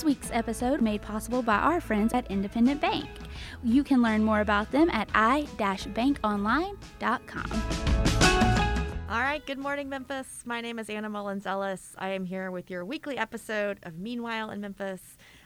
This 0.00 0.06
week's 0.06 0.30
episode 0.32 0.80
made 0.80 1.02
possible 1.02 1.42
by 1.42 1.56
our 1.56 1.78
friends 1.78 2.14
at 2.14 2.26
Independent 2.30 2.80
Bank. 2.80 3.06
You 3.62 3.84
can 3.84 4.00
learn 4.00 4.24
more 4.24 4.40
about 4.40 4.70
them 4.70 4.88
at 4.88 5.10
i-bankonline.com. 5.12 6.32
All 9.10 9.20
right, 9.20 9.44
good 9.44 9.58
morning, 9.58 9.90
Memphis. 9.90 10.42
My 10.46 10.62
name 10.62 10.78
is 10.78 10.88
Anna 10.88 11.10
Mullins 11.10 11.44
Ellis. 11.44 11.94
I 11.98 12.08
am 12.12 12.24
here 12.24 12.50
with 12.50 12.70
your 12.70 12.82
weekly 12.82 13.18
episode 13.18 13.78
of 13.82 13.98
Meanwhile 13.98 14.48
in 14.52 14.62
Memphis. 14.62 15.02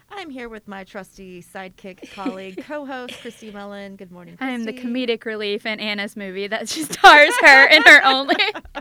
I'm 0.09 0.29
here 0.29 0.47
with 0.47 0.69
my 0.69 0.85
trusty 0.85 1.43
sidekick, 1.43 2.09
colleague, 2.15 2.63
co-host 2.65 3.19
Christy 3.19 3.51
Mullen. 3.51 3.97
Good 3.97 4.13
morning. 4.13 4.37
Christy. 4.37 4.51
I 4.51 4.55
am 4.55 4.63
the 4.63 4.71
comedic 4.71 5.25
relief 5.25 5.65
in 5.65 5.81
Anna's 5.81 6.15
movie 6.15 6.47
that 6.47 6.69
she 6.69 6.83
stars 6.83 7.33
her 7.41 7.67
in 7.67 7.81
her 7.81 8.05
only. 8.05 8.37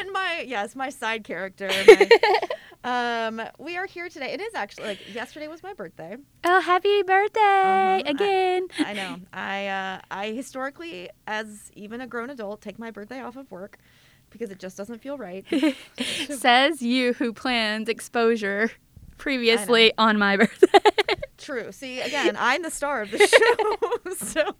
and 0.00 0.12
my 0.12 0.44
yes, 0.46 0.76
my 0.76 0.90
side 0.90 1.24
character. 1.24 1.68
My, 1.68 2.08
um, 2.84 3.42
we 3.58 3.76
are 3.76 3.86
here 3.86 4.08
today. 4.08 4.32
It 4.32 4.40
is 4.40 4.54
actually 4.54 4.86
like 4.88 5.02
yesterday 5.06 5.48
was 5.48 5.62
my 5.62 5.72
birthday. 5.74 6.16
Oh, 6.44 6.60
happy 6.60 7.02
birthday 7.02 8.00
Uh-huh. 8.00 8.02
again! 8.06 8.68
I 8.78 8.92
know. 8.94 9.20
I 9.32 9.66
uh, 9.68 10.00
I 10.10 10.28
historically, 10.32 11.10
as 11.26 11.70
even 11.74 12.00
a 12.00 12.06
grown 12.06 12.30
adult, 12.30 12.60
take 12.62 12.78
my 12.78 12.90
birthday 12.90 13.20
off 13.20 13.36
of 13.36 13.50
work 13.50 13.78
because 14.30 14.50
it 14.50 14.58
just 14.58 14.76
doesn't 14.76 15.00
feel 15.02 15.18
right. 15.18 15.44
Says 16.30 16.80
you 16.82 17.12
who 17.14 17.32
planned 17.32 17.88
exposure 17.88 18.70
previously 19.18 19.92
on 19.98 20.18
my 20.18 20.36
birthday. 20.38 20.78
True. 21.36 21.72
See, 21.72 22.00
again, 22.00 22.36
I'm 22.38 22.62
the 22.62 22.70
star 22.70 23.02
of 23.02 23.10
the 23.10 23.18
show. 23.18 24.14
so, 24.14 24.54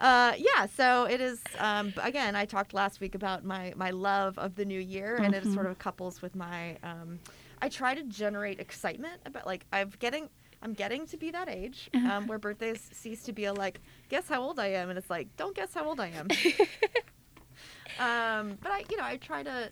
uh, 0.00 0.32
yeah. 0.38 0.66
So 0.66 1.04
it 1.04 1.20
is. 1.20 1.40
Um, 1.58 1.92
again, 2.02 2.34
I 2.34 2.44
talked 2.46 2.74
last 2.74 3.00
week 3.00 3.14
about 3.14 3.44
my 3.44 3.72
my 3.76 3.90
love 3.90 4.38
of 4.38 4.54
the 4.54 4.64
new 4.64 4.80
year, 4.80 5.16
and 5.16 5.34
it 5.34 5.44
sort 5.54 5.66
of 5.66 5.78
couples 5.78 6.22
with 6.22 6.34
my. 6.34 6.76
Um, 6.82 7.18
I 7.62 7.68
try 7.68 7.94
to 7.94 8.02
generate 8.04 8.58
excitement 8.58 9.20
about 9.26 9.46
like 9.46 9.66
I'm 9.72 9.92
getting. 9.98 10.28
I'm 10.62 10.74
getting 10.74 11.06
to 11.06 11.16
be 11.16 11.30
that 11.30 11.48
age 11.48 11.88
um, 12.10 12.26
where 12.26 12.38
birthdays 12.38 12.90
cease 12.92 13.22
to 13.22 13.32
be 13.32 13.46
a 13.46 13.52
like, 13.54 13.80
guess 14.10 14.28
how 14.28 14.42
old 14.42 14.58
I 14.58 14.66
am, 14.68 14.90
and 14.90 14.98
it's 14.98 15.08
like, 15.08 15.34
don't 15.38 15.56
guess 15.56 15.72
how 15.72 15.86
old 15.86 16.00
I 16.00 16.08
am. 16.08 16.28
um, 17.98 18.58
but 18.60 18.70
I, 18.70 18.84
you 18.90 18.98
know, 18.98 19.04
I 19.04 19.16
try 19.16 19.42
to 19.42 19.70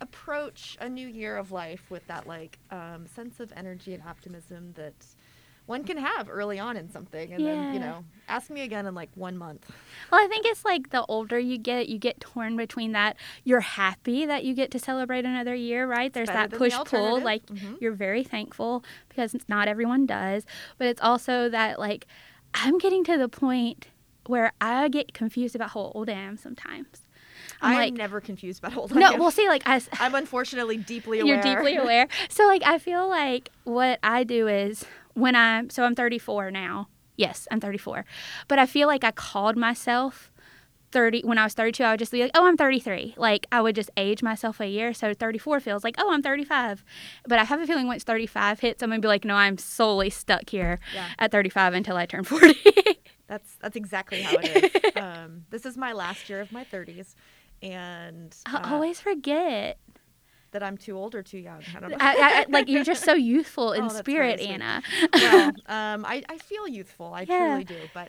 approach 0.00 0.76
a 0.80 0.88
new 0.88 1.06
year 1.06 1.36
of 1.36 1.52
life 1.52 1.90
with 1.90 2.06
that 2.06 2.26
like 2.26 2.58
um, 2.70 3.06
sense 3.06 3.40
of 3.40 3.52
energy 3.56 3.94
and 3.94 4.02
optimism 4.02 4.72
that 4.76 4.94
one 5.66 5.84
can 5.84 5.96
have 5.96 6.28
early 6.28 6.58
on 6.58 6.76
in 6.76 6.90
something 6.90 7.32
and 7.32 7.44
then 7.46 7.72
you 7.72 7.80
know 7.80 8.04
ask 8.28 8.50
me 8.50 8.62
again 8.62 8.86
in 8.86 8.94
like 8.94 9.10
one 9.14 9.36
month 9.36 9.70
Well, 10.10 10.22
I 10.22 10.26
think 10.28 10.46
it's 10.46 10.64
like 10.64 10.90
the 10.90 11.04
older 11.06 11.38
you 11.38 11.58
get, 11.58 11.88
you 11.88 11.98
get 11.98 12.20
torn 12.20 12.56
between 12.56 12.92
that. 12.92 13.16
You're 13.44 13.60
happy 13.60 14.26
that 14.26 14.44
you 14.44 14.54
get 14.54 14.70
to 14.72 14.78
celebrate 14.78 15.24
another 15.24 15.54
year, 15.54 15.86
right? 15.86 16.12
There's 16.12 16.28
that 16.28 16.50
than 16.50 16.50
the 16.50 16.58
push 16.58 16.76
pull. 16.84 17.20
Like, 17.20 17.46
Mhm. 17.46 17.80
you're 17.80 17.92
very 17.92 18.22
thankful 18.24 18.84
because 19.08 19.34
not 19.48 19.68
everyone 19.68 20.06
does. 20.06 20.44
But 20.78 20.86
it's 20.88 21.00
also 21.00 21.48
that, 21.50 21.78
like, 21.78 22.06
I'm 22.54 22.78
getting 22.78 23.04
to 23.04 23.16
the 23.18 23.28
point 23.28 23.88
where 24.26 24.52
I 24.60 24.88
get 24.88 25.12
confused 25.12 25.54
about 25.54 25.70
how 25.70 25.92
old 25.94 26.08
I 26.08 26.12
am 26.14 26.36
sometimes. 26.36 27.02
I'm 27.60 27.70
i'm 27.70 27.74
like, 27.74 27.94
never 27.94 28.20
confused 28.20 28.60
about 28.60 28.72
how 28.72 28.80
old 28.82 28.92
I 28.96 29.00
no, 29.00 29.16
well, 29.16 29.30
see, 29.30 29.48
like, 29.48 29.62
I'm 29.66 30.14
unfortunately 30.14 30.76
deeply 30.76 31.20
aware 31.20 31.34
You're 31.34 31.42
deeply 31.42 31.76
aware. 31.76 32.08
So 32.30 32.46
like 32.46 32.62
I 32.64 32.78
feel 32.78 33.08
like 33.08 33.50
what 33.64 33.98
I 34.02 34.24
do 34.24 34.48
is 34.48 34.84
when 35.14 35.34
I'm 35.34 35.70
so 35.70 35.84
I'm 35.84 35.94
34 35.94 36.50
now. 36.50 36.88
Yes, 37.16 37.46
I'm 37.50 37.60
34. 37.60 38.04
But 38.48 38.58
I 38.58 38.66
feel 38.66 38.88
like 38.88 39.04
I 39.04 39.10
called 39.12 39.56
myself 39.56 40.30
30 40.90 41.22
when 41.24 41.38
I 41.38 41.44
was 41.44 41.54
32 41.54 41.82
I 41.82 41.90
would 41.92 41.98
just 41.98 42.12
be 42.12 42.22
like, 42.22 42.30
"Oh, 42.34 42.46
I'm 42.46 42.56
33." 42.56 43.14
Like 43.16 43.46
I 43.50 43.60
would 43.60 43.74
just 43.74 43.90
age 43.96 44.22
myself 44.22 44.60
a 44.60 44.66
year. 44.68 44.94
So 44.94 45.12
34 45.14 45.60
feels 45.60 45.82
like, 45.84 45.94
"Oh, 45.98 46.12
I'm 46.12 46.22
35." 46.22 46.84
But 47.26 47.38
I 47.38 47.44
have 47.44 47.60
a 47.60 47.66
feeling 47.66 47.86
once 47.88 48.04
35 48.04 48.60
hits, 48.60 48.82
I'm 48.82 48.90
going 48.90 49.00
to 49.00 49.04
be 49.04 49.08
like, 49.08 49.24
"No, 49.24 49.34
I'm 49.34 49.58
solely 49.58 50.10
stuck 50.10 50.50
here 50.50 50.78
Yeah. 50.92 51.08
at 51.18 51.30
35 51.32 51.74
until 51.74 51.96
I 51.96 52.06
turn 52.06 52.24
40." 52.24 52.54
that's 53.26 53.56
that's 53.60 53.74
exactly 53.76 54.20
how 54.20 54.36
it 54.36 54.46
is 54.46 54.70
um, 54.96 55.44
this 55.50 55.64
is 55.66 55.76
my 55.76 55.92
last 55.92 56.28
year 56.28 56.40
of 56.40 56.52
my 56.52 56.62
30s 56.64 57.14
and 57.62 58.36
I 58.46 58.56
uh, 58.58 58.74
always 58.74 59.00
forget. 59.00 59.78
That 60.54 60.62
i'm 60.62 60.76
too 60.78 60.96
old 60.96 61.14
or 61.14 61.22
too 61.22 61.38
young 61.38 61.60
i 61.76 61.80
don't 61.80 61.90
know 61.90 61.96
I, 62.00 62.16
I, 62.40 62.46
like 62.48 62.68
you're 62.68 62.82
just 62.84 63.04
so 63.04 63.12
youthful 63.32 63.72
in 63.72 63.84
Oh, 63.84 63.88
spirit. 63.88 64.40
Anna. 64.40 64.82
well, 65.12 65.48
um, 65.66 66.04
I, 66.06 66.22
I 66.28 66.38
feel 66.38 66.66
youthful. 66.66 67.12
I 67.12 67.22
Yeah. 67.28 67.38
truly 67.48 67.64
do. 67.64 67.76
But 67.92 68.08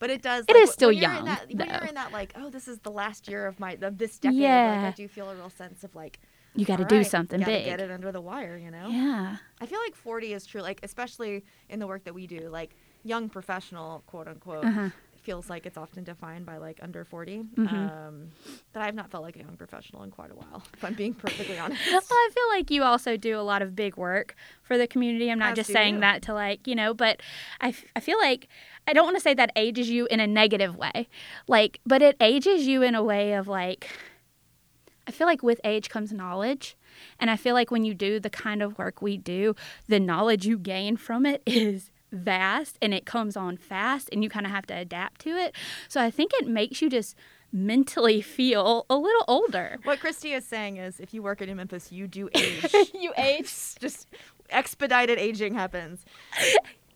but 0.00 0.10
it 0.10 0.20
does. 0.22 0.44
It 0.48 0.54
like, 0.54 0.64
is 0.64 0.70
still 0.72 0.92
young, 0.92 1.24
that, 1.26 1.46
when 1.48 1.66
you're 1.68 1.88
in 1.88 1.94
that 1.94 2.12
like, 2.12 2.32
oh, 2.36 2.50
this 2.50 2.66
is 2.68 2.78
the 2.80 2.90
last 2.90 3.28
year 3.28 3.46
of 3.46 3.58
my 3.60 3.78
of 3.80 3.96
this 3.96 4.18
decade. 4.18 4.38
Yeah. 4.40 4.82
Like, 4.82 4.92
I 4.92 4.96
do 4.96 5.08
feel 5.08 5.30
a 5.30 5.34
real 5.34 5.50
sense 5.50 5.84
of 5.84 5.94
like, 5.94 6.18
You 6.54 6.64
got 6.66 6.78
to 6.78 6.84
do 6.84 6.96
right, 6.98 7.06
something 7.06 7.40
big. 7.42 7.64
Get 7.64 7.80
it 7.80 7.90
under 7.90 8.10
the 8.12 8.20
wire, 8.20 8.56
you 8.56 8.70
know. 8.70 8.88
Yeah. 8.88 9.36
I 9.60 9.66
feel 9.66 9.78
like 9.86 9.94
40 9.94 10.32
is 10.34 10.44
true. 10.46 10.62
Like 10.62 10.80
especially 10.82 11.44
in 11.70 11.78
the 11.78 11.86
work 11.86 12.04
that 12.04 12.14
we 12.14 12.26
do, 12.26 12.48
like 12.50 12.74
young 13.04 13.28
professional, 13.28 14.02
quote 14.06 14.26
unquote. 14.28 14.64
Uh-huh. 14.64 14.88
Feels 15.24 15.48
like 15.50 15.64
it's 15.66 15.76
often 15.78 16.04
defined 16.04 16.44
by 16.46 16.58
like 16.58 16.78
under 16.82 17.02
40. 17.04 17.42
Mhm. 17.56 17.72
Um, 17.72 18.28
but 18.74 18.82
I've 18.82 18.94
not 18.94 19.10
felt 19.10 19.22
like 19.24 19.36
a 19.36 19.40
young 19.40 19.56
professional 19.56 20.02
in 20.02 20.10
quite 20.10 20.30
a 20.30 20.34
while, 20.34 20.62
if 20.74 20.84
I'm 20.84 20.94
being 20.94 21.14
perfectly 21.14 21.58
honest. 21.58 21.80
Well, 21.90 22.00
I 22.10 22.30
feel 22.32 22.48
like 22.50 22.70
you 22.70 22.82
also 22.82 23.16
do 23.16 23.38
a 23.38 23.42
lot 23.42 23.62
of 23.62 23.74
big 23.74 23.96
work 23.96 24.36
for 24.62 24.76
the 24.76 24.86
community. 24.86 25.30
I'm 25.30 25.38
not 25.38 25.52
As 25.52 25.56
just 25.56 25.72
saying 25.72 25.94
you. 25.94 26.00
that 26.00 26.22
to 26.22 26.34
like, 26.34 26.66
you 26.66 26.74
know, 26.74 26.92
but 26.94 27.20
I, 27.60 27.68
f- 27.68 27.84
I 27.96 28.00
feel 28.00 28.18
like 28.18 28.48
I 28.86 28.92
don't 28.92 29.04
want 29.04 29.16
to 29.16 29.20
say 29.22 29.32
that 29.34 29.50
ages 29.56 29.88
you 29.88 30.06
in 30.10 30.20
a 30.20 30.26
negative 30.26 30.76
way. 30.76 31.08
Like, 31.48 31.80
but 31.86 32.02
it 32.02 32.16
ages 32.20 32.66
you 32.66 32.82
in 32.82 32.94
a 32.94 33.02
way 33.02 33.32
of 33.32 33.48
like, 33.48 33.88
I 35.06 35.10
feel 35.10 35.26
like 35.26 35.42
with 35.42 35.60
age 35.64 35.88
comes 35.88 36.12
knowledge. 36.12 36.76
And 37.18 37.30
I 37.30 37.36
feel 37.36 37.54
like 37.54 37.70
when 37.70 37.84
you 37.84 37.94
do 37.94 38.20
the 38.20 38.30
kind 38.30 38.62
of 38.62 38.78
work 38.78 39.02
we 39.02 39.16
do, 39.16 39.54
the 39.88 39.98
knowledge 40.00 40.46
you 40.46 40.58
gain 40.58 40.96
from 40.96 41.26
it 41.26 41.42
is 41.46 41.90
vast 42.14 42.78
and 42.80 42.94
it 42.94 43.04
comes 43.06 43.36
on 43.36 43.56
fast 43.56 44.08
and 44.12 44.22
you 44.22 44.30
kind 44.30 44.46
of 44.46 44.52
have 44.52 44.66
to 44.66 44.74
adapt 44.74 45.20
to 45.22 45.30
it. 45.30 45.54
So 45.88 46.00
I 46.00 46.10
think 46.10 46.32
it 46.34 46.46
makes 46.46 46.80
you 46.80 46.88
just 46.88 47.16
mentally 47.52 48.20
feel 48.38 48.86
a 48.90 48.96
little 48.96 49.24
older. 49.28 49.78
What 49.84 50.00
Christy 50.00 50.32
is 50.32 50.44
saying 50.46 50.78
is, 50.78 51.00
if 51.00 51.12
you 51.14 51.22
work 51.22 51.42
at 51.42 51.48
New 51.48 51.54
Memphis, 51.54 51.92
you 51.92 52.06
do 52.06 52.28
age. 52.34 52.74
you 52.94 53.12
age 53.16 53.52
just 53.78 54.08
expedited 54.50 55.18
aging 55.18 55.54
happens. 55.54 56.04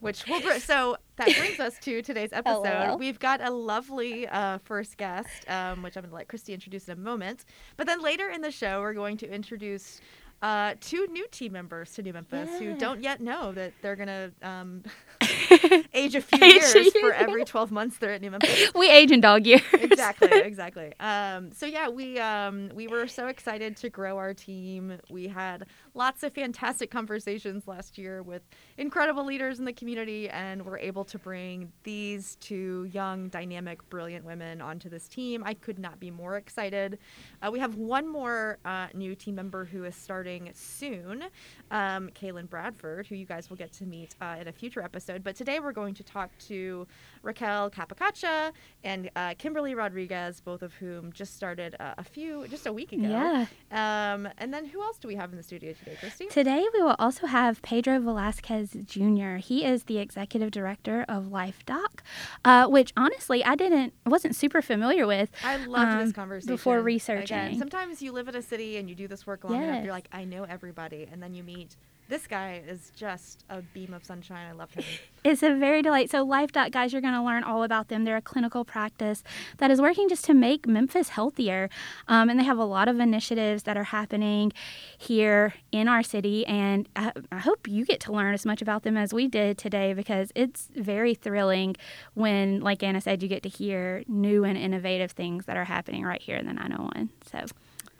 Which 0.00 0.26
will 0.28 0.40
br- 0.40 0.60
so 0.60 0.96
that 1.16 1.36
brings 1.36 1.58
us 1.58 1.76
to 1.80 2.02
today's 2.02 2.32
episode. 2.32 2.62
LOL. 2.62 2.98
We've 2.98 3.18
got 3.18 3.40
a 3.40 3.50
lovely 3.50 4.28
uh, 4.28 4.58
first 4.58 4.96
guest, 4.96 5.28
um, 5.48 5.82
which 5.82 5.96
I'm 5.96 6.02
going 6.02 6.10
to 6.10 6.14
let 6.16 6.28
Christy 6.28 6.54
introduce 6.54 6.86
in 6.88 6.92
a 6.96 7.00
moment. 7.00 7.44
But 7.76 7.88
then 7.88 8.00
later 8.00 8.28
in 8.28 8.40
the 8.40 8.52
show, 8.52 8.80
we're 8.80 8.94
going 8.94 9.16
to 9.16 9.28
introduce 9.28 10.00
uh, 10.42 10.74
two 10.80 11.06
new 11.08 11.26
team 11.28 11.52
members 11.52 11.92
to 11.94 12.02
New 12.02 12.12
Memphis 12.12 12.58
who 12.58 12.74
don't 12.74 13.02
yet 13.02 13.20
know 13.20 13.52
that 13.52 13.72
they're 13.82 13.96
going 13.96 14.08
to 14.08 14.32
um, 14.42 14.82
age 15.94 16.14
a 16.14 16.20
few 16.20 16.38
Age 16.42 16.62
a 16.62 16.74
years 16.74 16.74
year. 16.74 16.90
for 17.00 17.12
every 17.12 17.44
12 17.44 17.70
months 17.70 17.98
they're 17.98 18.12
at 18.12 18.20
New 18.20 18.30
Memphis. 18.30 18.70
We 18.74 18.90
age 18.90 19.10
in 19.10 19.20
dog 19.20 19.46
years. 19.46 19.62
exactly 19.72 20.28
exactly. 20.32 20.92
Um, 21.00 21.52
so 21.52 21.66
yeah 21.66 21.88
we 21.88 22.18
um, 22.18 22.70
we 22.74 22.86
were 22.88 23.06
so 23.06 23.26
excited 23.28 23.76
to 23.78 23.88
grow 23.90 24.16
our 24.18 24.34
team. 24.34 24.98
We 25.10 25.28
had 25.28 25.66
lots 25.94 26.22
of 26.22 26.32
fantastic 26.32 26.90
conversations 26.90 27.66
last 27.66 27.98
year 27.98 28.22
with 28.22 28.42
incredible 28.76 29.24
leaders 29.24 29.58
in 29.58 29.64
the 29.64 29.72
community 29.72 30.28
and 30.28 30.64
we're 30.64 30.78
able 30.78 31.04
to 31.06 31.18
bring 31.18 31.72
these 31.84 32.36
two 32.36 32.88
young 32.92 33.28
dynamic 33.28 33.88
brilliant 33.90 34.24
women 34.24 34.60
onto 34.60 34.88
this 34.88 35.08
team. 35.08 35.42
I 35.44 35.54
could 35.54 35.78
not 35.78 35.98
be 36.00 36.10
more 36.10 36.36
excited. 36.36 36.98
Uh, 37.42 37.50
we 37.50 37.58
have 37.58 37.76
one 37.76 38.06
more 38.08 38.58
uh, 38.64 38.88
new 38.94 39.14
team 39.14 39.34
member 39.34 39.64
who 39.64 39.84
is 39.84 39.94
starting 39.96 40.50
soon 40.54 41.24
um, 41.70 42.08
kaylin 42.10 42.48
bradford 42.48 43.06
who 43.06 43.14
you 43.14 43.26
guys 43.26 43.48
will 43.50 43.56
get 43.56 43.72
to 43.72 43.84
meet 43.84 44.14
uh, 44.20 44.36
in 44.40 44.48
a 44.48 44.52
future 44.52 44.82
episode 44.82 45.17
but 45.22 45.36
today 45.36 45.60
we're 45.60 45.72
going 45.72 45.94
to 45.94 46.02
talk 46.02 46.30
to 46.46 46.86
raquel 47.22 47.70
capicacha 47.70 48.52
and 48.84 49.10
uh, 49.16 49.34
Kimberly 49.38 49.74
Rodriguez, 49.74 50.40
both 50.40 50.62
of 50.62 50.72
whom 50.74 51.12
just 51.12 51.36
started 51.36 51.76
uh, 51.80 51.94
a 51.98 52.04
few, 52.04 52.46
just 52.48 52.66
a 52.66 52.72
week 52.72 52.92
ago. 52.92 53.08
Yeah. 53.08 53.46
Um, 53.70 54.28
and 54.38 54.52
then 54.52 54.66
who 54.66 54.82
else 54.82 54.98
do 54.98 55.08
we 55.08 55.14
have 55.16 55.30
in 55.30 55.36
the 55.36 55.42
studio 55.42 55.72
today, 55.72 55.96
Christy? 55.98 56.26
Today 56.26 56.64
we 56.72 56.82
will 56.82 56.96
also 56.98 57.26
have 57.26 57.60
Pedro 57.62 58.00
Velasquez 58.00 58.76
Jr. 58.84 59.36
He 59.36 59.64
is 59.64 59.84
the 59.84 59.98
executive 59.98 60.50
director 60.50 61.04
of 61.08 61.26
LifeDoc, 61.26 62.00
uh, 62.44 62.66
which 62.68 62.92
honestly 62.96 63.44
I 63.44 63.54
didn't 63.54 63.94
wasn't 64.06 64.36
super 64.36 64.62
familiar 64.62 65.06
with. 65.06 65.30
I 65.44 65.56
loved 65.56 65.92
um, 65.92 65.98
this 66.04 66.12
conversation 66.12 66.54
before 66.54 66.80
researching. 66.80 67.24
Again, 67.24 67.52
researching. 67.52 67.58
sometimes 67.58 68.02
you 68.02 68.12
live 68.12 68.28
in 68.28 68.36
a 68.36 68.42
city 68.42 68.76
and 68.76 68.88
you 68.88 68.94
do 68.94 69.08
this 69.08 69.26
work 69.26 69.44
long 69.44 69.62
enough, 69.62 69.84
you're 69.84 69.92
like, 69.92 70.08
I 70.12 70.24
know 70.24 70.44
everybody, 70.44 71.06
and 71.10 71.22
then 71.22 71.34
you 71.34 71.42
meet 71.42 71.76
this 72.08 72.26
guy 72.26 72.62
is 72.66 72.90
just 72.96 73.44
a 73.50 73.60
beam 73.60 73.92
of 73.92 74.04
sunshine. 74.04 74.46
I 74.48 74.52
love 74.52 74.72
him. 74.72 74.84
It's 75.24 75.42
a 75.42 75.54
very 75.54 75.82
delight. 75.82 76.10
So, 76.10 76.26
LifeDoc, 76.26 76.70
guys, 76.70 76.92
you're 76.92 77.02
going 77.02 77.14
to 77.14 77.22
learn 77.22 77.44
all 77.44 77.62
about 77.64 77.88
them. 77.88 78.04
They're 78.04 78.16
a 78.16 78.22
clinical 78.22 78.64
practice 78.64 79.22
that 79.58 79.70
is 79.70 79.80
working 79.80 80.08
just 80.08 80.24
to 80.26 80.32
make 80.34 80.66
Memphis 80.66 81.10
healthier. 81.10 81.68
Um, 82.06 82.30
and 82.30 82.38
they 82.40 82.44
have 82.44 82.56
a 82.56 82.64
lot 82.64 82.88
of 82.88 82.98
initiatives 82.98 83.64
that 83.64 83.76
are 83.76 83.84
happening 83.84 84.52
here 84.96 85.54
in 85.72 85.86
our 85.88 86.02
city. 86.02 86.46
And 86.46 86.88
I, 86.96 87.12
I 87.30 87.38
hope 87.38 87.68
you 87.68 87.84
get 87.84 88.00
to 88.00 88.12
learn 88.12 88.32
as 88.32 88.46
much 88.46 88.62
about 88.62 88.84
them 88.84 88.96
as 88.96 89.12
we 89.12 89.28
did 89.28 89.58
today 89.58 89.92
because 89.92 90.32
it's 90.34 90.68
very 90.74 91.14
thrilling 91.14 91.76
when, 92.14 92.60
like 92.60 92.82
Anna 92.82 93.00
said, 93.00 93.22
you 93.22 93.28
get 93.28 93.42
to 93.42 93.48
hear 93.50 94.02
new 94.08 94.44
and 94.44 94.56
innovative 94.56 95.10
things 95.10 95.44
that 95.46 95.56
are 95.56 95.64
happening 95.64 96.04
right 96.04 96.22
here 96.22 96.36
in 96.36 96.46
the 96.46 96.54
901. 96.54 97.10
So, 97.30 97.44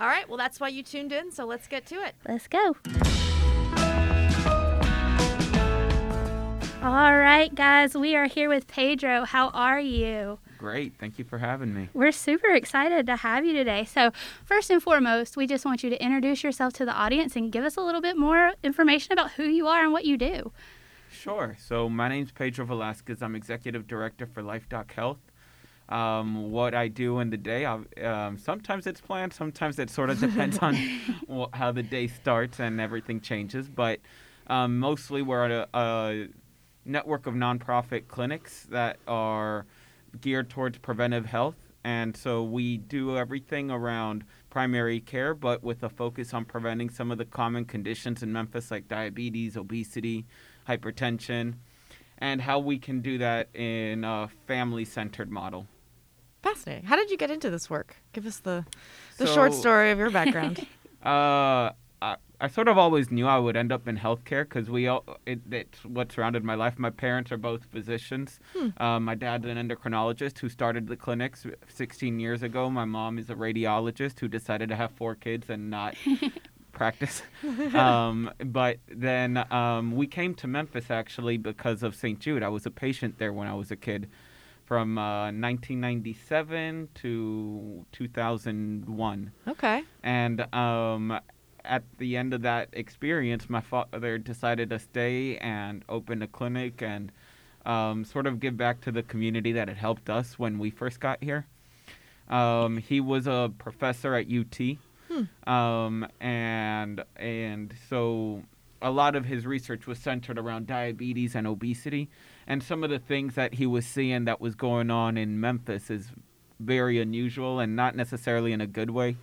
All 0.01 0.07
right, 0.07 0.27
well, 0.29 0.39
that's 0.39 0.61
why 0.61 0.69
you 0.69 0.83
tuned 0.83 1.13
in, 1.13 1.31
so 1.31 1.45
let's 1.45 1.67
get 1.67 1.85
to 1.87 1.97
it. 1.97 2.15
let's 2.27 2.47
go. 2.49 2.77
All 6.81 7.17
right, 7.17 7.53
guys, 7.53 7.97
we 7.97 8.15
are 8.15 8.27
here 8.27 8.49
with 8.49 8.69
Pedro. 8.69 9.25
How 9.25 9.49
are 9.49 9.81
you? 9.81 10.39
Great. 10.59 10.95
Thank 10.97 11.19
you 11.19 11.25
for 11.25 11.39
having 11.39 11.75
me. 11.75 11.89
We're 11.93 12.13
super 12.13 12.51
excited 12.51 13.05
to 13.07 13.17
have 13.17 13.45
you 13.45 13.53
today. 13.53 13.85
So, 13.85 14.13
first 14.45 14.71
and 14.71 14.81
foremost, 14.81 15.37
we 15.37 15.49
just 15.49 15.65
want 15.65 15.83
you 15.83 15.91
to 15.91 16.01
introduce 16.01 16.45
yourself 16.45 16.73
to 16.75 16.85
the 16.85 16.93
audience 16.93 17.35
and 17.35 17.51
give 17.51 17.65
us 17.65 17.77
a 17.77 17.81
little 17.81 18.01
bit 18.01 18.17
more 18.17 18.53
information 18.63 19.13
about 19.13 19.33
who 19.33 19.43
you 19.43 19.67
are 19.67 19.83
and 19.83 19.93
what 19.93 20.05
you 20.05 20.17
do. 20.17 20.53
Sure. 21.11 21.57
So, 21.59 21.89
my 21.89 22.09
name's 22.09 22.31
Pedro 22.31 22.65
Velasquez. 22.65 23.23
I'm 23.23 23.35
executive 23.35 23.89
director 23.89 24.27
for 24.27 24.41
LifeDoc 24.41 24.93
Health. 24.93 25.19
Um, 25.89 26.53
what 26.53 26.75
I 26.75 26.87
do 26.87 27.19
in 27.19 27.31
the 27.31 27.37
day, 27.37 27.65
um, 27.65 28.39
sometimes 28.39 28.87
it's 28.87 29.01
planned, 29.01 29.33
sometimes 29.33 29.81
it 29.81 29.91
sort 29.91 30.11
of 30.11 30.21
depends 30.21 30.59
on 30.59 30.75
how 31.55 31.73
the 31.73 31.83
day 31.83 32.07
starts 32.07 32.61
and 32.61 32.81
everything 32.81 33.21
changes. 33.21 33.69
But 33.69 33.99
um, 34.47 34.79
mostly, 34.79 35.23
we're 35.23 35.45
at 35.45 35.51
a, 35.51 35.69
a 35.77 36.29
network 36.85 37.27
of 37.27 37.35
nonprofit 37.35 38.09
clinics 38.09 38.67
that 38.71 38.99
are 39.07 39.67
geared 40.21 40.51
towards 40.51 40.79
preventive 40.79 41.27
health. 41.27 41.57
And 41.85 42.17
so 42.17 42.43
we 42.43 42.77
do 42.77 43.17
everything 43.17 43.71
around 43.71 44.25
primary 44.51 45.01
care, 45.01 45.35
but 45.35 45.63
with 45.63 45.83
a 45.83 45.89
focus 45.89 46.35
on 46.35 46.45
preventing 46.45 46.91
some 46.91 47.11
of 47.11 47.19
the 47.19 47.25
common 47.25 47.65
conditions 47.65 48.23
in 48.23 48.33
Memphis, 48.33 48.71
like 48.71 48.89
diabetes, 48.89 49.57
obesity, 49.57 50.27
hypertension, 50.69 51.55
and 52.19 52.43
how 52.43 52.59
we 52.59 52.79
can 52.79 53.01
do 53.01 53.19
that 53.19 53.55
in 53.55 54.05
a 54.05 54.29
family 54.47 54.85
centered 54.85 55.31
model. 55.31 55.67
Fascinating. 56.43 56.85
How 56.85 56.97
did 56.97 57.11
you 57.11 57.17
get 57.17 57.31
into 57.31 57.51
this 57.51 57.69
work? 57.71 57.97
Give 58.13 58.27
us 58.27 58.39
the 58.39 58.65
the 59.17 59.27
so, 59.27 59.35
short 59.35 59.55
story 59.55 59.91
of 59.91 59.99
your 59.99 60.11
background. 60.11 60.67
uh, 61.03 61.71
I, 62.41 62.49
sort 62.49 62.69
of 62.69 62.79
always 62.79 63.11
knew 63.11 63.27
I 63.27 63.39
would 63.39 63.57
end 63.57 63.73
up 63.73 63.89
in 63.89 63.99
healthcare 63.99 64.43
because 64.43 64.71
we 64.71 64.87
all 64.87 65.05
it, 65.27 65.41
it's 65.51 65.85
what 65.85 66.13
surrounded 66.13 66.45
my 66.45 66.55
life. 66.55 66.79
My 66.79 66.91
parents 66.91 67.33
are 67.33 67.37
both 67.37 67.65
physicians. 67.73 68.41
Hmm. 68.57 68.83
Um, 68.83 69.05
my 69.05 69.15
dad's 69.15 69.47
an 69.47 69.57
endocrinologist 69.57 70.39
who 70.39 70.49
started 70.49 70.87
the 70.89 70.97
clinics 70.97 71.47
16 71.69 72.21
years 72.21 72.43
ago. 72.43 72.71
My 72.71 72.85
mom 72.85 73.19
is 73.19 73.31
a 73.31 73.35
radiologist 73.35 74.21
who 74.21 74.29
decided 74.29 74.69
to 74.69 74.77
have 74.77 74.93
four 74.93 75.15
kids 75.15 75.51
and 75.51 75.71
not 75.71 75.95
practice. 76.73 77.23
Um, 77.75 78.31
but 78.45 78.79
then 78.89 79.45
um, 79.53 79.93
we 79.93 80.07
came 80.07 80.35
to 80.37 80.47
Memphis 80.47 80.91
actually 80.91 81.37
because 81.37 81.83
of 81.83 81.95
St. 81.95 82.19
Jude. 82.19 82.43
I 82.43 82.49
was 82.49 82.67
a 82.67 82.71
patient 82.71 83.19
there 83.19 83.33
when 83.33 83.47
I 83.47 83.55
was 83.55 83.71
a 83.71 83.77
kid 83.77 84.09
from 84.65 84.99
uh, 84.99 85.27
1997 85.27 86.89
to 86.95 87.87
2001. 87.93 89.33
Okay. 89.49 89.83
And 90.03 90.55
um, 90.55 91.19
at 91.69 91.85
the 91.99 92.17
end 92.17 92.35
of 92.35 92.43
that 92.43 92.69
experience, 92.73 93.49
my 93.49 93.61
father 93.61 94.19
decided 94.19 94.71
to 94.71 94.79
stay 94.79 95.37
and 95.39 95.85
open 95.89 96.23
a 96.23 96.27
clinic 96.27 96.83
and 96.83 97.13
um, 97.67 98.05
sort 98.05 98.27
of 98.27 98.41
give 98.41 98.57
back 98.57 98.81
to 98.83 98.93
the 98.93 99.03
community 99.03 99.53
that 99.53 99.69
had 99.69 99.77
helped 99.77 100.09
us 100.11 100.39
when 100.39 100.59
we 100.59 100.71
first 100.71 100.99
got 101.01 101.23
here. 101.23 101.47
Um, 102.29 102.79
he 102.79 103.01
was 103.01 103.27
a 103.27 103.53
professor 103.59 104.15
at 104.15 104.27
UT, 104.27 104.77
hmm. 105.09 105.51
um, 105.51 106.07
and 106.21 107.03
and 107.17 107.75
so 107.89 108.43
a 108.83 108.91
lot 108.91 109.17
of 109.17 109.25
his 109.25 109.47
research 109.47 109.87
was 109.87 109.99
centered 109.99 110.39
around 110.39 110.67
diabetes 110.67 111.35
and 111.35 111.47
obesity 111.47 112.09
and 112.49 112.63
some 112.63 112.83
of 112.83 112.89
the 112.89 112.99
things 112.99 113.35
that 113.35 113.55
he 113.55 113.67
was 113.67 113.85
seeing 113.85 114.25
that 114.25 114.41
was 114.41 114.55
going 114.55 114.91
on 114.91 115.19
in 115.19 115.39
Memphis 115.39 115.91
is 115.91 116.11
very 116.59 116.99
unusual 116.99 117.61
and 117.61 117.77
not 117.77 117.95
necessarily 117.95 118.53
in 118.53 118.61
a 118.63 118.67
good 118.67 118.89
way. 118.91 119.17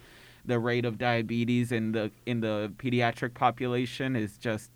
The 0.46 0.60
rate 0.60 0.86
of 0.86 0.98
diabetes 0.98 1.72
in 1.72 1.92
the 1.92 2.12
in 2.26 2.42
the 2.42 2.72
pediatric 2.78 3.34
population 3.34 4.16
has 4.16 4.38
just 4.38 4.72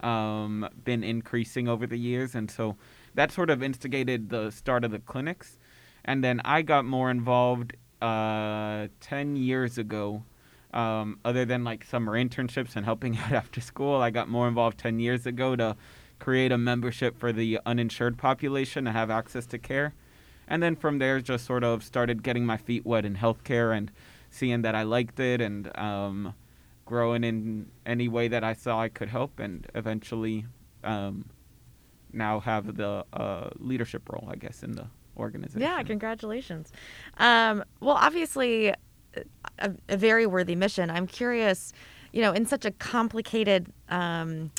um, 0.00 0.68
been 0.84 1.04
increasing 1.04 1.68
over 1.68 1.86
the 1.86 1.98
years, 1.98 2.34
and 2.34 2.50
so 2.50 2.76
that 3.14 3.30
sort 3.30 3.50
of 3.50 3.62
instigated 3.62 4.30
the 4.30 4.50
start 4.50 4.84
of 4.84 4.90
the 4.90 4.98
clinics. 4.98 5.58
And 6.04 6.24
then 6.24 6.40
I 6.44 6.62
got 6.62 6.84
more 6.84 7.10
involved 7.10 7.76
uh, 8.00 8.88
ten 9.00 9.36
years 9.36 9.78
ago. 9.78 10.24
Um, 10.72 11.18
other 11.24 11.44
than 11.44 11.64
like 11.64 11.84
summer 11.84 12.12
internships 12.12 12.76
and 12.76 12.84
helping 12.84 13.18
out 13.24 13.32
after 13.32 13.60
school, 13.60 14.00
I 14.00 14.10
got 14.10 14.28
more 14.28 14.48
involved 14.48 14.78
ten 14.78 15.00
years 15.00 15.26
ago 15.26 15.56
to 15.56 15.76
create 16.20 16.52
a 16.52 16.58
membership 16.58 17.18
for 17.18 17.32
the 17.32 17.58
uninsured 17.66 18.16
population 18.18 18.84
to 18.84 18.92
have 18.92 19.10
access 19.10 19.46
to 19.46 19.58
care. 19.58 19.94
And 20.46 20.62
then 20.62 20.76
from 20.76 20.98
there, 20.98 21.20
just 21.20 21.46
sort 21.46 21.64
of 21.64 21.82
started 21.82 22.22
getting 22.22 22.44
my 22.44 22.56
feet 22.56 22.84
wet 22.84 23.04
in 23.04 23.16
healthcare 23.16 23.76
and 23.76 23.90
seeing 24.30 24.62
that 24.62 24.74
I 24.74 24.84
liked 24.84 25.20
it 25.20 25.40
and 25.40 25.76
um, 25.76 26.34
growing 26.86 27.24
in 27.24 27.66
any 27.86 28.08
way 28.08 28.28
that 28.28 28.42
I 28.42 28.54
saw 28.54 28.80
I 28.80 28.88
could 28.88 29.08
help, 29.08 29.38
and 29.38 29.66
eventually 29.74 30.46
um, 30.82 31.24
now 32.12 32.40
have 32.40 32.76
the 32.76 33.04
uh, 33.12 33.50
leadership 33.58 34.08
role, 34.08 34.28
I 34.30 34.36
guess, 34.36 34.62
in 34.62 34.72
the 34.72 34.86
organization. 35.16 35.60
Yeah, 35.60 35.82
congratulations. 35.82 36.72
Um, 37.18 37.64
well, 37.80 37.96
obviously, 37.96 38.74
a, 39.58 39.72
a, 39.88 39.96
very 39.96 40.26
worthy 40.26 40.56
mission. 40.56 40.90
I'm 40.90 41.06
curious, 41.06 41.72
you 42.12 42.22
know, 42.22 42.32
in 42.32 42.46
such 42.46 42.64
a 42.64 42.70
complicated 42.70 43.72
um, 43.88 44.50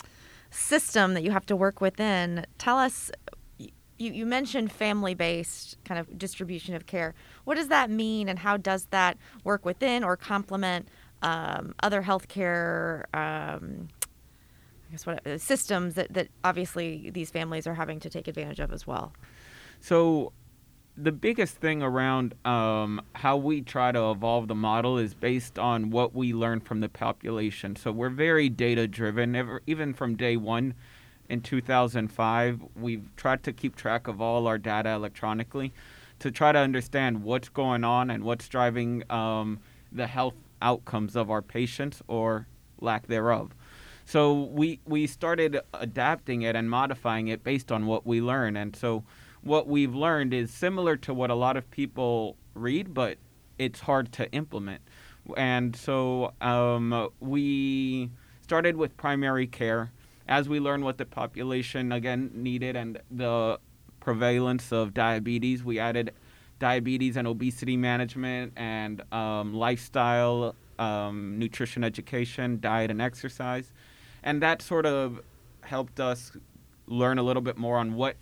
system 0.51 1.13
that 1.15 1.23
you 1.23 1.31
have 1.31 1.45
to 1.47 1.55
work 1.55 1.81
within. 1.81 2.45
Tell 2.57 2.77
us, 2.77 3.11
you, 4.01 4.11
you 4.11 4.25
mentioned 4.25 4.71
family 4.71 5.13
based 5.13 5.77
kind 5.85 5.99
of 5.99 6.17
distribution 6.17 6.75
of 6.75 6.85
care. 6.85 7.13
What 7.45 7.55
does 7.55 7.67
that 7.69 7.89
mean, 7.89 8.27
and 8.27 8.39
how 8.39 8.57
does 8.57 8.85
that 8.87 9.17
work 9.43 9.63
within 9.65 10.03
or 10.03 10.17
complement 10.17 10.87
um, 11.21 11.75
other 11.83 12.01
healthcare? 12.01 13.03
Um, 13.13 13.89
I 14.87 14.91
guess 14.91 15.05
what 15.05 15.39
systems 15.39 15.93
that, 15.93 16.11
that 16.13 16.27
obviously 16.43 17.11
these 17.11 17.29
families 17.31 17.65
are 17.65 17.75
having 17.75 18.01
to 18.01 18.09
take 18.09 18.27
advantage 18.27 18.59
of 18.59 18.73
as 18.73 18.85
well. 18.85 19.13
So 19.79 20.33
the 20.97 21.13
biggest 21.13 21.55
thing 21.55 21.81
around 21.81 22.35
um, 22.45 23.01
how 23.15 23.37
we 23.37 23.61
try 23.61 23.93
to 23.93 24.11
evolve 24.11 24.49
the 24.49 24.55
model 24.55 24.97
is 24.97 25.13
based 25.13 25.57
on 25.57 25.91
what 25.91 26.13
we 26.13 26.33
learn 26.33 26.59
from 26.59 26.81
the 26.81 26.89
population. 26.89 27.77
So 27.77 27.93
we're 27.93 28.09
very 28.09 28.49
data 28.49 28.85
driven. 28.87 29.61
Even 29.65 29.93
from 29.93 30.17
day 30.17 30.35
one 30.35 30.73
in 31.31 31.39
2005, 31.41 32.61
we've 32.75 33.09
tried 33.15 33.41
to 33.43 33.53
keep 33.53 33.77
track 33.77 34.07
of 34.07 34.21
all 34.21 34.47
our 34.47 34.57
data 34.57 34.89
electronically 34.89 35.71
to 36.19 36.29
try 36.29 36.51
to 36.51 36.59
understand 36.59 37.23
what's 37.23 37.47
going 37.47 37.85
on 37.85 38.11
and 38.11 38.23
what's 38.23 38.49
driving 38.49 39.03
um, 39.09 39.59
the 39.93 40.07
health 40.07 40.35
outcomes 40.61 41.15
of 41.15 41.31
our 41.31 41.41
patients 41.41 42.01
or 42.07 42.47
lack 42.81 43.07
thereof. 43.07 43.55
So 44.05 44.43
we 44.43 44.79
we 44.85 45.07
started 45.07 45.61
adapting 45.73 46.41
it 46.41 46.55
and 46.55 46.69
modifying 46.69 47.29
it 47.29 47.43
based 47.45 47.71
on 47.71 47.85
what 47.85 48.05
we 48.05 48.21
learn, 48.21 48.57
and 48.57 48.75
so 48.75 49.03
what 49.41 49.67
we've 49.67 49.95
learned 49.95 50.33
is 50.33 50.51
similar 50.51 50.97
to 50.97 51.13
what 51.13 51.29
a 51.29 51.35
lot 51.35 51.55
of 51.55 51.69
people 51.71 52.35
read, 52.53 52.93
but 52.93 53.17
it's 53.57 53.79
hard 53.79 54.11
to 54.13 54.29
implement. 54.33 54.81
And 55.37 55.75
so 55.75 56.33
um, 56.41 57.09
we 57.21 58.09
started 58.41 58.75
with 58.75 58.97
primary 58.97 59.47
care. 59.47 59.91
As 60.31 60.47
we 60.47 60.61
learned 60.61 60.85
what 60.85 60.97
the 60.97 61.05
population 61.05 61.91
again 61.91 62.31
needed 62.33 62.77
and 62.77 63.01
the 63.11 63.59
prevalence 63.99 64.71
of 64.71 64.93
diabetes, 64.93 65.61
we 65.61 65.77
added 65.77 66.13
diabetes 66.57 67.17
and 67.17 67.27
obesity 67.27 67.75
management 67.75 68.53
and 68.55 69.01
um, 69.13 69.53
lifestyle, 69.53 70.55
um, 70.79 71.37
nutrition 71.37 71.83
education, 71.83 72.61
diet 72.61 72.89
and 72.89 73.01
exercise. 73.01 73.73
And 74.23 74.41
that 74.41 74.61
sort 74.61 74.85
of 74.85 75.19
helped 75.63 75.99
us 75.99 76.31
learn 76.87 77.17
a 77.17 77.23
little 77.23 77.41
bit 77.41 77.57
more 77.57 77.77
on 77.77 77.95
what 77.95 78.15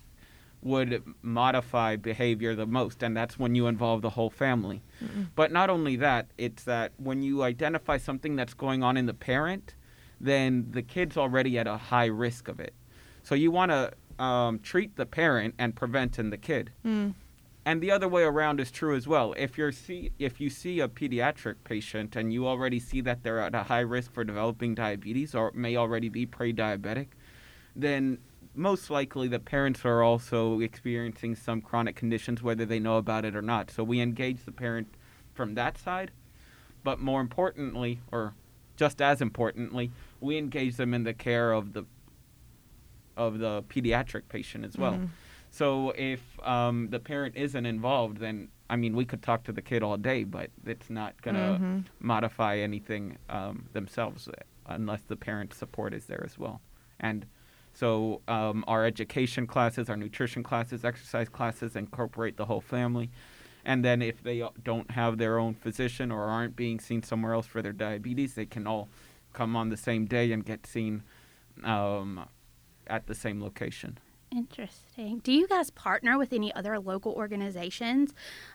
would 0.64 1.04
modify 1.22 1.96
behavior 1.96 2.56
the 2.56 2.66
most, 2.66 3.04
and 3.04 3.16
that's 3.16 3.38
when 3.38 3.54
you 3.54 3.68
involve 3.68 4.02
the 4.02 4.10
whole 4.10 4.32
family. 4.32 4.82
Mm-mm. 5.04 5.28
But 5.36 5.52
not 5.52 5.70
only 5.70 5.96
that, 5.98 6.26
it's 6.40 6.64
that 6.64 6.92
when 6.98 7.22
you 7.22 7.44
identify 7.44 7.98
something 7.98 8.36
that's 8.36 8.56
going 8.56 8.82
on 8.82 8.98
in 8.98 9.06
the 9.06 9.14
parent, 9.14 9.76
then 10.20 10.68
the 10.72 10.82
kid's 10.82 11.18
already 11.18 11.58
at 11.58 11.68
a 11.68 11.78
high 11.78 12.06
risk 12.06 12.48
of 12.48 12.60
it. 12.60 12.74
So 13.24 13.36
you 13.36 13.52
want 13.52 13.72
to 13.72 14.24
um, 14.24 14.60
treat 14.60 14.96
the 14.96 15.06
parent 15.06 15.56
and 15.58 15.76
prevent 15.76 16.20
in 16.20 16.30
the 16.30 16.38
kid. 16.38 16.72
Mm. 16.86 17.14
And 17.66 17.82
the 17.82 17.92
other 17.92 18.08
way 18.08 18.24
around 18.24 18.60
is 18.60 18.72
true 18.72 18.96
as 18.96 19.08
well. 19.08 19.34
If 19.38 19.58
you 19.58 19.72
see 19.72 20.12
if 20.18 20.42
you 20.42 20.50
see 20.50 20.80
a 20.80 20.88
pediatric 20.88 21.56
patient 21.64 22.16
and 22.16 22.34
you 22.34 22.48
already 22.48 22.80
see 22.80 23.02
that 23.02 23.22
they're 23.24 23.40
at 23.40 23.54
a 23.54 23.64
high 23.64 23.82
risk 23.82 24.12
for 24.12 24.24
developing 24.24 24.76
diabetes 24.76 25.36
or 25.36 25.52
may 25.54 25.76
already 25.76 26.10
be 26.10 26.26
pre-diabetic, 26.26 27.10
then 27.76 28.18
most 28.56 28.90
likely 28.90 29.28
the 29.28 29.40
parents 29.40 29.86
are 29.86 30.02
also 30.02 30.60
experiencing 30.62 31.36
some 31.36 31.62
chronic 31.62 31.96
conditions, 31.96 32.42
whether 32.42 32.66
they 32.66 32.80
know 32.80 32.98
about 32.98 33.24
it 33.24 33.36
or 33.36 33.42
not. 33.42 33.70
So 33.70 33.84
we 33.84 34.02
engage 34.02 34.46
the 34.46 34.52
parent 34.52 34.96
from 35.34 35.54
that 35.56 35.78
side. 35.78 36.12
But 36.84 37.00
more 37.00 37.22
importantly, 37.22 38.00
or 38.12 38.34
just 38.78 39.02
as 39.02 39.22
importantly, 39.22 39.92
we 40.22 40.38
engage 40.38 40.76
them 40.76 40.94
in 40.94 41.04
the 41.04 41.14
care 41.14 41.52
of 41.52 41.74
the 41.74 41.86
of 43.18 43.40
the 43.40 43.64
pediatric 43.64 44.24
patient 44.30 44.64
as 44.66 44.78
well. 44.78 44.94
Mm-hmm. 44.94 45.06
So 45.52 45.92
if 45.98 46.22
um, 46.48 46.90
the 46.90 47.00
parent 47.00 47.36
isn't 47.36 47.66
involved, 47.66 48.18
then 48.20 48.50
I 48.70 48.76
mean 48.76 48.96
we 48.96 49.06
could 49.06 49.22
talk 49.22 49.44
to 49.46 49.52
the 49.52 49.62
kid 49.62 49.84
all 49.84 49.98
day, 49.98 50.24
but 50.24 50.52
it's 50.66 50.90
not 50.90 51.22
going 51.22 51.36
to 51.36 51.42
mm-hmm. 51.42 51.80
modify 52.00 52.58
anything 52.58 53.18
um, 53.30 53.66
themselves 53.74 54.30
unless 54.68 55.02
the 55.08 55.16
parent 55.16 55.54
support 55.54 55.94
is 55.94 56.06
there 56.06 56.24
as 56.24 56.38
well. 56.38 56.62
And 57.00 57.26
So 57.74 58.22
um, 58.28 58.64
our 58.68 58.86
education 58.86 59.48
classes, 59.48 59.90
our 59.90 59.98
nutrition 59.98 60.44
classes, 60.44 60.84
exercise 60.84 61.30
classes 61.30 61.76
incorporate 61.76 62.38
the 62.38 62.46
whole 62.46 62.62
family. 62.62 63.10
And 63.66 63.84
then 63.84 64.02
if 64.02 64.24
they 64.24 64.44
don't 64.64 64.90
have 64.92 65.18
their 65.18 65.38
own 65.38 65.54
physician 65.54 66.12
or 66.12 66.24
aren't 66.24 66.56
being 66.56 66.80
seen 66.80 67.04
somewhere 67.04 67.34
else 67.34 67.46
for 67.46 67.62
their 67.62 67.74
diabetes, 67.74 68.34
they 68.36 68.46
can 68.46 68.68
all 68.68 68.90
come 69.40 69.56
on 69.56 69.70
the 69.70 69.78
same 69.78 70.06
day 70.06 70.34
and 70.34 70.46
get 70.46 70.68
seen 70.68 71.02
um, 71.64 72.26
at 72.88 73.08
the 73.08 73.16
same 73.16 73.42
location. 73.42 73.98
Interesting. 74.36 75.20
Do 75.20 75.32
you 75.32 75.48
guys 75.48 75.70
partner 75.70 76.18
with 76.18 76.34
any 76.34 76.54
other 76.54 76.78
local 76.78 77.14
organizations? 77.14 78.14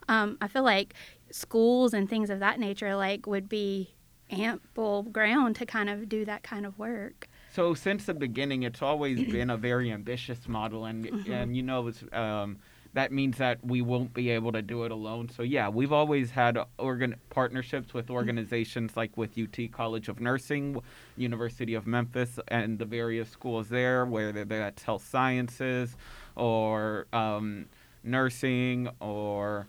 Um, 0.09 0.37
I 0.43 0.47
feel 0.47 0.63
like 0.63 0.93
schools 1.31 1.95
and 1.95 2.09
things 2.09 2.29
of 2.29 2.39
that 2.41 2.61
nature 2.61 2.95
like 2.97 3.27
would 3.27 3.49
be 3.49 3.95
ample 4.31 5.05
ground 5.05 5.57
to 5.57 5.65
kind 5.65 5.89
of 5.89 6.07
do 6.07 6.27
that 6.27 6.43
kind 6.43 6.67
of 6.67 6.79
work. 6.79 7.29
So 7.51 7.73
since 7.73 8.05
the 8.05 8.15
beginning, 8.15 8.63
it's 8.65 8.83
always 8.83 9.19
been 9.33 9.49
a 9.49 9.57
very 9.57 9.91
ambitious 9.91 10.47
model, 10.47 10.85
and 10.85 11.07
mm-hmm. 11.07 11.33
and 11.33 11.57
you 11.57 11.63
know, 11.63 11.87
it's. 11.87 12.05
um, 12.13 12.59
that 12.95 13.13
means 13.13 13.39
that 13.39 13.65
we 13.65 13.83
won't 13.83 14.15
be 14.15 14.31
able 14.31 14.53
to 14.53 14.63
do 14.63 14.85
it 14.85 14.93
alone. 14.93 15.29
So 15.29 15.43
yeah, 15.43 15.69
we've 15.69 15.93
always 15.93 16.31
had 16.31 16.57
organ 16.79 17.17
partnerships 17.29 17.93
with 17.93 18.09
organizations 18.09 18.97
like 18.97 19.17
with 19.17 19.37
UT 19.37 19.71
College 19.73 20.09
of 20.09 20.21
Nursing, 20.21 20.81
University 21.17 21.75
of 21.75 21.87
Memphis, 21.87 22.39
and 22.49 22.79
the 22.79 22.85
various 22.85 23.29
schools 23.29 23.69
there, 23.69 24.07
whether 24.07 24.45
that's 24.45 24.85
health 24.85 25.07
sciences 25.07 25.97
or 26.37 27.07
um, 27.13 27.67
nursing 28.05 28.89
or 29.01 29.67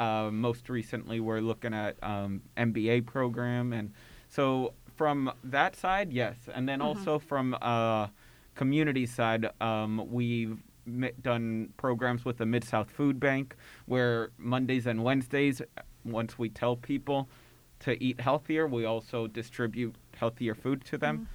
uh, 0.00 0.30
most 0.32 0.68
recently 0.68 1.20
we're 1.20 1.40
looking 1.40 1.74
at 1.74 1.96
um, 2.02 2.42
MBA 2.56 3.06
program 3.06 3.72
and 3.72 3.92
so 4.28 4.72
from 4.96 5.30
that 5.44 5.76
side 5.76 6.12
yes 6.12 6.36
and 6.54 6.68
then 6.68 6.78
mm-hmm. 6.78 6.88
also 6.88 7.18
from 7.18 7.54
uh, 7.60 8.06
community 8.54 9.04
side 9.04 9.50
um, 9.60 10.02
we've 10.10 10.62
done 11.22 11.72
programs 11.76 12.24
with 12.24 12.38
the 12.38 12.46
Mid 12.46 12.64
South 12.64 12.90
Food 12.90 13.18
Bank 13.20 13.56
where 13.86 14.30
Mondays 14.38 14.86
and 14.86 15.02
Wednesdays, 15.02 15.62
once 16.04 16.38
we 16.38 16.48
tell 16.48 16.76
people 16.76 17.28
to 17.80 18.02
eat 18.02 18.20
healthier, 18.20 18.66
we 18.66 18.84
also 18.84 19.26
distribute 19.26 19.94
healthier 20.14 20.54
food 20.54 20.84
to 20.86 20.98
them. 20.98 21.18
Mm. 21.18 21.26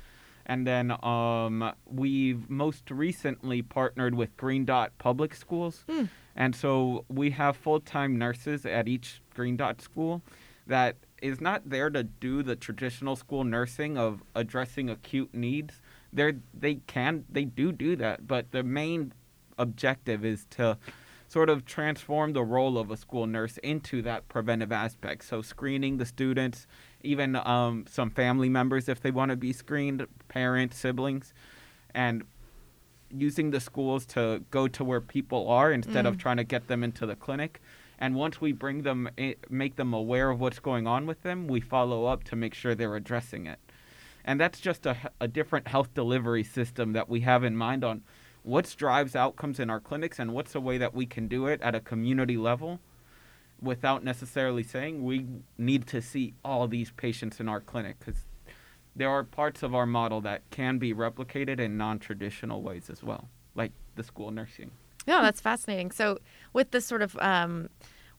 And 0.47 0.67
then 0.67 1.05
um, 1.05 1.71
we've 1.85 2.49
most 2.49 2.89
recently 2.89 3.61
partnered 3.61 4.15
with 4.15 4.35
Green 4.37 4.65
Dot 4.65 4.91
Public 4.97 5.35
Schools. 5.35 5.85
Mm. 5.87 6.09
And 6.35 6.55
so 6.55 7.05
we 7.09 7.29
have 7.31 7.55
full 7.55 7.79
time 7.79 8.17
nurses 8.17 8.65
at 8.65 8.87
each 8.87 9.21
Green 9.33 9.55
Dot 9.55 9.81
school 9.81 10.21
that 10.67 10.97
is 11.21 11.39
not 11.39 11.69
there 11.69 11.89
to 11.89 12.03
do 12.03 12.41
the 12.41 12.55
traditional 12.55 13.15
school 13.15 13.43
nursing 13.43 13.97
of 13.97 14.23
addressing 14.35 14.89
acute 14.89 15.33
needs. 15.33 15.81
They're, 16.11 16.33
they 16.53 16.75
can, 16.87 17.25
they 17.29 17.45
do 17.45 17.71
do 17.71 17.95
that, 17.97 18.27
but 18.27 18.51
the 18.51 18.63
main 18.63 19.13
objective 19.57 20.25
is 20.25 20.45
to 20.51 20.77
sort 21.27 21.49
of 21.49 21.63
transform 21.65 22.33
the 22.33 22.43
role 22.43 22.77
of 22.77 22.91
a 22.91 22.97
school 22.97 23.25
nurse 23.25 23.57
into 23.59 24.01
that 24.01 24.27
preventive 24.27 24.71
aspect. 24.71 25.23
So 25.23 25.41
screening 25.41 25.97
the 25.97 26.05
students, 26.05 26.67
even 27.03 27.37
um, 27.37 27.85
some 27.89 28.09
family 28.09 28.49
members 28.49 28.89
if 28.89 28.99
they 29.01 29.11
want 29.11 29.29
to 29.29 29.37
be 29.37 29.53
screened, 29.53 30.05
parents, 30.27 30.77
siblings, 30.77 31.33
and 31.95 32.23
using 33.09 33.51
the 33.51 33.61
schools 33.61 34.05
to 34.07 34.43
go 34.51 34.67
to 34.67 34.83
where 34.83 34.99
people 34.99 35.47
are 35.49 35.71
instead 35.71 36.03
mm. 36.03 36.09
of 36.09 36.17
trying 36.17 36.37
to 36.37 36.43
get 36.43 36.67
them 36.67 36.83
into 36.83 37.05
the 37.05 37.15
clinic. 37.15 37.61
And 37.97 38.15
once 38.15 38.41
we 38.41 38.51
bring 38.51 38.81
them, 38.81 39.09
eh, 39.17 39.35
make 39.49 39.77
them 39.77 39.93
aware 39.93 40.31
of 40.31 40.41
what's 40.41 40.59
going 40.59 40.85
on 40.85 41.05
with 41.05 41.21
them, 41.23 41.47
we 41.47 41.61
follow 41.61 42.05
up 42.05 42.23
to 42.25 42.35
make 42.35 42.53
sure 42.53 42.75
they're 42.75 42.95
addressing 42.95 43.45
it. 43.45 43.59
And 44.25 44.39
that's 44.39 44.59
just 44.59 44.85
a, 44.85 44.97
a 45.19 45.27
different 45.27 45.67
health 45.67 45.93
delivery 45.93 46.43
system 46.43 46.93
that 46.93 47.07
we 47.07 47.21
have 47.21 47.43
in 47.43 47.55
mind 47.55 47.83
on 47.83 48.01
what 48.43 48.73
drives 48.77 49.15
outcomes 49.15 49.59
in 49.59 49.69
our 49.69 49.79
clinics 49.79 50.19
and 50.19 50.33
what's 50.33 50.55
a 50.55 50.59
way 50.59 50.77
that 50.77 50.93
we 50.93 51.05
can 51.05 51.27
do 51.27 51.47
it 51.47 51.61
at 51.61 51.75
a 51.75 51.79
community 51.79 52.37
level 52.37 52.79
without 53.61 54.03
necessarily 54.03 54.63
saying 54.63 55.03
we 55.03 55.25
need 55.57 55.85
to 55.87 56.01
see 56.01 56.33
all 56.43 56.67
these 56.67 56.91
patients 56.91 57.39
in 57.39 57.47
our 57.47 57.61
clinic? 57.61 57.97
Because 57.99 58.25
there 58.95 59.09
are 59.09 59.23
parts 59.23 59.63
of 59.63 59.73
our 59.75 59.85
model 59.85 60.21
that 60.21 60.41
can 60.49 60.77
be 60.77 60.93
replicated 60.93 61.59
in 61.59 61.77
non-traditional 61.77 62.61
ways 62.61 62.89
as 62.89 63.03
well 63.03 63.27
like 63.55 63.71
the 63.95 64.03
school 64.03 64.31
nursing. 64.31 64.71
Yeah 65.05 65.21
that's 65.21 65.41
fascinating. 65.41 65.91
So 65.91 66.19
with 66.53 66.71
this 66.71 66.85
sort 66.85 67.01
of 67.01 67.17
um, 67.19 67.69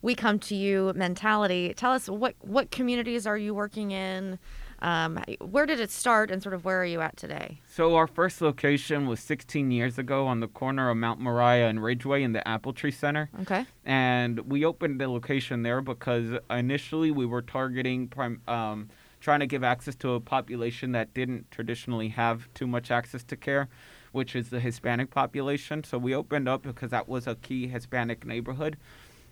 we 0.01 0.15
come 0.15 0.39
to 0.39 0.55
you 0.55 0.91
mentality 0.95 1.73
tell 1.75 1.91
us 1.91 2.09
what 2.09 2.35
what 2.41 2.71
communities 2.71 3.25
are 3.25 3.37
you 3.37 3.53
working 3.53 3.91
in 3.91 4.39
um, 4.83 5.17
where 5.39 5.65
did 5.65 5.79
it 5.79 5.89
start 5.89 6.29
and 6.29 6.43
sort 6.43 6.53
of 6.53 6.65
where 6.65 6.81
are 6.81 6.85
you 6.85 6.99
at 6.99 7.15
today? 7.15 7.61
So, 7.65 7.95
our 7.95 8.05
first 8.05 8.41
location 8.41 9.07
was 9.07 9.21
16 9.21 9.71
years 9.71 9.97
ago 9.97 10.27
on 10.27 10.41
the 10.41 10.47
corner 10.47 10.89
of 10.89 10.97
Mount 10.97 11.21
Moriah 11.21 11.69
and 11.69 11.81
Ridgeway 11.81 12.21
in 12.21 12.33
the 12.33 12.45
Apple 12.45 12.73
Tree 12.73 12.91
Center. 12.91 13.29
Okay. 13.41 13.65
And 13.85 14.39
we 14.41 14.65
opened 14.65 14.99
the 14.99 15.07
location 15.07 15.63
there 15.63 15.81
because 15.81 16.37
initially 16.49 17.11
we 17.11 17.25
were 17.25 17.41
targeting, 17.41 18.11
um, 18.47 18.89
trying 19.21 19.39
to 19.39 19.47
give 19.47 19.63
access 19.63 19.95
to 19.95 20.15
a 20.15 20.19
population 20.19 20.91
that 20.91 21.13
didn't 21.13 21.49
traditionally 21.49 22.09
have 22.09 22.53
too 22.53 22.67
much 22.67 22.91
access 22.91 23.23
to 23.23 23.37
care, 23.37 23.69
which 24.11 24.35
is 24.35 24.49
the 24.49 24.59
Hispanic 24.59 25.11
population. 25.11 25.85
So, 25.85 25.97
we 25.97 26.13
opened 26.13 26.49
up 26.49 26.63
because 26.63 26.91
that 26.91 27.07
was 27.07 27.25
a 27.25 27.35
key 27.35 27.67
Hispanic 27.67 28.25
neighborhood. 28.25 28.75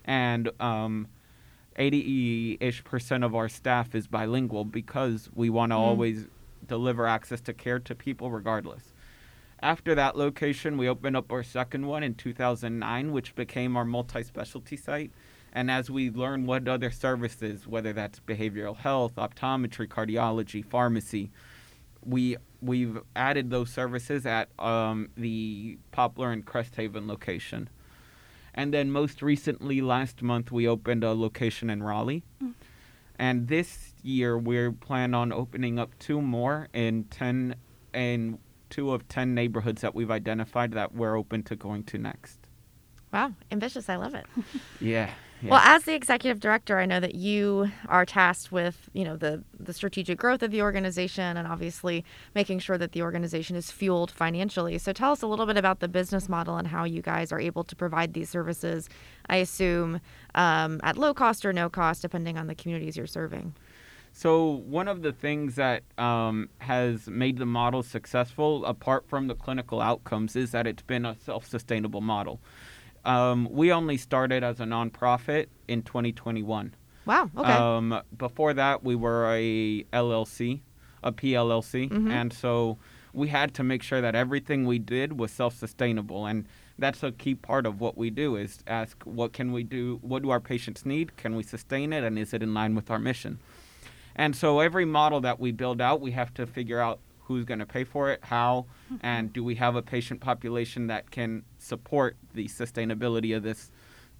And, 0.06 0.50
um, 0.60 1.08
80 1.76 2.58
ish 2.60 2.84
percent 2.84 3.24
of 3.24 3.34
our 3.34 3.48
staff 3.48 3.94
is 3.94 4.06
bilingual 4.06 4.64
because 4.64 5.28
we 5.34 5.50
want 5.50 5.70
to 5.72 5.76
mm. 5.76 5.80
always 5.80 6.26
deliver 6.66 7.06
access 7.06 7.40
to 7.42 7.52
care 7.52 7.78
to 7.80 7.94
people 7.94 8.30
regardless. 8.30 8.92
After 9.60 9.94
that 9.94 10.16
location, 10.16 10.76
we 10.76 10.88
opened 10.88 11.16
up 11.16 11.30
our 11.30 11.44
second 11.44 11.86
one 11.86 12.02
in 12.02 12.14
2009, 12.14 13.12
which 13.12 13.34
became 13.36 13.76
our 13.76 13.84
multi 13.84 14.22
specialty 14.24 14.76
site. 14.76 15.12
And 15.52 15.70
as 15.70 15.90
we 15.90 16.10
learn 16.10 16.46
what 16.46 16.66
other 16.66 16.90
services, 16.90 17.66
whether 17.66 17.92
that's 17.92 18.18
behavioral 18.20 18.76
health, 18.76 19.16
optometry, 19.16 19.86
cardiology, 19.86 20.64
pharmacy, 20.64 21.30
we 22.04 22.36
we've 22.60 22.98
added 23.14 23.50
those 23.50 23.70
services 23.70 24.24
at 24.24 24.48
um, 24.58 25.10
the 25.16 25.78
Poplar 25.90 26.32
and 26.32 26.44
Crest 26.44 26.74
Haven 26.76 27.06
location. 27.06 27.68
And 28.54 28.72
then 28.72 28.90
most 28.90 29.22
recently, 29.22 29.80
last 29.80 30.22
month, 30.22 30.52
we 30.52 30.68
opened 30.68 31.04
a 31.04 31.12
location 31.12 31.70
in 31.70 31.82
Raleigh. 31.82 32.22
Mm. 32.42 32.54
And 33.18 33.48
this 33.48 33.94
year, 34.02 34.36
we 34.36 34.70
plan 34.70 35.14
on 35.14 35.32
opening 35.32 35.78
up 35.78 35.98
two 35.98 36.20
more 36.20 36.68
in 36.72 37.04
10 37.04 37.54
in 37.94 38.38
two 38.68 38.92
of 38.92 39.06
10 39.08 39.34
neighborhoods 39.34 39.82
that 39.82 39.94
we've 39.94 40.10
identified 40.10 40.72
that 40.72 40.94
we're 40.94 41.16
open 41.16 41.42
to 41.44 41.54
going 41.54 41.84
to 41.84 41.98
next. 41.98 42.48
Wow, 43.12 43.32
ambitious. 43.50 43.88
I 43.88 43.96
love 43.96 44.14
it. 44.14 44.24
yeah. 44.80 45.10
Yeah. 45.42 45.50
Well, 45.50 45.60
as 45.64 45.82
the 45.82 45.94
executive 45.94 46.38
director, 46.38 46.78
I 46.78 46.86
know 46.86 47.00
that 47.00 47.16
you 47.16 47.72
are 47.88 48.06
tasked 48.06 48.52
with, 48.52 48.88
you 48.92 49.04
know, 49.04 49.16
the 49.16 49.42
the 49.58 49.72
strategic 49.72 50.18
growth 50.18 50.40
of 50.42 50.52
the 50.52 50.62
organization 50.62 51.36
and 51.36 51.48
obviously 51.48 52.04
making 52.34 52.60
sure 52.60 52.78
that 52.78 52.92
the 52.92 53.02
organization 53.02 53.56
is 53.56 53.70
fueled 53.70 54.10
financially. 54.10 54.78
So 54.78 54.92
tell 54.92 55.10
us 55.10 55.20
a 55.20 55.26
little 55.26 55.46
bit 55.46 55.56
about 55.56 55.80
the 55.80 55.88
business 55.88 56.28
model 56.28 56.56
and 56.56 56.68
how 56.68 56.84
you 56.84 57.02
guys 57.02 57.32
are 57.32 57.40
able 57.40 57.64
to 57.64 57.74
provide 57.74 58.14
these 58.14 58.30
services. 58.30 58.88
I 59.28 59.36
assume 59.36 60.00
um, 60.36 60.80
at 60.84 60.96
low 60.96 61.12
cost 61.12 61.44
or 61.44 61.52
no 61.52 61.68
cost, 61.68 62.02
depending 62.02 62.38
on 62.38 62.46
the 62.46 62.54
communities 62.54 62.96
you're 62.96 63.06
serving. 63.08 63.54
So 64.12 64.62
one 64.66 64.88
of 64.88 65.02
the 65.02 65.12
things 65.12 65.54
that 65.56 65.82
um, 65.98 66.50
has 66.58 67.08
made 67.08 67.38
the 67.38 67.46
model 67.46 67.82
successful, 67.82 68.64
apart 68.66 69.08
from 69.08 69.26
the 69.26 69.34
clinical 69.34 69.80
outcomes, 69.80 70.36
is 70.36 70.50
that 70.52 70.66
it's 70.66 70.82
been 70.82 71.06
a 71.06 71.16
self-sustainable 71.24 72.02
model. 72.02 72.38
Um, 73.04 73.48
we 73.50 73.72
only 73.72 73.96
started 73.96 74.44
as 74.44 74.60
a 74.60 74.64
nonprofit 74.64 75.46
in 75.68 75.82
2021. 75.82 76.74
Wow. 77.04 77.30
Okay. 77.36 77.52
Um, 77.52 78.00
before 78.16 78.54
that, 78.54 78.84
we 78.84 78.94
were 78.94 79.26
a 79.34 79.84
LLC, 79.92 80.60
a 81.02 81.12
PLLC, 81.12 81.90
mm-hmm. 81.90 82.10
and 82.10 82.32
so 82.32 82.78
we 83.12 83.28
had 83.28 83.54
to 83.54 83.64
make 83.64 83.82
sure 83.82 84.00
that 84.00 84.14
everything 84.14 84.66
we 84.66 84.78
did 84.78 85.18
was 85.18 85.32
self-sustainable, 85.32 86.26
and 86.26 86.46
that's 86.78 87.02
a 87.02 87.12
key 87.12 87.34
part 87.34 87.66
of 87.66 87.80
what 87.80 87.98
we 87.98 88.10
do 88.10 88.36
is 88.36 88.60
ask 88.66 89.02
what 89.04 89.32
can 89.32 89.52
we 89.52 89.62
do, 89.64 89.98
what 90.02 90.22
do 90.22 90.30
our 90.30 90.40
patients 90.40 90.86
need, 90.86 91.16
can 91.16 91.34
we 91.34 91.42
sustain 91.42 91.92
it, 91.92 92.04
and 92.04 92.18
is 92.18 92.32
it 92.32 92.42
in 92.42 92.54
line 92.54 92.74
with 92.74 92.90
our 92.90 92.98
mission? 92.98 93.38
And 94.14 94.36
so 94.36 94.60
every 94.60 94.84
model 94.84 95.20
that 95.22 95.40
we 95.40 95.52
build 95.52 95.80
out, 95.80 96.00
we 96.00 96.12
have 96.12 96.32
to 96.34 96.46
figure 96.46 96.80
out 96.80 97.00
who's 97.24 97.44
going 97.44 97.60
to 97.60 97.66
pay 97.66 97.84
for 97.84 98.10
it, 98.10 98.20
how, 98.24 98.66
mm-hmm. 98.86 99.04
and 99.04 99.32
do 99.32 99.42
we 99.44 99.54
have 99.56 99.76
a 99.76 99.82
patient 99.82 100.20
population 100.20 100.88
that 100.88 101.10
can 101.10 101.44
support 101.58 102.16
the 102.34 102.46
sustainability 102.46 103.36
of 103.36 103.42
this 103.42 103.70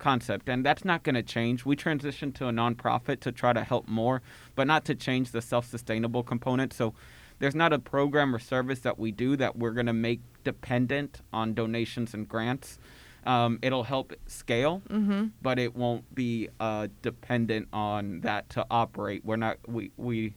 concept. 0.03 0.49
And 0.49 0.67
that's 0.67 0.85
not 0.85 1.05
going 1.05 1.15
to 1.15 1.23
change. 1.23 1.65
We 1.65 1.77
transitioned 1.77 2.35
to 2.35 2.49
a 2.49 2.53
nonprofit 2.53 3.21
to 3.21 3.33
try 3.33 3.53
to 3.53 3.65
help 3.65 3.89
more, 3.89 4.21
but 4.55 4.67
not 4.67 4.85
to 4.87 4.95
change 4.95 5.31
the 5.31 5.41
self 5.41 5.65
sustainable 5.65 6.23
component. 6.23 6.73
So 6.75 6.93
there's 7.39 7.55
not 7.55 7.73
a 7.73 7.79
program 7.79 8.35
or 8.35 8.39
service 8.39 8.81
that 8.81 8.99
we 8.99 9.13
do 9.13 9.37
that 9.37 9.57
we're 9.57 9.71
going 9.71 9.87
to 9.87 9.93
make 9.93 10.21
dependent 10.45 11.21
on 11.33 11.55
donations 11.55 12.13
and 12.13 12.29
grants. 12.29 12.79
Um, 13.25 13.61
it'll 13.63 13.85
help 13.85 14.13
scale, 14.27 14.83
mm-hmm. 14.89 15.27
but 15.41 15.59
it 15.59 15.77
won't 15.77 16.13
be 16.13 16.49
uh, 16.59 16.89
dependent 17.03 17.69
on 17.73 18.21
that 18.23 18.51
to 18.51 18.67
operate. 18.69 19.25
We're 19.25 19.37
not 19.37 19.59
we 19.69 19.93
we 19.97 20.35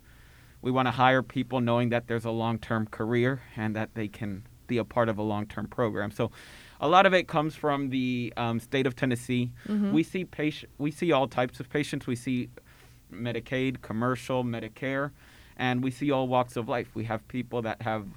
we 0.65 0.71
want 0.71 0.87
to 0.87 0.91
hire 0.91 1.21
people 1.21 1.61
knowing 1.61 1.89
that 1.89 2.07
there's 2.07 2.25
a 2.25 2.31
long-term 2.31 2.87
career 2.87 3.39
and 3.55 3.75
that 3.75 3.93
they 3.93 4.07
can 4.07 4.43
be 4.65 4.79
a 4.79 4.83
part 4.83 5.09
of 5.09 5.19
a 5.19 5.21
long-term 5.21 5.67
program. 5.67 6.09
So, 6.09 6.31
a 6.81 6.87
lot 6.87 7.05
of 7.05 7.13
it 7.13 7.27
comes 7.27 7.53
from 7.53 7.91
the 7.91 8.33
um, 8.35 8.59
state 8.59 8.87
of 8.87 8.95
Tennessee. 8.95 9.51
Mhm. 9.67 9.91
We 9.91 10.01
see 10.01 10.25
patient, 10.25 10.71
we 10.79 10.89
see 10.89 11.11
all 11.11 11.27
types 11.27 11.59
of 11.59 11.69
patients. 11.69 12.07
We 12.07 12.15
see 12.15 12.49
Medicaid, 13.13 13.81
commercial, 13.83 14.43
Medicare, 14.43 15.11
and 15.55 15.83
we 15.83 15.91
see 15.91 16.09
all 16.09 16.27
walks 16.27 16.57
of 16.57 16.67
life. 16.67 16.89
We 16.95 17.03
have 17.03 17.25
people 17.27 17.61
that 17.61 17.83
have 17.83 18.07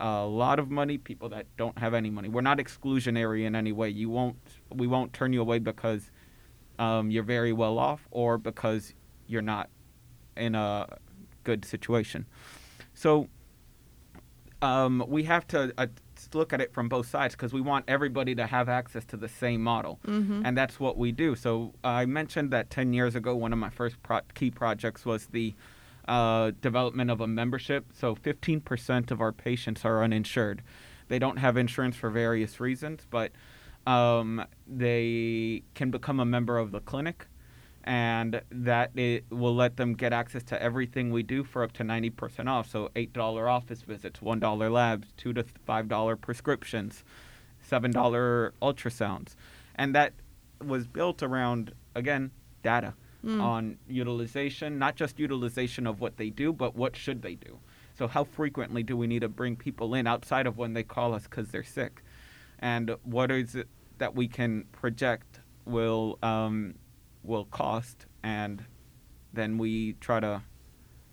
a 0.00 0.26
lot 0.26 0.58
of 0.58 0.70
money, 0.70 0.98
people 0.98 1.28
that 1.28 1.46
don't 1.56 1.78
have 1.78 1.94
any 1.94 2.10
money. 2.10 2.28
We're 2.28 2.40
not 2.40 2.58
exclusionary 2.58 3.44
in 3.46 3.54
any 3.54 3.70
way. 3.70 3.88
You 3.90 4.10
won't, 4.10 4.36
we 4.74 4.88
won't 4.88 5.12
turn 5.12 5.32
you 5.32 5.40
away 5.40 5.60
because 5.60 6.10
um, 6.80 7.12
you're 7.12 7.22
very 7.22 7.52
well 7.52 7.78
off 7.78 8.08
or 8.10 8.38
because 8.38 8.92
you're 9.28 9.40
not 9.40 9.70
in 10.36 10.56
a 10.56 10.98
good 11.44 11.64
situation. 11.64 12.26
So 12.94 13.28
um, 14.60 15.04
we 15.08 15.24
have 15.24 15.46
to 15.48 15.72
uh, 15.76 15.86
look 16.34 16.52
at 16.52 16.60
it 16.60 16.72
from 16.72 16.88
both 16.88 17.08
sides 17.08 17.34
because 17.34 17.52
we 17.52 17.60
want 17.60 17.84
everybody 17.88 18.34
to 18.36 18.46
have 18.46 18.68
access 18.68 19.04
to 19.06 19.16
the 19.16 19.28
same 19.28 19.60
model, 19.62 19.98
Mhm. 20.06 20.42
and 20.44 20.56
that's 20.56 20.78
what 20.78 20.96
we 20.96 21.10
do. 21.10 21.34
So 21.34 21.74
I 21.82 22.06
mentioned 22.06 22.50
that 22.52 22.70
10 22.70 22.92
years 22.92 23.16
ago, 23.16 23.34
one 23.34 23.52
of 23.52 23.58
my 23.58 23.70
first 23.70 24.00
pro- 24.04 24.20
key 24.34 24.50
projects 24.50 25.04
was 25.04 25.26
the 25.26 25.54
uh, 26.08 26.50
development 26.60 27.10
of 27.12 27.20
a 27.20 27.28
membership. 27.28 27.86
So 27.92 28.16
15% 28.16 29.12
of 29.12 29.20
our 29.20 29.30
patients 29.30 29.84
are 29.84 30.02
uninsured. 30.02 30.60
They 31.06 31.20
don't 31.20 31.36
have 31.36 31.56
insurance 31.56 31.94
for 31.94 32.10
various 32.10 32.58
reasons, 32.58 33.06
but 33.08 33.30
um, 33.86 34.44
they 34.66 35.62
can 35.74 35.92
become 35.92 36.18
a 36.18 36.24
member 36.24 36.58
of 36.58 36.72
the 36.72 36.80
clinic 36.80 37.26
and 37.84 38.40
that 38.50 38.96
it 38.96 39.24
will 39.30 39.54
let 39.54 39.76
them 39.76 39.94
get 39.94 40.12
access 40.12 40.42
to 40.44 40.62
everything 40.62 41.10
we 41.10 41.22
do 41.22 41.42
for 41.42 41.62
up 41.62 41.72
to 41.72 41.82
90% 41.82 42.48
off. 42.48 42.70
So 42.70 42.90
$8 42.94 43.48
office 43.48 43.82
visits, 43.82 44.20
$1 44.20 44.70
labs, 44.72 45.08
2 45.16 45.32
to 45.32 45.44
$5 45.44 46.20
prescriptions, 46.20 47.04
$7 47.68 48.52
ultrasounds. 48.62 49.34
And 49.74 49.94
that 49.94 50.12
was 50.64 50.86
built 50.86 51.22
around, 51.22 51.72
again, 51.94 52.30
data 52.62 52.94
Mm. 53.24 53.40
on 53.40 53.78
utilization, 53.86 54.80
not 54.80 54.96
just 54.96 55.20
utilization 55.20 55.86
of 55.86 56.00
what 56.00 56.16
they 56.16 56.28
do, 56.28 56.52
but 56.52 56.74
what 56.74 56.96
should 56.96 57.22
they 57.22 57.36
do. 57.36 57.60
So 57.94 58.08
how 58.08 58.24
frequently 58.24 58.82
do 58.82 58.96
we 58.96 59.06
need 59.06 59.20
to 59.20 59.28
bring 59.28 59.54
people 59.54 59.94
in 59.94 60.08
outside 60.08 60.44
of 60.48 60.58
when 60.58 60.72
they 60.72 60.82
call 60.82 61.14
us 61.14 61.22
because 61.24 61.48
they're 61.52 61.62
sick? 61.62 62.02
And 62.58 62.96
what 63.04 63.30
is 63.30 63.54
it 63.54 63.68
that 63.98 64.16
we 64.16 64.26
can 64.26 64.64
project 64.72 65.38
will 65.66 66.18
um, 66.24 66.74
will 67.22 67.44
cost, 67.46 68.06
and 68.22 68.64
then 69.32 69.58
we 69.58 69.94
try 69.94 70.20
to 70.20 70.42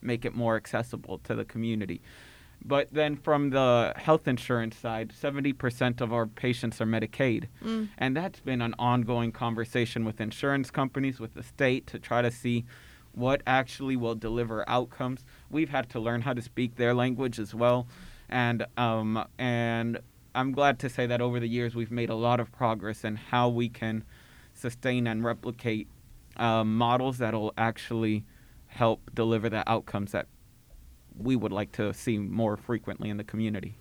make 0.01 0.25
it 0.25 0.35
more 0.35 0.55
accessible 0.55 1.19
to 1.19 1.35
the 1.35 1.45
community. 1.45 2.01
But 2.63 2.89
then 2.91 3.15
from 3.15 3.51
the 3.51 3.93
health 3.95 4.27
insurance 4.27 4.77
side, 4.77 5.13
70% 5.13 6.01
of 6.01 6.11
our 6.11 6.27
patients 6.27 6.81
are 6.81 6.85
Medicaid. 6.85 7.45
Mm. 7.63 7.89
And 7.97 8.17
that's 8.17 8.41
been 8.41 8.61
an 8.61 8.75
ongoing 8.77 9.31
conversation 9.31 10.03
with 10.03 10.19
insurance 10.19 10.69
companies, 10.69 11.19
with 11.19 11.35
the 11.35 11.43
state, 11.43 11.87
to 11.87 11.99
try 11.99 12.21
to 12.21 12.31
see 12.31 12.65
what 13.13 13.41
actually 13.47 13.95
will 13.95 14.15
deliver 14.15 14.67
outcomes. 14.69 15.25
We've 15.49 15.69
had 15.69 15.89
to 15.91 15.99
learn 15.99 16.21
how 16.21 16.33
to 16.33 16.41
speak 16.41 16.75
their 16.75 16.93
language 16.93 17.39
as 17.39 17.55
well. 17.55 17.87
And, 18.29 18.65
um, 18.77 19.25
and 19.37 19.99
I'm 20.35 20.51
glad 20.51 20.79
to 20.79 20.89
say 20.89 21.07
that 21.07 21.21
over 21.21 21.39
the 21.39 21.47
years 21.47 21.75
we've 21.75 21.91
made 21.91 22.09
a 22.09 22.15
lot 22.15 22.39
of 22.39 22.51
progress 22.51 23.03
in 23.03 23.15
how 23.15 23.49
we 23.49 23.69
can 23.69 24.03
sustain 24.53 25.07
and 25.07 25.23
replicate 25.23 25.87
um, 26.39 26.77
models 26.77 27.17
that'll 27.17 27.53
actually 27.57 28.25
help 28.67 29.11
deliver 29.13 29.49
the 29.49 29.69
outcomes 29.69 30.11
that 30.11 30.27
we 31.17 31.35
would 31.35 31.51
like 31.51 31.71
to 31.73 31.93
see 31.93 32.17
more 32.17 32.55
frequently 32.55 33.09
in 33.09 33.17
the 33.17 33.23
community. 33.23 33.77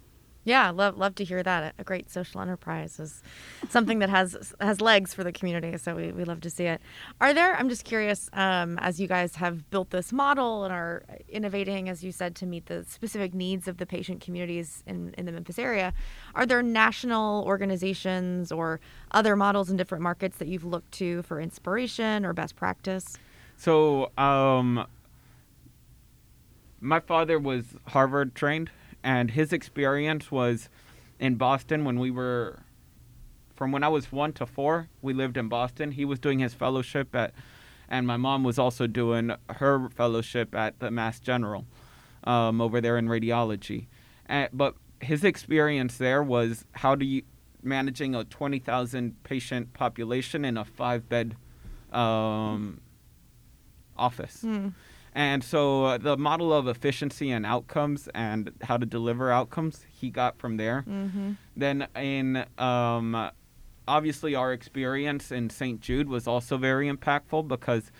Yeah, 0.48 0.70
love 0.70 0.96
love 0.96 1.14
to 1.16 1.24
hear 1.24 1.42
that. 1.42 1.74
A 1.78 1.84
great 1.84 2.10
social 2.10 2.40
enterprise 2.40 2.98
is 2.98 3.22
something 3.68 3.98
that 3.98 4.08
has 4.08 4.54
has 4.62 4.80
legs 4.80 5.12
for 5.12 5.22
the 5.22 5.30
community, 5.30 5.76
so 5.76 5.94
we, 5.94 6.10
we 6.10 6.24
love 6.24 6.40
to 6.40 6.48
see 6.48 6.64
it. 6.64 6.80
Are 7.20 7.34
there? 7.34 7.54
I'm 7.54 7.68
just 7.68 7.84
curious, 7.84 8.30
um, 8.32 8.78
as 8.78 8.98
you 8.98 9.08
guys 9.08 9.34
have 9.34 9.68
built 9.68 9.90
this 9.90 10.10
model 10.10 10.64
and 10.64 10.72
are 10.72 11.02
innovating, 11.28 11.90
as 11.90 12.02
you 12.02 12.12
said, 12.12 12.34
to 12.36 12.46
meet 12.46 12.64
the 12.64 12.86
specific 12.88 13.34
needs 13.34 13.68
of 13.68 13.76
the 13.76 13.84
patient 13.84 14.22
communities 14.22 14.82
in 14.86 15.14
in 15.18 15.26
the 15.26 15.32
Memphis 15.32 15.58
area. 15.58 15.92
Are 16.34 16.46
there 16.46 16.62
national 16.62 17.44
organizations 17.44 18.50
or 18.50 18.80
other 19.10 19.36
models 19.36 19.68
in 19.68 19.76
different 19.76 20.02
markets 20.02 20.38
that 20.38 20.48
you've 20.48 20.64
looked 20.64 20.92
to 20.92 21.20
for 21.24 21.42
inspiration 21.42 22.24
or 22.24 22.32
best 22.32 22.56
practice? 22.56 23.18
So, 23.58 24.12
um, 24.16 24.86
my 26.80 27.00
father 27.00 27.38
was 27.38 27.64
Harvard 27.88 28.34
trained, 28.34 28.70
and 29.02 29.30
his 29.30 29.52
experience 29.52 30.30
was 30.30 30.68
in 31.18 31.36
Boston 31.36 31.84
when 31.84 31.98
we 31.98 32.10
were, 32.10 32.60
from 33.54 33.72
when 33.72 33.82
I 33.82 33.88
was 33.88 34.12
one 34.12 34.32
to 34.34 34.46
four, 34.46 34.88
we 35.02 35.12
lived 35.12 35.36
in 35.36 35.48
Boston. 35.48 35.92
He 35.92 36.04
was 36.04 36.18
doing 36.18 36.38
his 36.38 36.54
fellowship 36.54 37.14
at, 37.14 37.32
and 37.88 38.06
my 38.06 38.16
mom 38.16 38.44
was 38.44 38.58
also 38.58 38.86
doing 38.86 39.32
her 39.50 39.88
fellowship 39.90 40.54
at 40.54 40.78
the 40.80 40.90
Mass 40.90 41.20
General 41.20 41.64
um, 42.24 42.60
over 42.60 42.80
there 42.80 42.98
in 42.98 43.06
radiology. 43.06 43.86
And, 44.26 44.48
but 44.52 44.74
his 45.00 45.24
experience 45.24 45.96
there 45.98 46.22
was 46.22 46.64
how 46.72 46.94
do 46.94 47.04
you 47.04 47.22
managing 47.62 48.14
a 48.14 48.24
20,000 48.24 49.22
patient 49.24 49.72
population 49.72 50.44
in 50.44 50.56
a 50.56 50.64
five 50.64 51.08
bed 51.08 51.36
um, 51.92 52.80
office. 53.96 54.42
Hmm. 54.42 54.68
And 55.18 55.42
so 55.42 55.84
uh, 55.84 55.98
the 55.98 56.16
model 56.16 56.52
of 56.52 56.68
efficiency 56.68 57.32
and 57.32 57.44
outcomes 57.44 58.08
and 58.14 58.52
how 58.62 58.76
to 58.76 58.86
deliver 58.86 59.32
outcomes 59.32 59.84
he 59.90 60.10
got 60.10 60.38
from 60.38 60.58
there. 60.58 60.84
Mm-hmm. 60.88 61.32
Then 61.56 61.88
in 61.96 62.44
um, 62.56 63.28
obviously 63.88 64.36
our 64.36 64.52
experience 64.52 65.32
in 65.32 65.50
St. 65.50 65.80
Jude 65.80 66.08
was 66.08 66.28
also 66.28 66.56
very 66.56 66.88
impactful 66.88 67.48
because 67.48 67.90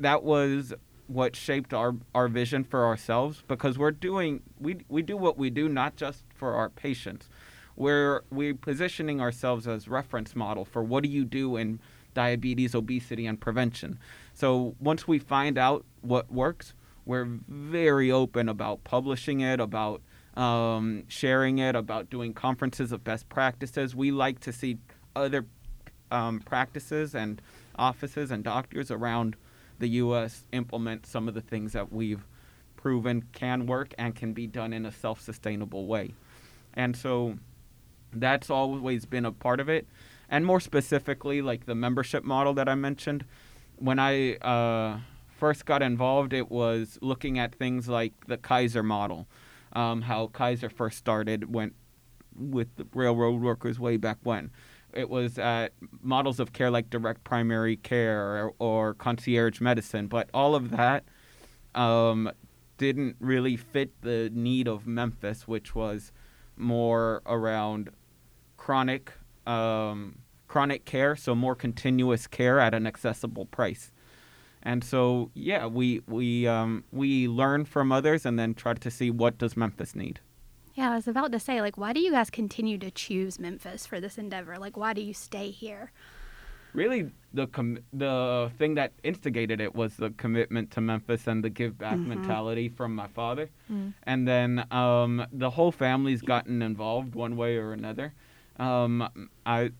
that 0.00 0.22
was 0.22 0.72
what 1.08 1.36
shaped 1.36 1.74
our, 1.74 1.94
our 2.14 2.28
vision 2.28 2.64
for 2.64 2.86
ourselves 2.86 3.42
because 3.46 3.76
we're 3.76 3.90
doing 3.90 4.40
we 4.58 4.78
we 4.88 5.02
do 5.02 5.18
what 5.18 5.36
we 5.36 5.50
do 5.50 5.68
not 5.68 5.96
just 5.96 6.24
for 6.34 6.54
our 6.54 6.70
patients. 6.70 7.28
We're 7.76 8.22
we're 8.30 8.54
positioning 8.54 9.20
ourselves 9.20 9.68
as 9.68 9.88
reference 9.88 10.34
model 10.34 10.64
for 10.64 10.82
what 10.82 11.02
do 11.02 11.10
you 11.10 11.26
do 11.26 11.56
in 11.56 11.80
diabetes, 12.14 12.74
obesity, 12.74 13.26
and 13.26 13.38
prevention. 13.38 13.98
So 14.34 14.74
once 14.80 15.06
we 15.06 15.18
find 15.18 15.56
out 15.56 15.84
what 16.02 16.30
works, 16.30 16.74
we're 17.06 17.24
very 17.48 18.10
open 18.10 18.48
about 18.48 18.82
publishing 18.84 19.40
it, 19.40 19.60
about 19.60 20.02
um, 20.36 21.04
sharing 21.06 21.58
it, 21.58 21.76
about 21.76 22.10
doing 22.10 22.34
conferences 22.34 22.92
of 22.92 23.04
best 23.04 23.28
practices. 23.28 23.94
We 23.94 24.10
like 24.10 24.40
to 24.40 24.52
see 24.52 24.78
other 25.14 25.46
um, 26.10 26.40
practices 26.40 27.14
and 27.14 27.40
offices 27.76 28.30
and 28.30 28.42
doctors 28.42 28.90
around 28.90 29.36
the 29.78 29.88
U.S. 29.88 30.44
implement 30.52 31.06
some 31.06 31.28
of 31.28 31.34
the 31.34 31.40
things 31.40 31.72
that 31.72 31.92
we've 31.92 32.26
proven 32.76 33.24
can 33.32 33.66
work 33.66 33.94
and 33.98 34.14
can 34.14 34.32
be 34.32 34.46
done 34.46 34.72
in 34.72 34.84
a 34.84 34.92
self 34.92 35.20
sustainable 35.20 35.86
way. 35.86 36.14
And 36.74 36.96
so 36.96 37.38
that's 38.12 38.50
always 38.50 39.04
been 39.04 39.24
a 39.24 39.32
part 39.32 39.60
of 39.60 39.68
it. 39.68 39.86
And 40.28 40.44
more 40.44 40.60
specifically, 40.60 41.42
like 41.42 41.66
the 41.66 41.74
membership 41.74 42.24
model 42.24 42.54
that 42.54 42.68
I 42.68 42.74
mentioned, 42.74 43.24
when 43.76 43.98
I 43.98 44.36
uh, 44.36 44.98
first 45.36 45.66
got 45.66 45.82
involved, 45.82 46.32
it 46.32 46.50
was 46.50 46.98
looking 47.00 47.38
at 47.38 47.54
things 47.54 47.88
like 47.88 48.12
the 48.26 48.36
Kaiser 48.36 48.82
model, 48.82 49.26
um, 49.72 50.02
how 50.02 50.28
Kaiser 50.28 50.70
first 50.70 50.98
started 50.98 51.54
went 51.54 51.74
with 52.36 52.74
the 52.76 52.86
railroad 52.94 53.40
workers 53.40 53.78
way 53.78 53.96
back 53.96 54.18
when. 54.22 54.50
It 54.92 55.10
was 55.10 55.38
at 55.38 55.72
models 56.02 56.38
of 56.38 56.52
care 56.52 56.70
like 56.70 56.88
direct 56.88 57.24
primary 57.24 57.76
care 57.76 58.46
or, 58.46 58.54
or 58.58 58.94
concierge 58.94 59.60
medicine, 59.60 60.06
but 60.06 60.30
all 60.32 60.54
of 60.54 60.70
that 60.70 61.04
um, 61.74 62.30
didn't 62.78 63.16
really 63.18 63.56
fit 63.56 63.90
the 64.02 64.30
need 64.32 64.68
of 64.68 64.86
Memphis, 64.86 65.48
which 65.48 65.74
was 65.74 66.12
more 66.56 67.22
around 67.26 67.90
chronic 68.56 69.12
um, 69.46 70.18
chronic 70.54 70.84
care, 70.84 71.16
so 71.16 71.34
more 71.34 71.56
continuous 71.56 72.28
care 72.28 72.60
at 72.60 72.72
an 72.74 72.86
accessible 72.86 73.44
price. 73.46 73.90
And 74.62 74.84
so, 74.84 75.30
yeah, 75.34 75.66
we 75.66 76.00
we 76.06 76.46
um, 76.46 76.84
we 76.92 77.26
learn 77.26 77.64
from 77.64 77.90
others 77.90 78.24
and 78.24 78.38
then 78.38 78.54
try 78.54 78.74
to 78.74 78.90
see 78.90 79.10
what 79.10 79.36
does 79.36 79.56
Memphis 79.56 79.96
need. 79.96 80.20
Yeah, 80.74 80.92
I 80.92 80.94
was 80.94 81.08
about 81.08 81.32
to 81.32 81.40
say, 81.40 81.60
like, 81.60 81.76
why 81.76 81.92
do 81.92 81.98
you 82.00 82.12
guys 82.12 82.30
continue 82.30 82.78
to 82.78 82.90
choose 82.92 83.40
Memphis 83.40 83.84
for 83.84 83.98
this 84.00 84.16
endeavor? 84.16 84.56
Like, 84.58 84.76
why 84.76 84.92
do 84.94 85.00
you 85.02 85.12
stay 85.14 85.50
here? 85.50 85.90
Really, 86.72 87.10
the 87.32 87.46
com- 87.48 87.78
the 87.92 88.50
thing 88.58 88.74
that 88.76 88.92
instigated 89.02 89.60
it 89.60 89.74
was 89.74 89.96
the 89.96 90.10
commitment 90.22 90.70
to 90.74 90.80
Memphis 90.80 91.26
and 91.26 91.42
the 91.44 91.50
give 91.50 91.76
back 91.78 91.96
Mhm. 91.96 92.06
mentality 92.14 92.68
from 92.68 92.94
my 92.94 93.08
father. 93.08 93.46
Mm. 93.70 93.92
and 94.04 94.20
then 94.28 94.50
um, 94.70 95.26
the 95.32 95.50
whole 95.50 95.72
family's 95.72 96.22
gotten 96.22 96.62
involved 96.62 97.14
one 97.16 97.34
way 97.36 97.56
or 97.56 97.72
another. 97.72 98.12
Um, 98.68 98.94
I, 99.44 99.70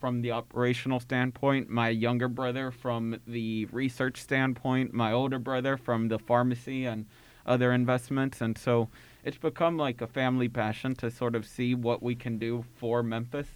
from 0.00 0.22
the 0.22 0.32
operational 0.32 1.00
standpoint, 1.00 1.68
my 1.68 1.88
younger 1.88 2.28
brother 2.28 2.70
from 2.70 3.18
the 3.26 3.66
research 3.66 4.20
standpoint, 4.20 4.92
my 4.92 5.12
older 5.12 5.38
brother 5.38 5.76
from 5.76 6.08
the 6.08 6.18
pharmacy 6.18 6.84
and 6.84 7.06
other 7.44 7.72
investments, 7.72 8.40
and 8.40 8.58
so 8.58 8.88
it's 9.24 9.36
become 9.36 9.76
like 9.76 10.00
a 10.00 10.06
family 10.06 10.48
passion 10.48 10.94
to 10.96 11.10
sort 11.10 11.34
of 11.34 11.46
see 11.46 11.74
what 11.74 12.02
we 12.02 12.14
can 12.14 12.38
do 12.38 12.64
for 12.76 13.02
Memphis 13.02 13.48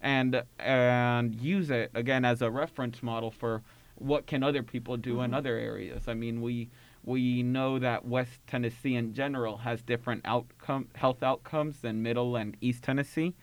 and 0.00 0.42
and 0.58 1.34
use 1.34 1.70
it 1.70 1.90
again 1.94 2.24
as 2.24 2.42
a 2.42 2.50
reference 2.50 3.02
model 3.02 3.30
for 3.30 3.62
what 3.96 4.26
can 4.26 4.42
other 4.42 4.62
people 4.62 4.96
do 4.96 5.20
in 5.20 5.28
mm-hmm. 5.28 5.34
other 5.34 5.56
areas. 5.56 6.06
I 6.06 6.14
mean, 6.14 6.40
we 6.40 6.68
we 7.04 7.42
know 7.42 7.78
that 7.78 8.04
West 8.04 8.40
Tennessee 8.46 8.94
in 8.94 9.14
general 9.14 9.58
has 9.58 9.80
different 9.82 10.22
outcome 10.24 10.88
health 10.94 11.22
outcomes 11.22 11.80
than 11.80 12.02
Middle 12.02 12.36
and 12.36 12.56
East 12.60 12.82
Tennessee, 12.82 13.34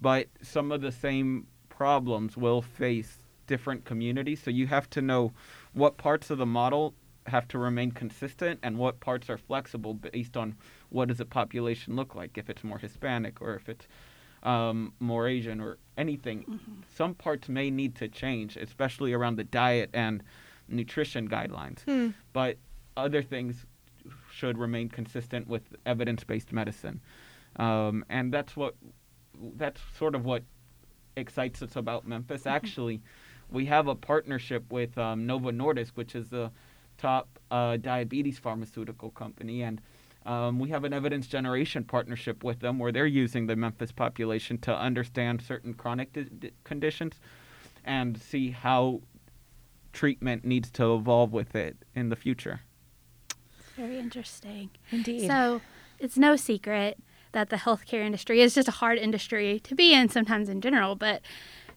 but 0.00 0.28
some 0.42 0.72
of 0.72 0.80
the 0.80 0.92
same 0.92 1.46
problems 1.68 2.36
will 2.36 2.62
face 2.62 3.18
different 3.46 3.84
communities. 3.84 4.40
So 4.42 4.50
you 4.50 4.66
have 4.66 4.88
to 4.90 5.02
know 5.02 5.32
what 5.72 5.96
parts 5.96 6.30
of 6.30 6.38
the 6.38 6.46
model 6.46 6.94
have 7.26 7.48
to 7.48 7.58
remain 7.58 7.90
consistent 7.90 8.58
and 8.62 8.78
what 8.78 9.00
parts 9.00 9.28
are 9.28 9.38
flexible 9.38 9.94
based 9.94 10.36
on 10.36 10.56
what 10.90 11.08
does 11.08 11.18
the 11.18 11.24
population 11.24 11.96
look 11.96 12.14
like 12.14 12.38
if 12.38 12.48
it's 12.48 12.64
more 12.64 12.78
Hispanic 12.78 13.40
or 13.40 13.54
if 13.54 13.68
it's 13.68 13.86
um, 14.42 14.92
more 15.00 15.28
Asian 15.28 15.60
or 15.60 15.78
anything. 15.96 16.60
Some 16.94 17.14
parts 17.14 17.48
may 17.48 17.70
need 17.70 17.96
to 17.96 18.08
change, 18.08 18.56
especially 18.56 19.12
around 19.12 19.36
the 19.36 19.44
diet 19.44 19.90
and 19.92 20.22
nutrition 20.68 21.28
guidelines. 21.28 21.82
Hmm. 21.84 22.10
But 22.32 22.56
other 22.96 23.22
things 23.22 23.66
should 24.32 24.56
remain 24.58 24.88
consistent 24.88 25.48
with 25.48 25.62
evidence-based 25.84 26.52
medicine, 26.52 27.00
um, 27.56 28.04
and 28.08 28.32
that's 28.32 28.56
what 28.56 28.74
that's 29.56 29.80
sort 29.96 30.14
of 30.14 30.24
what 30.24 30.42
excites 31.16 31.62
us 31.62 31.76
about 31.76 32.06
Memphis. 32.06 32.46
Actually, 32.46 33.00
we 33.50 33.66
have 33.66 33.88
a 33.88 33.94
partnership 33.94 34.70
with 34.72 34.96
um, 34.98 35.26
Novo 35.26 35.50
Nordisk, 35.50 35.92
which 35.94 36.14
is 36.14 36.28
the 36.28 36.50
top 36.96 37.38
uh, 37.50 37.76
diabetes 37.76 38.38
pharmaceutical 38.38 39.10
company, 39.10 39.62
and 39.62 39.80
um, 40.26 40.58
we 40.58 40.68
have 40.68 40.84
an 40.84 40.92
evidence 40.92 41.26
generation 41.26 41.84
partnership 41.84 42.44
with 42.44 42.60
them 42.60 42.78
where 42.78 42.92
they're 42.92 43.06
using 43.06 43.46
the 43.46 43.56
Memphis 43.56 43.92
population 43.92 44.58
to 44.58 44.76
understand 44.76 45.40
certain 45.40 45.72
chronic 45.72 46.12
di- 46.12 46.24
di- 46.24 46.50
conditions 46.64 47.14
and 47.84 48.20
see 48.20 48.50
how 48.50 49.00
treatment 49.92 50.44
needs 50.44 50.70
to 50.72 50.94
evolve 50.94 51.32
with 51.32 51.54
it 51.54 51.76
in 51.94 52.10
the 52.10 52.16
future. 52.16 52.60
Very 53.76 53.98
interesting. 53.98 54.70
Indeed. 54.90 55.28
So 55.28 55.62
it's 55.98 56.18
no 56.18 56.36
secret 56.36 56.98
that 57.32 57.50
the 57.50 57.56
healthcare 57.56 58.04
industry 58.04 58.40
is 58.40 58.54
just 58.54 58.68
a 58.68 58.72
hard 58.72 58.98
industry 58.98 59.60
to 59.60 59.74
be 59.74 59.92
in 59.92 60.08
sometimes 60.08 60.48
in 60.48 60.60
general, 60.60 60.94
but 60.94 61.22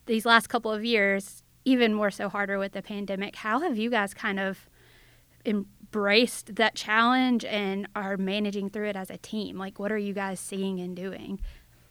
these 0.06 0.26
last 0.26 0.48
couple 0.48 0.72
of 0.72 0.84
years, 0.84 1.44
even 1.66 1.94
more 1.94 2.12
so 2.12 2.30
harder 2.30 2.58
with 2.58 2.72
the 2.72 2.82
pandemic. 2.82 3.36
How 3.36 3.60
have 3.60 3.78
you 3.78 3.90
guys 3.90 4.14
kind 4.14 4.40
of 4.40 4.68
embraced 5.46 6.56
that 6.56 6.76
challenge 6.76 7.46
and 7.46 7.88
are 7.96 8.18
managing 8.18 8.70
through 8.70 8.90
it 8.90 8.96
as 8.96 9.10
a 9.10 9.18
team? 9.18 9.58
Like, 9.58 9.80
what 9.80 9.92
are 9.92 9.98
you 9.98 10.14
guys 10.14 10.40
seeing 10.40 10.80
and 10.80 10.96
doing? 10.96 11.40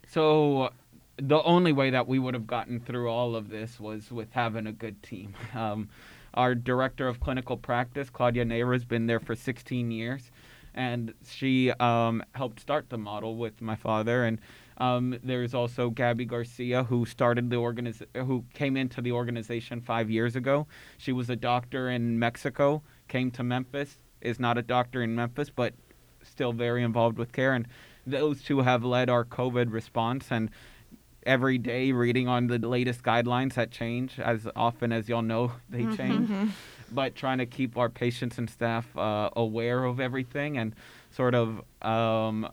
So 0.07 0.71
the 1.17 1.41
only 1.43 1.71
way 1.71 1.91
that 1.91 2.07
we 2.07 2.19
would 2.19 2.33
have 2.33 2.47
gotten 2.47 2.79
through 2.79 3.09
all 3.09 3.35
of 3.35 3.49
this 3.49 3.79
was 3.79 4.11
with 4.11 4.31
having 4.31 4.67
a 4.67 4.73
good 4.73 5.01
team. 5.03 5.33
Um, 5.55 5.89
our 6.33 6.55
director 6.55 7.09
of 7.09 7.19
clinical 7.19 7.57
practice, 7.57 8.09
Claudia 8.09 8.45
Neyra, 8.45 8.71
has 8.71 8.85
been 8.85 9.05
there 9.05 9.19
for 9.19 9.35
16 9.35 9.91
years, 9.91 10.31
and 10.73 11.13
she 11.27 11.71
um, 11.71 12.23
helped 12.33 12.59
start 12.59 12.89
the 12.89 12.97
model 12.97 13.35
with 13.35 13.61
my 13.61 13.75
father. 13.75 14.23
And 14.23 14.39
um, 14.77 15.17
there's 15.23 15.53
also 15.53 15.89
Gabby 15.89 16.25
Garcia, 16.25 16.83
who 16.83 17.05
started 17.05 17.49
the 17.49 17.57
organiz- 17.57 18.05
who 18.15 18.45
came 18.53 18.77
into 18.77 19.01
the 19.01 19.11
organization 19.11 19.81
five 19.81 20.09
years 20.09 20.35
ago. 20.35 20.67
She 20.97 21.11
was 21.11 21.29
a 21.29 21.35
doctor 21.35 21.89
in 21.89 22.17
Mexico, 22.17 22.81
came 23.07 23.31
to 23.31 23.43
Memphis, 23.43 23.99
is 24.21 24.39
not 24.39 24.57
a 24.57 24.61
doctor 24.61 25.03
in 25.03 25.15
Memphis, 25.15 25.49
but 25.49 25.73
still 26.23 26.53
very 26.53 26.83
involved 26.83 27.17
with 27.17 27.31
care. 27.31 27.53
And 27.53 27.67
those 28.05 28.41
two 28.41 28.61
have 28.61 28.83
led 28.83 29.09
our 29.09 29.25
COVID 29.25 29.71
response 29.71 30.27
and 30.31 30.49
every 31.25 31.57
day 31.57 31.91
reading 31.91 32.27
on 32.27 32.47
the 32.47 32.57
latest 32.57 33.03
guidelines 33.03 33.53
that 33.53 33.69
change 33.71 34.19
as 34.19 34.47
often 34.55 34.91
as 34.91 35.07
y'all 35.07 35.21
know 35.21 35.51
they 35.69 35.85
change 35.95 36.29
but 36.91 37.15
trying 37.15 37.37
to 37.37 37.45
keep 37.45 37.77
our 37.77 37.89
patients 37.89 38.37
and 38.37 38.49
staff 38.49 38.95
uh, 38.97 39.29
aware 39.35 39.83
of 39.83 39.99
everything 39.99 40.57
and 40.57 40.75
sort 41.09 41.35
of 41.35 41.61
um, 41.81 42.49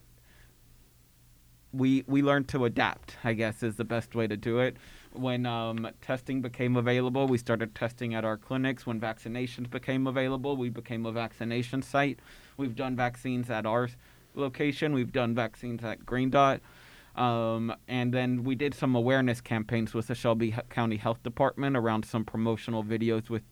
we 1.73 2.05
we 2.07 2.23
learned 2.23 2.49
to 2.49 2.65
adapt 2.65 3.17
i 3.25 3.33
guess 3.33 3.63
is 3.63 3.77
the 3.77 3.85
best 3.85 4.15
way 4.15 4.27
to 4.27 4.37
do 4.37 4.59
it. 4.59 4.77
When 5.13 5.47
um, 5.47 5.89
testing 6.01 6.43
became 6.43 6.77
available 6.77 7.27
we 7.27 7.39
started 7.39 7.75
testing 7.75 8.15
at 8.15 8.25
our 8.25 8.37
clinics. 8.37 8.87
When 8.87 9.01
vaccinations 9.01 9.69
became 9.71 10.07
available 10.07 10.57
we 10.57 10.69
became 10.69 11.07
a 11.07 11.13
vaccination 11.13 11.83
site. 11.83 12.21
We've 12.57 12.77
done 12.77 12.95
vaccines 12.95 13.51
at 13.51 13.67
our 13.67 13.89
location. 14.35 14.93
We've 14.93 15.13
done 15.13 15.35
vaccines 15.35 15.83
at 15.83 16.05
green 16.07 16.31
dot. 16.31 16.61
Um, 17.17 17.75
and 17.89 18.15
then 18.15 18.45
we 18.45 18.55
did 18.55 18.75
some 18.75 18.95
awareness 18.95 19.41
campaigns 19.41 19.93
with 19.93 20.07
the 20.07 20.15
Shelby 20.15 20.55
County 20.71 20.97
Health 20.97 21.23
Department 21.25 21.77
around 21.77 22.05
some 22.05 22.25
promotional 22.25 22.85
videos 22.85 23.29
with 23.29 23.43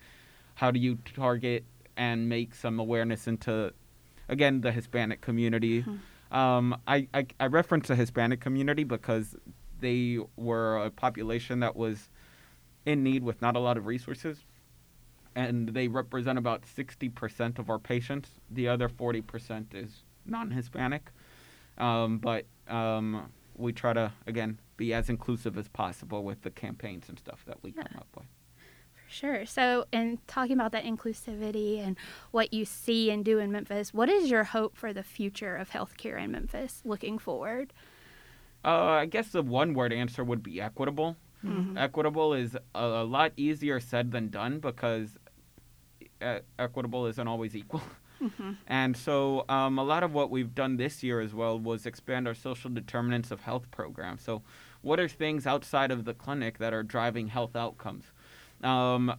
how 0.56 0.70
do 0.70 0.80
you 0.80 0.98
target 1.14 1.64
and 1.96 2.28
make 2.28 2.54
some 2.54 2.78
awareness 2.78 3.26
into, 3.26 3.72
again, 4.28 4.60
the 4.62 4.72
Hispanic 4.72 5.20
community. 5.20 5.84
Um, 6.32 6.76
I, 6.86 7.08
I, 7.14 7.26
I 7.38 7.46
reference 7.46 7.88
the 7.88 7.94
Hispanic 7.94 8.40
community 8.40 8.84
because 8.84 9.36
they 9.80 10.18
were 10.36 10.78
a 10.78 10.90
population 10.90 11.60
that 11.60 11.76
was 11.76 12.10
in 12.84 13.02
need 13.02 13.22
with 13.22 13.40
not 13.40 13.54
a 13.54 13.58
lot 13.60 13.76
of 13.76 13.86
resources. 13.86 14.44
And 15.34 15.68
they 15.68 15.88
represent 15.88 16.38
about 16.38 16.62
60% 16.62 17.58
of 17.58 17.68
our 17.68 17.78
patients. 17.78 18.30
The 18.50 18.68
other 18.68 18.88
40% 18.88 19.74
is 19.74 20.02
non 20.24 20.50
Hispanic. 20.50 21.10
Um, 21.76 22.18
but 22.18 22.46
um, 22.68 23.30
we 23.54 23.72
try 23.72 23.92
to 23.92 24.12
again 24.26 24.58
be 24.78 24.94
as 24.94 25.10
inclusive 25.10 25.58
as 25.58 25.68
possible 25.68 26.24
with 26.24 26.40
the 26.42 26.50
campaigns 26.50 27.10
and 27.10 27.18
stuff 27.18 27.44
that 27.46 27.62
we 27.62 27.72
come 27.72 27.84
up 27.98 28.08
with. 28.16 28.26
For 29.06 29.12
sure. 29.12 29.46
So, 29.46 29.86
in 29.92 30.18
talking 30.26 30.54
about 30.54 30.72
that 30.72 30.84
inclusivity 30.84 31.78
and 31.78 31.96
what 32.32 32.52
you 32.52 32.64
see 32.64 33.10
and 33.10 33.24
do 33.24 33.38
in 33.38 33.52
Memphis, 33.52 33.94
what 33.94 34.08
is 34.08 34.30
your 34.30 34.44
hope 34.44 34.76
for 34.76 34.92
the 34.92 35.02
future 35.04 35.56
of 35.56 35.70
healthcare 35.70 36.20
in 36.22 36.32
Memphis 36.32 36.82
looking 36.84 37.18
forward? 37.18 37.72
Uh, 38.64 38.84
I 39.02 39.06
guess 39.06 39.28
the 39.28 39.42
one 39.42 39.74
word 39.74 39.92
answer 39.92 40.24
would 40.24 40.42
be 40.42 40.60
equitable. 40.60 41.16
Equitable 41.78 42.34
is 42.34 42.56
a, 42.74 42.84
a 42.84 43.04
lot 43.04 43.32
easier 43.36 43.78
said 43.78 44.10
than 44.10 44.30
done 44.30 44.58
because 44.58 45.16
e- 46.20 46.40
equitable 46.58 47.06
isn't 47.06 47.28
always 47.28 47.54
equal. 47.54 47.82
And 48.66 48.96
so, 48.96 49.44
um, 49.50 49.78
a 49.78 49.84
lot 49.84 50.02
of 50.02 50.14
what 50.14 50.30
we've 50.30 50.54
done 50.54 50.78
this 50.78 51.02
year 51.02 51.20
as 51.20 51.34
well 51.34 51.60
was 51.60 51.84
expand 51.84 52.26
our 52.26 52.34
social 52.34 52.70
determinants 52.70 53.30
of 53.30 53.42
health 53.42 53.70
program. 53.70 54.18
So, 54.18 54.42
what 54.80 54.98
are 54.98 55.06
things 55.06 55.46
outside 55.46 55.90
of 55.90 56.06
the 56.06 56.14
clinic 56.14 56.56
that 56.58 56.72
are 56.72 56.82
driving 56.82 57.28
health 57.28 57.54
outcomes? 57.54 58.04
Um, 58.62 59.14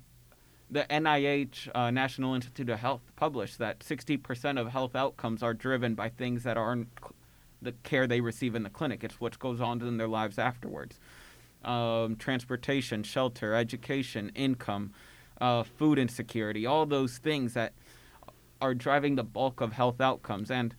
the 0.70 0.86
NIH, 0.90 1.70
uh, 1.74 1.92
National 1.92 2.34
Institute 2.36 2.70
of 2.70 2.80
Health, 2.80 3.02
published 3.16 3.58
that 3.60 3.80
60% 3.80 4.60
of 4.60 4.68
health 4.68 4.96
outcomes 4.96 5.42
are 5.42 5.54
driven 5.54 5.96
by 5.96 6.10
things 6.10 6.44
that 6.44 6.58
aren't 6.58 6.90
cl- 7.00 7.14
the 7.62 7.72
care 7.84 8.06
they 8.06 8.22
receive 8.22 8.54
in 8.54 8.64
the 8.64 8.70
clinic. 8.70 9.04
It's 9.04 9.20
what 9.20 9.40
goes 9.40 9.62
on 9.62 9.82
in 9.82 9.98
their 9.98 10.08
lives 10.08 10.38
afterwards. 10.38 11.00
Um, 11.64 12.18
transportation, 12.18 13.04
shelter, 13.04 13.56
education, 13.56 14.32
income, 14.36 14.94
uh, 15.40 15.64
food 15.64 16.00
insecurity, 16.00 16.66
all 16.66 16.86
those 16.86 17.18
things 17.18 17.54
that 17.54 17.74
are 18.62 18.74
driving 18.74 19.16
the 19.16 19.24
bulk 19.24 19.62
of 19.62 19.74
health 19.74 20.02
outcomes. 20.02 20.52
And 20.52 20.76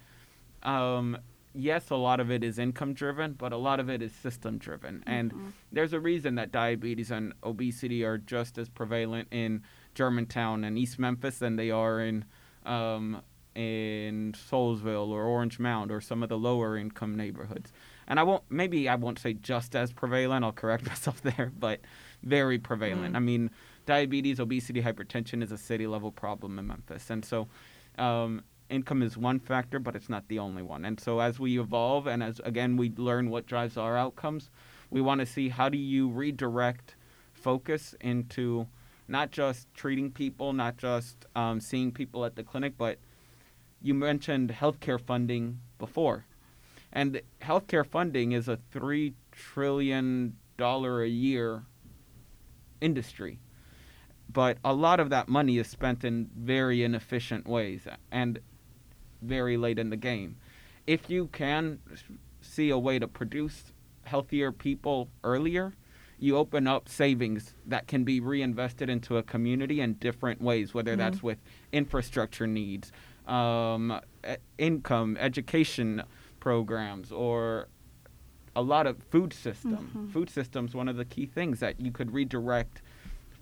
um, 0.63 1.19
yes, 1.55 1.91
a 1.91 1.97
lot 1.97 2.21
of 2.21 2.31
it 2.31 2.45
is 2.45 2.59
income 2.59 2.95
driven, 2.95 3.33
but 3.33 3.53
a 3.53 3.57
lot 3.57 3.81
of 3.81 3.89
it 3.89 4.03
is 4.03 4.13
system 4.13 4.59
driven. 4.59 5.03
And 5.07 5.33
there's 5.73 5.93
a 5.93 6.01
reason 6.01 6.37
that 6.37 6.53
diabetes 6.53 7.11
and 7.11 7.33
obesity 7.43 8.05
are 8.05 8.19
just 8.19 8.59
as 8.59 8.69
prevalent 8.69 9.29
in 9.31 9.63
Germantown 9.95 10.65
and 10.65 10.79
East 10.79 10.99
Memphis 10.99 11.39
than 11.39 11.57
they 11.57 11.71
are 11.71 12.01
in 12.01 12.25
um, 12.65 13.23
in 13.55 14.35
Soulsville 14.35 15.09
or 15.09 15.25
Orange 15.25 15.59
Mound 15.59 15.91
or 15.91 16.01
some 16.01 16.23
of 16.23 16.29
the 16.29 16.39
lower 16.39 16.77
income 16.77 17.17
neighborhoods. 17.17 17.73
And 18.07 18.21
I 18.21 18.23
won't 18.23 18.45
maybe 18.51 18.89
I 18.89 18.95
won't 18.95 19.19
say 19.19 19.33
just 19.33 19.75
as 19.75 19.93
prevalent. 19.93 20.45
I'll 20.45 20.53
correct 20.53 20.87
myself 20.93 21.21
there, 21.23 21.53
but 21.59 21.81
very 22.23 22.59
prevalent. 22.59 23.17
I 23.17 23.19
mean, 23.19 23.51
diabetes, 23.87 24.39
obesity, 24.39 24.83
hypertension 24.83 25.43
is 25.43 25.51
a 25.51 25.59
city 25.59 25.87
level 25.87 26.13
problem 26.13 26.59
in 26.59 26.67
Memphis, 26.69 27.11
and 27.11 27.25
so 27.25 27.49
um, 27.99 28.45
income 28.71 29.03
is 29.03 29.17
one 29.17 29.39
factor, 29.39 29.79
but 29.79 29.97
it's 29.97 30.09
not 30.09 30.29
the 30.29 30.39
only 30.39 30.63
one. 30.63 30.85
And 30.85 31.01
so 31.01 31.21
as 31.21 31.39
we 31.39 31.59
evolve 31.59 32.07
and 32.07 32.23
as 32.23 32.41
again 32.45 32.77
we 32.77 32.93
learn 32.97 33.31
what 33.31 33.47
drives 33.47 33.77
our 33.77 33.97
outcomes, 33.97 34.51
we 34.91 35.01
want 35.01 35.21
to 35.21 35.27
see 35.27 35.49
how 35.49 35.69
do 35.69 35.79
you 35.79 36.09
redirect 36.09 36.95
focus 37.33 37.95
into 38.01 38.67
not 39.07 39.31
just 39.31 39.73
treating 39.75 40.11
people, 40.11 40.53
not 40.53 40.77
just 40.77 41.25
um, 41.35 41.61
seeing 41.61 41.93
people 41.93 42.25
at 42.25 42.37
the 42.37 42.43
clinic, 42.43 42.75
but 42.77 42.99
you 43.81 43.95
mentioned 43.95 44.51
healthcare 44.51 45.01
funding 45.01 45.61
before. 45.79 46.27
And 46.93 47.21
healthcare 47.41 47.87
funding 47.87 48.33
is 48.33 48.49
a 48.49 48.59
$3 48.73 49.15
trillion 49.33 50.37
a 50.59 51.05
year 51.05 51.65
industry. 52.81 53.39
But 54.31 54.59
a 54.65 54.75
lot 54.75 55.01
of 55.01 55.11
that 55.11 55.29
money 55.29 55.59
is 55.59 55.69
spent 55.69 56.05
in 56.05 56.29
very 56.37 56.83
inefficient 56.83 57.47
ways 57.47 57.87
and 58.11 58.39
very 59.23 59.57
late 59.57 59.79
in 59.79 59.91
the 59.91 59.97
game. 59.97 60.37
if 60.87 61.11
you 61.11 61.27
can 61.33 61.79
see 62.41 62.71
a 62.71 62.79
way 62.79 62.99
to 62.99 63.07
produce 63.07 63.73
healthier 64.05 64.51
people 64.51 65.09
earlier, 65.23 65.75
you 66.19 66.35
open 66.37 66.67
up 66.67 66.89
savings 66.89 67.53
that 67.67 67.87
can 67.87 68.05
be 68.05 68.21
reinvested 68.21 68.89
into 68.89 69.19
a 69.19 69.23
community 69.23 69.81
in 69.83 69.93
different 69.95 70.41
ways, 70.41 70.73
whether 70.73 70.97
that's 70.97 71.23
with 71.23 71.39
infrastructure 71.73 72.47
needs, 72.47 72.91
um, 73.27 74.01
e- 74.27 74.37
income, 74.57 75.17
education 75.21 76.03
programs, 76.41 77.13
or 77.13 77.69
a 78.57 78.63
lot 78.63 78.87
of 78.87 79.03
food 79.11 79.33
system. 79.35 80.09
Food 80.13 80.31
system's 80.31 80.75
one 80.75 80.89
of 80.89 80.97
the 80.97 81.05
key 81.05 81.27
things 81.27 81.61
that 81.61 81.79
you 81.79 81.93
could 81.93 82.13
redirect 82.15 82.81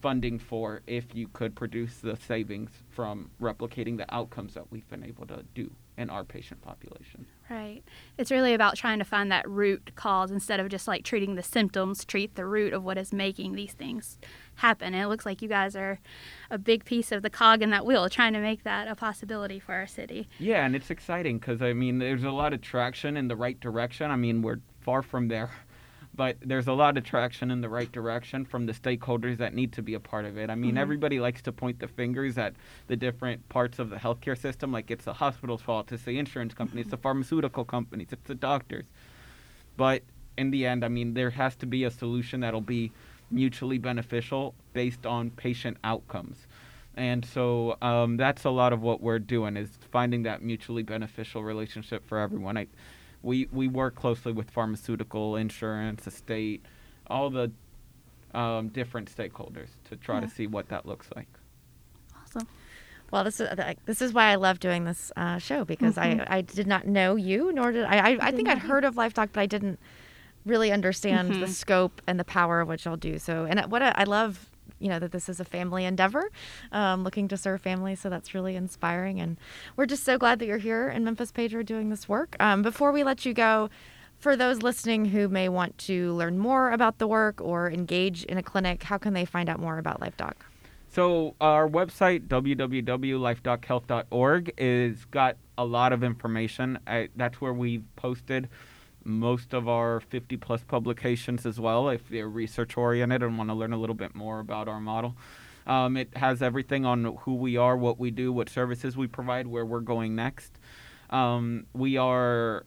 funding 0.07 0.39
for 0.39 0.83
if 0.87 1.17
you 1.17 1.27
could 1.33 1.57
produce 1.57 1.97
the 1.97 2.15
savings 2.15 2.71
from 2.89 3.29
replicating 3.43 3.97
the 3.97 4.15
outcomes 4.15 4.55
that 4.55 4.71
we've 4.71 4.89
been 4.89 5.03
able 5.03 5.27
to 5.27 5.43
do 5.53 5.69
in 5.99 6.09
our 6.11 6.23
patient 6.23 6.63
population. 6.63 7.27
Right. 7.51 7.83
It's 8.17 8.31
really 8.31 8.55
about 8.55 8.77
trying 8.77 9.01
to 9.01 9.05
find 9.05 9.33
that 9.33 9.51
root 9.51 9.91
cause 9.97 10.31
instead 10.31 10.61
of 10.61 10.69
just 10.69 10.87
like 10.87 11.03
treating 11.03 11.35
the 11.35 11.43
symptoms, 11.43 12.05
treat 12.05 12.37
the 12.37 12.47
root 12.47 12.73
of 12.73 12.85
what 12.85 12.99
is 12.99 13.13
making 13.13 13.57
these 13.57 13.73
things 13.73 14.17
happen. 14.55 14.95
And 14.95 15.03
it 15.03 15.09
looks 15.09 15.27
like 15.27 15.43
you 15.43 15.49
guys 15.49 15.75
are 15.75 15.99
a 16.53 16.59
big 16.59 16.85
piece 16.85 17.11
of 17.11 17.23
the 17.23 17.31
cog 17.31 17.61
in 17.61 17.71
that 17.71 17.85
wheel, 17.85 18.09
trying 18.09 18.35
to 18.35 18.41
make 18.41 18.63
that 18.63 18.87
a 18.87 18.95
possibility 18.95 19.59
for 19.59 19.75
our 19.75 19.89
city. 19.89 20.29
Yeah, 20.39 20.65
and 20.65 20.77
it's 20.77 20.91
exciting 20.91 21.39
because 21.39 21.61
I 21.61 21.73
mean, 21.73 21.99
there's 21.99 22.23
a 22.23 22.31
lot 22.31 22.53
of 22.53 22.61
traction 22.61 23.17
in 23.17 23.27
the 23.27 23.35
right 23.35 23.59
direction. 23.59 24.13
I 24.13 24.17
mean, 24.17 24.41
we're 24.41 24.61
far 24.83 25.03
from 25.03 25.27
there, 25.27 25.51
but 26.17 26.37
there's 26.41 26.67
a 26.67 26.73
lot 26.73 26.97
of 26.97 27.05
traction 27.05 27.51
in 27.51 27.61
the 27.61 27.69
right 27.69 27.91
direction 27.93 28.45
from 28.45 28.67
the 28.67 28.73
stakeholders 28.73 29.37
that 29.37 29.55
need 29.55 29.73
to 29.75 29.83
be 29.83 29.95
a 29.95 30.01
part 30.01 30.25
of 30.25 30.39
it. 30.39 30.49
I 30.49 30.55
mean, 30.55 30.79
everybody 30.79 31.21
likes 31.21 31.43
to 31.43 31.53
point 31.53 31.79
the 31.79 31.89
fingers 31.89 32.39
at 32.39 32.55
the 32.87 32.97
different 32.97 33.47
parts 33.51 33.79
of 33.79 33.91
the 33.91 33.97
healthcare 33.97 34.37
system, 34.37 34.73
like 34.73 34.91
it's 34.91 35.05
the 35.05 35.13
hospital's 35.13 35.61
fault, 35.61 35.93
it's 35.93 36.05
the 36.05 36.19
insurance 36.19 36.55
company, 36.55 36.81
it's 36.81 36.91
the 36.91 36.97
pharmaceutical 36.97 37.65
companies, 37.65 38.09
it's 38.13 38.27
the 38.27 38.35
doctors. 38.35 38.87
But 39.77 40.03
in 40.39 40.51
the 40.51 40.67
end, 40.67 40.85
I 40.85 40.89
mean, 40.89 41.15
there 41.15 41.31
has 41.31 41.55
to 41.57 41.67
be 41.67 41.85
a 41.85 41.91
solution 41.91 42.41
that'll 42.41 42.61
be 42.61 42.93
mutually 43.31 43.79
beneficial 43.79 44.55
based 44.73 45.05
on 45.05 45.31
patient 45.31 45.77
outcomes. 45.85 46.47
And 46.97 47.25
so 47.27 47.77
um, 47.83 48.17
that's 48.17 48.45
a 48.45 48.51
lot 48.51 48.73
of 48.73 48.81
what 48.81 49.03
we're 49.03 49.19
doing 49.19 49.57
is 49.57 49.69
finding 49.91 50.23
that 50.23 50.43
mutually 50.43 50.83
beneficial 50.83 51.45
relationship 51.45 52.07
for 52.07 52.19
everyone. 52.19 52.57
I, 52.57 52.69
we 53.23 53.49
we 53.53 53.69
work 53.69 53.95
closely 53.95 54.33
with 54.33 54.51
pharmaceutical, 54.51 55.37
insurance, 55.37 56.05
the 56.05 56.11
state, 56.11 56.65
all 57.07 57.31
the 57.31 57.51
um, 58.35 58.69
different 58.69 59.15
stakeholders 59.15 59.69
to 59.89 59.97
try 59.97 60.21
to 60.21 60.29
see 60.29 60.47
what 60.47 60.69
that 60.69 60.87
looks 60.87 61.09
like. 61.17 61.29
Awesome. 62.23 62.47
Well, 63.11 63.25
this 63.25 63.41
is 63.41 63.49
this 63.87 64.03
is 64.03 64.13
why 64.13 64.31
I 64.31 64.35
love 64.35 64.59
doing 64.61 64.85
this 64.85 65.13
uh, 65.17 65.39
show 65.39 65.65
because 65.65 65.97
I, 65.97 66.25
I 66.29 66.41
did 66.41 66.67
not 66.67 66.87
know 66.87 67.17
you, 67.17 67.53
nor 67.53 67.73
did 67.73 67.85
I. 67.85 68.13
I, 68.13 68.19
I 68.21 68.31
think 68.33 68.49
I'd 68.49 68.59
heard 68.59 68.85
of 68.85 68.97
Life 68.97 69.15
Doc, 69.15 69.31
but 69.33 69.41
I 69.41 69.47
didn't 69.47 69.79
really 70.45 70.73
understand 70.73 71.43
the 71.43 71.49
scope 71.49 72.03
and 72.07 72.19
the 72.19 72.25
power 72.25 72.61
of 72.61 72.69
what 72.69 72.85
y'all 72.85 72.97
do. 72.97 73.19
So, 73.19 73.47
and 73.49 73.61
what 73.71 73.83
I 73.83 73.93
I 73.97 74.05
love, 74.05 74.51
you 74.79 74.89
know, 74.89 74.99
that 74.99 75.13
this 75.13 75.29
is 75.29 75.41
a 75.41 75.45
family 75.45 75.85
endeavor, 75.85 76.31
um, 76.73 77.05
looking 77.05 77.29
to 77.29 77.37
serve 77.37 77.61
families. 77.61 78.01
So 78.01 78.11
that's 78.11 78.35
really 78.35 78.57
inspiring, 78.57 79.21
and 79.21 79.37
we're 79.77 79.87
just 79.87 80.05
so 80.05 80.19
glad 80.19 80.39
that 80.39 80.47
you're 80.47 80.59
here 80.59 80.89
in 80.89 81.05
Memphis, 81.05 81.33
Pedro, 81.33 81.63
doing 81.63 81.91
this 81.91 82.09
work. 82.09 82.37
Um, 82.41 82.63
before 82.63 82.93
we 82.93 83.05
let 83.05 83.25
you 83.25 83.35
go. 83.35 83.71
For 84.19 84.35
those 84.35 84.63
listening 84.63 85.05
who 85.05 85.29
may 85.29 85.51
want 85.51 85.77
to 85.77 86.15
learn 86.15 86.39
more 86.39 86.71
about 86.71 86.97
the 86.97 87.07
work 87.07 87.39
or 87.39 87.71
engage 87.71 88.25
in 88.25 88.39
a 88.39 88.43
clinic, 88.43 88.85
how 88.85 88.97
can 88.97 89.13
they 89.13 89.27
find 89.27 89.51
out 89.51 89.61
more 89.61 89.77
about 89.77 90.01
Life 90.01 90.17
Doc? 90.17 90.47
So 90.89 91.35
our 91.43 91.69
website 91.69 92.29
www.lifedochealth.org 92.29 94.55
is 94.57 95.05
got 95.05 95.37
a 95.59 95.67
lot 95.67 95.93
of 95.93 96.03
information. 96.03 96.79
I, 96.87 97.09
that's 97.17 97.39
where 97.41 97.53
we've 97.53 97.85
posted 97.97 98.49
most 99.07 99.55
of 99.55 99.69
our 99.69 100.01
50 100.01 100.37
plus 100.37 100.63
publications 100.65 101.47
as 101.47 101.61
well. 101.61 101.89
If 101.89 102.09
they're 102.09 102.29
research 102.29 102.77
oriented 102.77 103.23
and 103.23 103.39
want 103.39 103.51
to 103.51 103.55
learn 103.55 103.73
a 103.73 103.79
little 103.79 103.95
bit 103.95 104.15
more 104.15 104.41
about 104.41 104.69
our 104.69 104.81
model, 104.81 105.17
um, 105.67 105.97
it 105.97 106.17
has 106.17 106.43
everything 106.43 106.85
on 106.85 107.17
who 107.21 107.35
we 107.35 107.57
are, 107.57 107.77
what 107.77 107.99
we 107.99 108.11
do, 108.11 108.33
what 108.33 108.49
services 108.49 108.97
we 108.97 109.07
provide, 109.07 109.47
where 109.47 109.65
we're 109.65 109.81
going 109.81 110.15
next. 110.15 110.59
Um, 111.11 111.67
we 111.73 111.97
are 111.97 112.67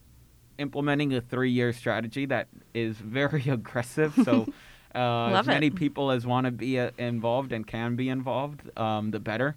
implementing 0.58 1.14
a 1.14 1.20
three-year 1.20 1.72
strategy 1.72 2.26
that 2.26 2.48
is 2.74 2.96
very 2.96 3.44
aggressive. 3.48 4.14
So. 4.24 4.52
Uh, 4.92 5.28
as 5.28 5.46
many 5.46 5.68
it. 5.68 5.76
people 5.76 6.10
as 6.10 6.26
want 6.26 6.46
to 6.46 6.50
be 6.50 6.76
uh, 6.76 6.90
involved 6.98 7.52
and 7.52 7.64
can 7.64 7.94
be 7.94 8.08
involved, 8.08 8.76
um, 8.76 9.12
the 9.12 9.20
better, 9.20 9.56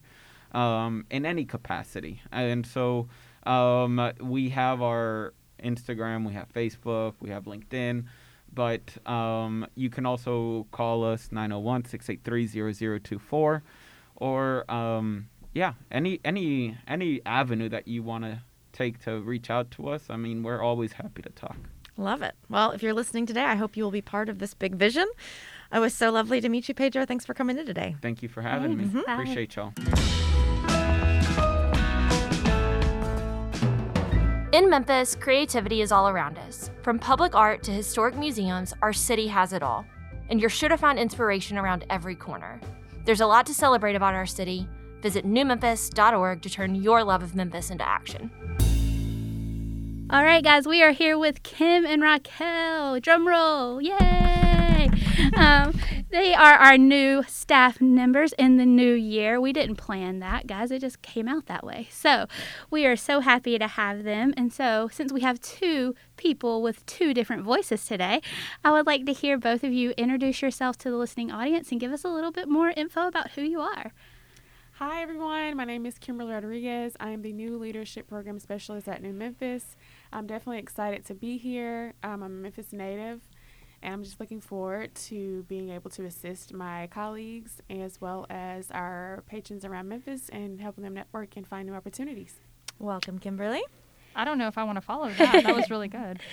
um, 0.52 1.08
in 1.10 1.26
any 1.26 1.44
capacity. 1.44 2.22
And 2.32 2.68
so 2.68 3.08
um, 3.46 4.12
we 4.22 4.50
have 4.50 4.84
our 4.84 5.34
Instagram, 5.64 6.26
we 6.26 6.34
have 6.34 6.52
Facebook, 6.54 7.14
we 7.20 7.30
have 7.30 7.46
LinkedIn, 7.46 8.06
but 8.54 8.96
um, 9.08 9.66
you 9.76 9.90
can 9.90 10.06
also 10.06 10.68
call 10.72 11.04
us 11.04 11.30
901 11.32 11.86
683 11.86 13.00
0024 13.00 13.64
or 14.16 14.72
um, 14.72 15.28
yeah, 15.54 15.74
any 15.92 16.20
any 16.26 16.78
any 16.88 17.22
avenue 17.26 17.70
that 17.70 17.88
you 17.88 18.04
want 18.04 18.24
to 18.24 18.42
take 18.72 19.04
to 19.04 19.22
reach 19.22 19.50
out 19.50 19.72
to 19.72 19.90
us. 19.90 20.06
I 20.10 20.18
mean, 20.18 20.44
we're 20.44 20.62
always 20.62 20.94
happy 20.94 21.22
to 21.22 21.30
talk. 21.30 21.58
Love 21.96 22.24
it. 22.24 22.34
Well, 22.50 22.72
if 22.72 22.82
you're 22.82 22.94
listening 22.94 23.28
today, 23.28 23.44
I 23.44 23.56
hope 23.56 23.78
you 23.78 23.84
will 23.84 23.92
be 23.92 24.02
part 24.02 24.28
of 24.30 24.40
this 24.40 24.56
big 24.56 24.76
vision. 24.76 25.08
It 25.72 25.80
was 25.80 25.94
so 25.94 26.12
lovely 26.12 26.42
to 26.42 26.50
meet 26.50 26.68
you, 26.68 26.74
Pedro. 26.74 27.06
Thanks 27.06 27.26
for 27.26 27.34
coming 27.34 27.58
in 27.58 27.66
today. 27.66 27.96
Thank 28.02 28.24
you 28.24 28.30
for 28.30 28.42
having 28.42 28.78
me. 28.78 28.86
Thanks. 28.86 29.06
Bye. 29.06 29.14
Appreciate 29.14 29.56
y'all. 29.56 29.74
In 34.54 34.70
Memphis, 34.70 35.16
creativity 35.16 35.82
is 35.82 35.92
all 35.92 36.08
around 36.08 36.38
us. 36.38 36.70
From 36.84 37.00
public 37.00 37.34
art 37.34 37.64
to 37.64 37.72
historic 37.72 38.16
museums, 38.16 38.72
our 38.84 38.94
city 38.94 39.26
has 39.26 39.52
it 39.52 39.64
all. 39.64 39.84
And 40.30 40.40
you're 40.40 40.52
sure 40.52 40.70
to 40.70 40.78
find 40.78 41.00
inspiration 41.00 41.58
around 41.58 41.86
every 41.90 42.14
corner. 42.14 42.62
There's 43.04 43.22
a 43.22 43.26
lot 43.26 43.48
to 43.48 43.54
celebrate 43.56 43.96
about 43.96 44.14
our 44.14 44.28
city. 44.28 44.70
Visit 45.02 45.26
newmemphis.org 45.26 46.44
to 46.44 46.50
turn 46.52 46.76
your 46.76 47.04
love 47.04 47.24
of 47.24 47.34
Memphis 47.34 47.72
into 47.72 47.84
action. 47.84 48.30
All 50.12 50.24
right, 50.24 50.44
guys, 50.44 50.68
we 50.68 50.84
are 50.84 50.92
here 50.92 51.18
with 51.18 51.42
Kim 51.42 51.84
and 51.84 52.04
Raquel. 52.04 53.00
Drum 53.00 53.28
roll, 53.28 53.82
yay! 53.82 54.63
Um, 55.36 55.74
they 56.12 56.34
are 56.34 56.54
our 56.54 56.78
new 56.78 57.24
staff 57.24 57.82
members 57.82 58.34
in 58.34 58.58
the 58.58 58.66
new 58.66 58.94
year. 58.94 59.42
We 59.42 59.52
didn't 59.52 59.78
plan 59.78 60.20
that, 60.20 60.48
guys. 60.48 60.70
It 60.70 60.80
just 60.82 61.02
came 61.02 61.28
out 61.28 61.48
that 61.48 61.64
way. 61.66 61.88
So 61.92 62.28
we 62.70 62.86
are 62.86 62.96
so 62.96 63.20
happy 63.20 63.58
to 63.58 63.68
have 63.68 64.04
them. 64.04 64.34
And 64.38 64.54
so, 64.54 64.90
since 64.92 65.12
we 65.12 65.22
have 65.22 65.42
two 65.42 65.96
people 66.18 66.62
with 66.62 66.86
two 66.86 67.14
different 67.14 67.44
voices 67.44 67.86
today, 67.86 68.22
I 68.64 68.72
would 68.72 68.86
like 68.86 69.06
to 69.06 69.14
hear 69.14 69.38
both 69.38 69.64
of 69.64 69.74
you 69.74 69.92
introduce 69.98 70.42
yourselves 70.42 70.78
to 70.80 70.92
the 70.92 70.98
listening 70.98 71.32
audience 71.32 71.72
and 71.72 71.82
give 71.82 71.92
us 71.92 72.04
a 72.04 72.10
little 72.10 72.32
bit 72.32 72.48
more 72.48 72.70
info 72.70 73.08
about 73.08 73.32
who 73.32 73.42
you 73.42 73.60
are. 73.62 73.92
Hi, 74.78 75.04
everyone. 75.04 75.56
My 75.56 75.66
name 75.66 75.86
is 75.86 76.00
Kimberly 76.00 76.34
Rodriguez. 76.34 76.98
I 77.00 77.12
am 77.12 77.22
the 77.22 77.32
new 77.32 77.58
leadership 77.58 78.08
program 78.08 78.40
specialist 78.40 78.88
at 78.88 79.04
New 79.04 79.14
Memphis. 79.14 79.76
I'm 80.12 80.26
definitely 80.26 80.58
excited 80.60 81.06
to 81.06 81.14
be 81.14 81.38
here. 81.38 81.94
Um, 82.02 82.24
I'm 82.24 82.24
a 82.24 82.30
Memphis 82.30 82.74
native, 82.74 83.22
and 83.84 83.94
I'm 83.94 84.04
just 84.04 84.20
looking 84.20 84.42
forward 84.42 84.96
to 84.96 85.44
being 85.44 85.70
able 85.70 85.90
to 85.92 86.06
assist 86.06 86.54
my 86.54 86.88
colleagues 86.88 87.62
as 87.70 88.02
well 88.02 88.26
as 88.30 88.72
our 88.72 89.24
patrons 89.28 89.66
around 89.66 89.90
Memphis 89.90 90.30
and 90.30 90.60
helping 90.60 90.84
them 90.84 90.94
network 90.94 91.36
and 91.38 91.46
find 91.46 91.68
new 91.68 91.76
opportunities. 91.76 92.40
Welcome, 92.80 93.20
Kimberly. 93.20 93.62
I 94.16 94.26
don't 94.26 94.38
know 94.38 94.48
if 94.48 94.58
I 94.58 94.64
want 94.64 94.78
to 94.78 94.82
follow 94.82 95.12
that. 95.12 95.44
That 95.44 95.56
was 95.56 95.70
really 95.70 95.90
good. 95.90 96.20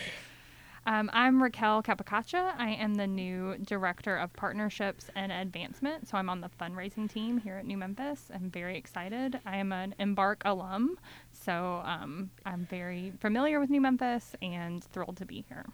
Um, 0.86 1.10
I'm 1.12 1.42
Raquel 1.42 1.82
Capicacha. 1.82 2.54
I 2.56 2.70
am 2.70 2.94
the 2.94 3.06
new 3.06 3.56
Director 3.58 4.16
of 4.16 4.32
Partnerships 4.32 5.10
and 5.14 5.30
Advancement. 5.30 6.08
So 6.08 6.16
I'm 6.16 6.30
on 6.30 6.40
the 6.40 6.48
fundraising 6.60 7.08
team 7.08 7.36
here 7.36 7.56
at 7.56 7.66
New 7.66 7.76
Memphis. 7.76 8.30
I'm 8.34 8.50
very 8.50 8.78
excited. 8.78 9.38
I 9.44 9.58
am 9.58 9.72
an 9.72 9.94
Embark 9.98 10.40
alum. 10.46 10.98
So 11.32 11.82
um, 11.84 12.30
I'm 12.46 12.66
very 12.70 13.12
familiar 13.20 13.60
with 13.60 13.68
New 13.68 13.82
Memphis 13.82 14.34
and 14.40 14.82
thrilled 14.82 15.18
to 15.18 15.26
be 15.26 15.44
here. 15.48 15.66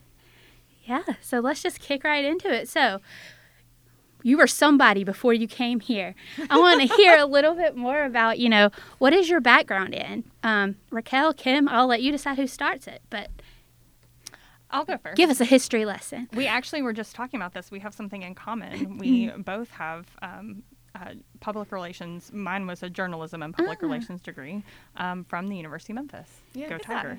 Yeah, 0.87 1.03
so 1.21 1.41
let's 1.41 1.63
just 1.63 1.81
kick 1.81 2.05
right 2.05 2.25
into 2.25 2.49
it. 2.53 2.69
So, 2.69 3.01
you 4.23 4.39
were 4.39 4.47
somebody 4.47 5.05
before 5.05 5.33
you 5.35 5.47
came 5.47 5.81
here. 5.81 6.15
I 6.51 6.59
want 6.59 6.81
to 6.81 6.97
hear 6.97 7.17
a 7.19 7.27
little 7.27 7.55
bit 7.55 7.77
more 7.77 8.05
about, 8.05 8.39
you 8.39 8.49
know, 8.49 8.71
what 8.99 9.13
is 9.13 9.29
your 9.29 9.41
background 9.41 9.95
in? 9.95 10.25
Um, 10.43 10.77
Raquel, 10.91 11.33
Kim, 11.33 11.69
I'll 11.69 11.87
let 11.87 12.03
you 12.03 12.11
decide 12.13 12.37
who 12.37 12.47
starts 12.47 12.87
it, 12.89 13.03
but 13.11 13.31
I'll 14.71 14.85
go 14.85 14.97
first. 14.99 15.17
give 15.17 15.31
us 15.31 15.41
a 15.41 15.45
history 15.45 15.85
lesson. 15.85 16.29
We 16.35 16.47
actually 16.49 16.83
were 16.83 16.93
just 16.93 17.15
talking 17.15 17.39
about 17.39 17.53
this. 17.55 17.71
We 17.71 17.79
have 17.81 17.95
something 17.95 18.23
in 18.23 18.35
common. 18.35 18.99
We 18.99 19.29
both 19.29 19.71
have 19.71 20.07
um, 20.23 20.65
uh, 20.95 21.15
public 21.41 21.71
relations. 21.71 22.33
Mine 22.33 22.67
was 22.67 22.83
a 22.83 22.91
journalism 22.91 23.43
and 23.45 23.55
public 23.55 23.79
Ah. 23.81 23.87
relations 23.87 24.23
degree 24.23 24.65
um, 24.97 25.25
from 25.25 25.49
the 25.49 25.57
University 25.57 25.93
of 25.93 25.97
Memphis. 25.97 26.29
Yeah, 26.53 26.69
Go 26.69 26.79
good 26.79 26.87
job. 26.87 27.19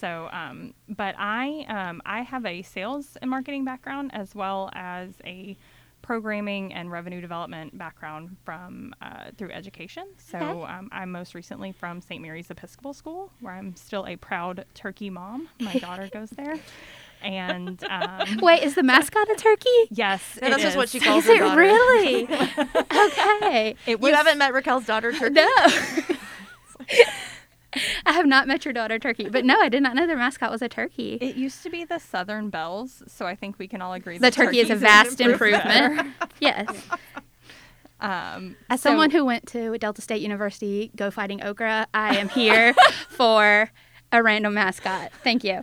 Tigers! 0.00 0.30
So, 0.32 0.36
um, 0.36 0.74
but 0.88 1.14
I 1.18 1.64
um, 1.68 2.00
I 2.06 2.22
have 2.22 2.44
a 2.46 2.62
sales 2.62 3.16
and 3.20 3.30
marketing 3.30 3.64
background 3.64 4.10
as 4.14 4.34
well 4.34 4.70
as 4.74 5.10
a 5.24 5.56
programming 6.00 6.72
and 6.72 6.90
revenue 6.90 7.20
development 7.20 7.76
background 7.76 8.36
from 8.44 8.94
uh, 9.02 9.30
through 9.36 9.50
education. 9.50 10.04
So 10.16 10.38
Okay. 10.38 10.72
um, 10.72 10.88
I'm 10.92 11.10
most 11.10 11.34
recently 11.34 11.72
from 11.72 12.00
St. 12.00 12.22
Mary's 12.22 12.50
Episcopal 12.50 12.94
School, 12.94 13.30
where 13.40 13.52
I'm 13.52 13.74
still 13.76 14.06
a 14.06 14.16
proud 14.16 14.64
turkey 14.74 15.10
mom. 15.10 15.48
My 15.60 15.74
daughter 15.74 16.08
goes 16.12 16.30
there, 16.30 16.54
and 17.20 17.82
um, 17.90 18.38
Wait, 18.40 18.62
is 18.62 18.74
the 18.76 18.84
mascot 18.84 19.28
a 19.28 19.34
turkey? 19.34 19.68
yes, 19.90 20.38
No, 20.40 20.50
that's 20.50 20.62
it 20.62 20.66
just 20.66 20.76
what 20.76 20.88
she 20.88 21.00
calls 21.00 21.24
Is 21.24 21.30
her 21.30 21.36
it 21.36 21.38
daughter. 21.40 21.60
really? 21.60 22.24
okay. 23.08 23.74
It 23.86 24.00
was 24.00 24.08
You 24.10 24.14
haven't 24.16 24.38
met 24.38 24.54
Raquel's 24.54 24.86
daughter, 24.86 25.12
Turkey? 25.12 25.34
No. 25.34 26.16
I 28.06 28.12
have 28.12 28.26
not 28.26 28.46
met 28.48 28.64
your 28.64 28.72
daughter, 28.72 28.98
Turkey. 28.98 29.28
But 29.28 29.44
no, 29.44 29.58
I 29.60 29.68
did 29.68 29.82
not 29.82 29.94
know 29.94 30.06
their 30.06 30.16
mascot 30.16 30.50
was 30.50 30.62
a 30.62 30.68
turkey. 30.68 31.18
It 31.20 31.36
used 31.36 31.62
to 31.64 31.70
be 31.70 31.84
the 31.84 31.98
Southern 31.98 32.50
Belles, 32.50 33.02
so 33.06 33.26
I 33.26 33.34
think 33.34 33.58
we 33.58 33.68
can 33.68 33.82
all 33.82 33.92
agree 33.92 34.18
The 34.18 34.30
turkey 34.30 34.60
is 34.60 34.70
a 34.70 34.76
vast 34.76 35.20
improvement. 35.20 35.64
improvement. 35.92 36.14
yes. 36.40 36.68
Um, 38.00 38.56
As 38.70 38.80
so- 38.80 38.90
someone 38.90 39.10
who 39.10 39.24
went 39.24 39.46
to 39.48 39.76
Delta 39.78 40.00
State 40.00 40.22
University, 40.22 40.90
go 40.96 41.10
fighting 41.10 41.42
okra, 41.42 41.86
I 41.92 42.16
am 42.16 42.28
here 42.28 42.74
for 43.08 43.70
a 44.12 44.22
random 44.22 44.54
mascot. 44.54 45.10
Thank 45.24 45.44
you. 45.44 45.62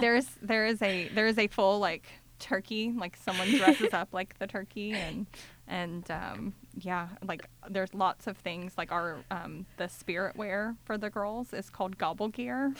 there's 0.00 0.26
there 0.42 0.66
is 0.66 0.82
a 0.82 1.08
there 1.08 1.26
is 1.26 1.38
a 1.38 1.46
full 1.48 1.78
like 1.78 2.06
turkey 2.40 2.92
like 2.98 3.16
someone 3.24 3.48
dresses 3.56 3.92
up 3.94 4.08
like 4.12 4.36
the 4.38 4.46
turkey 4.46 4.92
and 4.92 5.26
and 5.66 6.10
um 6.10 6.52
yeah 6.76 7.08
like 7.26 7.46
there's 7.70 7.94
lots 7.94 8.26
of 8.26 8.36
things 8.36 8.74
like 8.76 8.92
our 8.92 9.18
um 9.30 9.64
the 9.76 9.88
spirit 9.88 10.36
wear 10.36 10.76
for 10.84 10.98
the 10.98 11.08
girls 11.08 11.52
is 11.52 11.70
called 11.70 11.96
gobble 11.98 12.28
gear. 12.28 12.74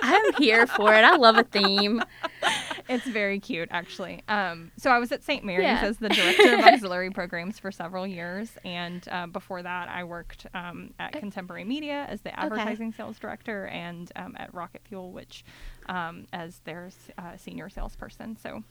I'm 0.00 0.32
here 0.34 0.66
for 0.66 0.94
it. 0.94 1.02
I 1.04 1.16
love 1.16 1.36
a 1.38 1.42
theme. 1.42 2.02
it's 2.88 3.06
very 3.06 3.40
cute 3.40 3.68
actually. 3.70 4.22
Um 4.28 4.70
so 4.76 4.90
i 4.90 4.98
was 4.98 5.12
at 5.12 5.22
st 5.22 5.44
mary's 5.44 5.64
Yeah. 5.64 5.80
as 5.82 5.98
the 5.98 6.08
director 6.08 6.54
of 6.54 6.60
auxiliary 6.60 7.10
programs 7.10 7.58
for 7.58 7.70
several 7.70 8.06
years. 8.06 8.50
And 8.64 9.06
uh, 9.10 9.26
before 9.26 9.62
that 9.62 9.88
i 9.88 10.02
worked 10.04 10.46
um, 10.54 10.94
at 10.98 11.12
contemporary 11.12 11.64
media 11.64 12.06
as 12.08 12.22
the 12.22 12.38
advertising 12.38 12.92
sales 12.92 13.18
director 13.18 13.66
and 13.66 14.10
um, 14.16 14.34
at 14.38 14.52
rocket 14.54 14.82
fuel 14.88 15.12
which 15.12 15.44
um, 15.88 16.26
as 16.32 16.60
their 16.64 16.90
uh, 17.18 17.36
senior 17.36 17.68
salesperson. 17.68 18.36
So 18.42 18.62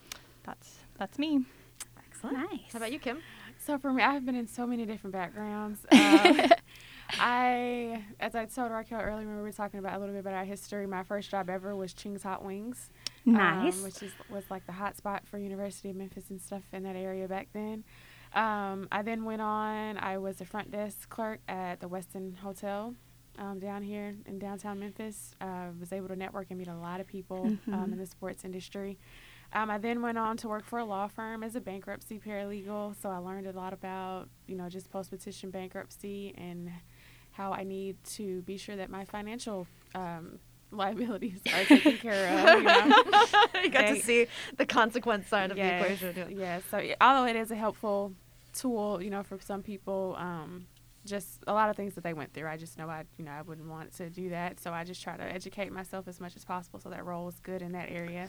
that's 0.43 0.79
that's 0.97 1.19
me 1.19 1.45
Excellent. 2.25 2.51
Nice. 2.51 2.71
How 2.73 2.77
about 2.77 2.91
you, 2.91 2.99
Kim? 2.99 3.19
So 3.59 3.77
for 3.77 3.91
me, 3.93 4.03
I've 4.03 4.25
been 4.25 4.35
in 4.35 4.47
so 4.47 4.65
many 4.67 4.85
different 4.85 5.13
backgrounds. 5.13 5.79
Um, 7.09 7.21
I, 7.21 8.03
as 8.19 8.35
I 8.35 8.45
told 8.45 8.69
Raquel 8.71 8.99
earlier 8.99 9.25
when 9.25 9.37
we 9.37 9.41
were 9.41 9.51
talking 9.53 9.79
about 9.79 9.95
a 9.95 9.99
little 9.99 10.13
bit 10.13 10.19
about 10.19 10.33
our 10.33 10.43
history, 10.43 10.85
my 10.85 11.03
first 11.03 11.29
job 11.31 11.49
ever 11.49 11.73
was 11.73 11.93
Ching's 11.93 12.21
Hot 12.23 12.43
Wings. 12.43 12.89
um, 13.25 13.33
Nice. 13.33 13.81
which 13.81 14.03
is 14.03 14.11
was 14.29 14.43
like 14.49 14.65
the 14.65 14.73
hot 14.73 14.97
spot 14.97 15.23
for 15.25 15.37
University 15.37 15.89
of 15.89 15.95
Memphis 15.95 16.29
and 16.29 16.41
stuff 16.41 16.63
in 16.73 16.83
that 16.83 16.97
area 16.97 17.25
back 17.27 17.47
then. 17.53 17.85
Um, 18.33 18.89
I 18.91 19.03
then 19.03 19.23
went 19.23 19.41
on. 19.41 19.97
I 19.97 20.17
was 20.17 20.41
a 20.41 20.45
front 20.45 20.69
desk 20.71 21.07
clerk 21.09 21.39
at 21.47 21.79
the 21.79 21.87
Westin 21.87 22.35
Hotel 22.37 22.93
um, 23.39 23.59
down 23.59 23.83
here 23.83 24.13
in 24.25 24.37
downtown 24.37 24.77
Memphis. 24.79 25.33
Uh, 25.39 25.67
was 25.79 25.93
able 25.93 26.09
to 26.09 26.15
network 26.17 26.47
and 26.49 26.59
meet 26.59 26.67
a 26.67 26.75
lot 26.75 26.99
of 26.99 27.07
people 27.07 27.57
um, 27.71 27.93
in 27.93 27.97
the 27.99 28.05
sports 28.05 28.43
industry. 28.43 28.97
Um, 29.53 29.69
I 29.69 29.77
then 29.77 30.01
went 30.01 30.17
on 30.17 30.37
to 30.37 30.47
work 30.47 30.65
for 30.65 30.79
a 30.79 30.85
law 30.85 31.07
firm 31.07 31.43
as 31.43 31.55
a 31.55 31.61
bankruptcy 31.61 32.19
paralegal. 32.19 32.95
So 33.01 33.09
I 33.09 33.17
learned 33.17 33.47
a 33.47 33.53
lot 33.53 33.73
about 33.73 34.27
you 34.47 34.55
know 34.55 34.69
just 34.69 34.89
post 34.89 35.09
petition 35.09 35.51
bankruptcy 35.51 36.33
and 36.37 36.71
how 37.31 37.53
I 37.53 37.63
need 37.63 38.03
to 38.15 38.41
be 38.41 38.57
sure 38.57 38.75
that 38.75 38.89
my 38.89 39.05
financial 39.05 39.67
um, 39.95 40.39
liabilities 40.71 41.39
are 41.53 41.63
taken 41.63 41.97
care 41.97 42.27
of. 42.27 42.59
You 42.59 42.63
know? 42.63 43.03
you 43.63 43.69
got 43.69 43.87
to 43.87 44.01
see 44.01 44.27
the 44.57 44.65
consequence 44.65 45.27
side 45.27 45.51
of 45.51 45.57
Yes, 45.57 45.99
the 45.99 46.09
equation. 46.09 46.37
Yeah. 46.37 46.59
So 46.69 46.79
yeah, 46.79 46.95
although 46.99 47.29
it 47.29 47.35
is 47.35 47.51
a 47.51 47.55
helpful 47.55 48.13
tool, 48.53 49.01
you 49.01 49.09
know, 49.09 49.23
for 49.23 49.39
some 49.39 49.61
people, 49.61 50.15
um, 50.17 50.65
just 51.05 51.43
a 51.47 51.53
lot 51.53 51.69
of 51.69 51.75
things 51.75 51.95
that 51.95 52.03
they 52.03 52.13
went 52.13 52.33
through. 52.33 52.47
I 52.47 52.57
just 52.57 52.77
know 52.77 52.89
I, 52.89 53.03
you 53.17 53.23
know, 53.23 53.31
I 53.31 53.41
wouldn't 53.41 53.69
want 53.69 53.95
to 53.97 54.09
do 54.09 54.29
that. 54.29 54.59
So 54.59 54.73
I 54.73 54.83
just 54.83 55.01
try 55.01 55.15
to 55.15 55.23
educate 55.23 55.71
myself 55.71 56.07
as 56.07 56.19
much 56.19 56.35
as 56.35 56.43
possible 56.43 56.79
so 56.79 56.89
that 56.89 57.05
role 57.05 57.27
is 57.29 57.39
good 57.39 57.61
in 57.61 57.71
that 57.71 57.89
area. 57.89 58.27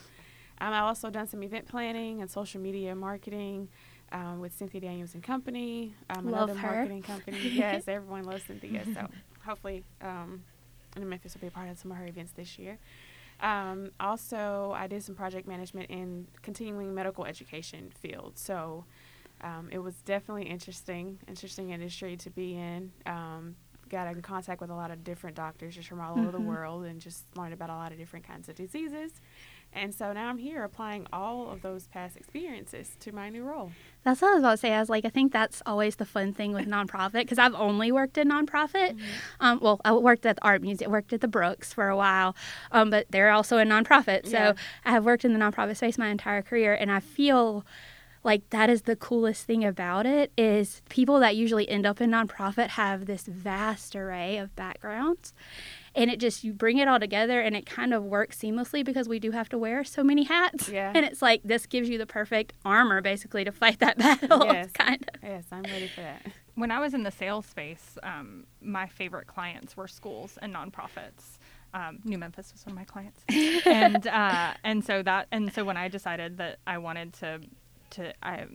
Um, 0.60 0.72
I've 0.72 0.84
also 0.84 1.10
done 1.10 1.28
some 1.28 1.42
event 1.42 1.66
planning 1.66 2.20
and 2.20 2.30
social 2.30 2.60
media 2.60 2.94
marketing 2.94 3.68
um, 4.12 4.40
with 4.40 4.56
Cynthia 4.56 4.80
Daniels 4.80 5.14
and 5.14 5.22
Company, 5.22 5.94
um, 6.10 6.30
Love 6.30 6.48
another 6.50 6.60
her. 6.60 6.74
marketing 6.74 7.02
company. 7.02 7.38
yes, 7.52 7.84
everyone 7.86 8.24
loves 8.24 8.44
Cynthia. 8.44 8.82
So 8.94 9.08
hopefully, 9.44 9.84
um, 10.00 10.42
and 10.96 11.08
Memphis 11.08 11.34
will 11.34 11.42
be 11.42 11.46
a 11.48 11.50
part 11.50 11.68
of 11.68 11.78
some 11.78 11.90
of 11.90 11.98
her 11.98 12.06
events 12.06 12.32
this 12.32 12.58
year. 12.58 12.78
Um, 13.40 13.92
also, 14.00 14.74
I 14.76 14.86
did 14.86 15.02
some 15.02 15.14
project 15.14 15.46
management 15.46 15.90
in 15.90 16.26
continuing 16.42 16.94
medical 16.94 17.24
education 17.24 17.92
field. 18.00 18.32
So 18.36 18.84
um, 19.42 19.68
it 19.70 19.78
was 19.78 19.94
definitely 20.04 20.44
interesting, 20.44 21.18
interesting 21.28 21.70
industry 21.70 22.16
to 22.16 22.30
be 22.30 22.54
in. 22.56 22.90
Um, 23.06 23.56
got 23.88 24.06
in 24.08 24.20
contact 24.20 24.60
with 24.60 24.70
a 24.70 24.74
lot 24.74 24.90
of 24.90 25.02
different 25.02 25.34
doctors 25.36 25.74
just 25.74 25.88
from 25.88 26.00
all 26.00 26.18
over 26.18 26.30
the 26.30 26.40
world 26.40 26.84
and 26.84 27.00
just 27.00 27.24
learned 27.36 27.54
about 27.54 27.70
a 27.70 27.74
lot 27.74 27.90
of 27.90 27.96
different 27.96 28.26
kinds 28.26 28.48
of 28.48 28.54
diseases. 28.54 29.12
And 29.72 29.94
so 29.94 30.12
now 30.12 30.28
I'm 30.28 30.38
here 30.38 30.64
applying 30.64 31.06
all 31.12 31.50
of 31.50 31.62
those 31.62 31.86
past 31.88 32.16
experiences 32.16 32.96
to 33.00 33.12
my 33.12 33.28
new 33.28 33.44
role. 33.44 33.70
That's 34.02 34.22
what 34.22 34.30
I 34.30 34.34
was 34.34 34.42
about 34.42 34.50
to 34.52 34.56
say. 34.56 34.72
I 34.72 34.80
was 34.80 34.88
like, 34.88 35.04
I 35.04 35.08
think 35.10 35.32
that's 35.32 35.62
always 35.66 35.96
the 35.96 36.04
fun 36.06 36.32
thing 36.32 36.52
with 36.52 36.66
nonprofit 36.66 37.12
because 37.12 37.38
I've 37.38 37.54
only 37.54 37.92
worked 37.92 38.16
in 38.18 38.28
nonprofit. 38.28 38.98
Um, 39.40 39.60
well, 39.60 39.80
I 39.84 39.92
worked 39.92 40.24
at 40.26 40.36
the 40.36 40.44
art 40.44 40.62
museum, 40.62 40.90
worked 40.90 41.12
at 41.12 41.20
the 41.20 41.28
Brooks 41.28 41.72
for 41.72 41.88
a 41.88 41.96
while, 41.96 42.34
um, 42.72 42.90
but 42.90 43.06
they're 43.10 43.30
also 43.30 43.58
a 43.58 43.64
nonprofit. 43.64 44.24
So 44.26 44.30
Yeah. 44.38 44.52
I 44.84 44.90
have 44.92 45.04
worked 45.04 45.24
in 45.24 45.32
the 45.32 45.38
nonprofit 45.38 45.76
space 45.76 45.98
my 45.98 46.08
entire 46.08 46.42
career, 46.42 46.74
and 46.74 46.90
I 46.90 47.00
feel 47.00 47.64
like 48.24 48.50
that 48.50 48.68
is 48.68 48.82
the 48.82 48.96
coolest 48.96 49.46
thing 49.46 49.64
about 49.64 50.04
it 50.06 50.32
is 50.36 50.82
people 50.88 51.20
that 51.20 51.36
usually 51.36 51.68
end 51.68 51.86
up 51.86 52.00
in 52.00 52.10
nonprofit 52.10 52.70
have 52.70 53.06
this 53.06 53.22
vast 53.26 53.94
array 53.94 54.38
of 54.38 54.54
backgrounds 54.56 55.32
and 55.94 56.10
it 56.10 56.18
just 56.20 56.44
you 56.44 56.52
bring 56.52 56.78
it 56.78 56.88
all 56.88 56.98
together 57.00 57.40
and 57.40 57.56
it 57.56 57.66
kind 57.66 57.92
of 57.94 58.04
works 58.04 58.38
seamlessly 58.38 58.84
because 58.84 59.08
we 59.08 59.18
do 59.18 59.30
have 59.30 59.48
to 59.48 59.58
wear 59.58 59.84
so 59.84 60.02
many 60.04 60.24
hats 60.24 60.68
Yeah. 60.68 60.92
and 60.94 61.04
it's 61.04 61.22
like 61.22 61.42
this 61.44 61.66
gives 61.66 61.88
you 61.88 61.98
the 61.98 62.06
perfect 62.06 62.52
armor 62.64 63.00
basically 63.00 63.44
to 63.44 63.52
fight 63.52 63.78
that 63.80 63.98
battle 64.04 64.44
Yes. 64.46 64.70
kind 64.72 65.02
of 65.14 65.20
Yes, 65.22 65.44
I'm 65.52 65.62
ready 65.64 65.88
for 65.88 66.00
that. 66.02 66.22
when 66.54 66.70
I 66.70 66.78
was 66.80 66.94
in 66.94 67.02
the 67.02 67.10
sales 67.10 67.46
space, 67.46 67.98
um, 68.02 68.44
my 68.60 68.86
favorite 68.86 69.26
clients 69.26 69.76
were 69.76 69.88
schools 69.88 70.38
and 70.42 70.54
nonprofits. 70.54 71.38
Um, 71.74 71.98
New 72.04 72.16
Memphis 72.18 72.50
was 72.52 72.64
one 72.64 72.72
of 72.72 72.78
my 72.78 72.84
clients, 72.84 73.20
and 73.66 74.06
uh, 74.06 74.54
and 74.64 74.82
so 74.82 75.02
that 75.02 75.26
and 75.30 75.52
so 75.52 75.64
when 75.66 75.76
I 75.76 75.88
decided 75.88 76.38
that 76.38 76.60
I 76.66 76.78
wanted 76.78 77.12
to 77.14 77.40
to 77.90 78.14
I 78.22 78.46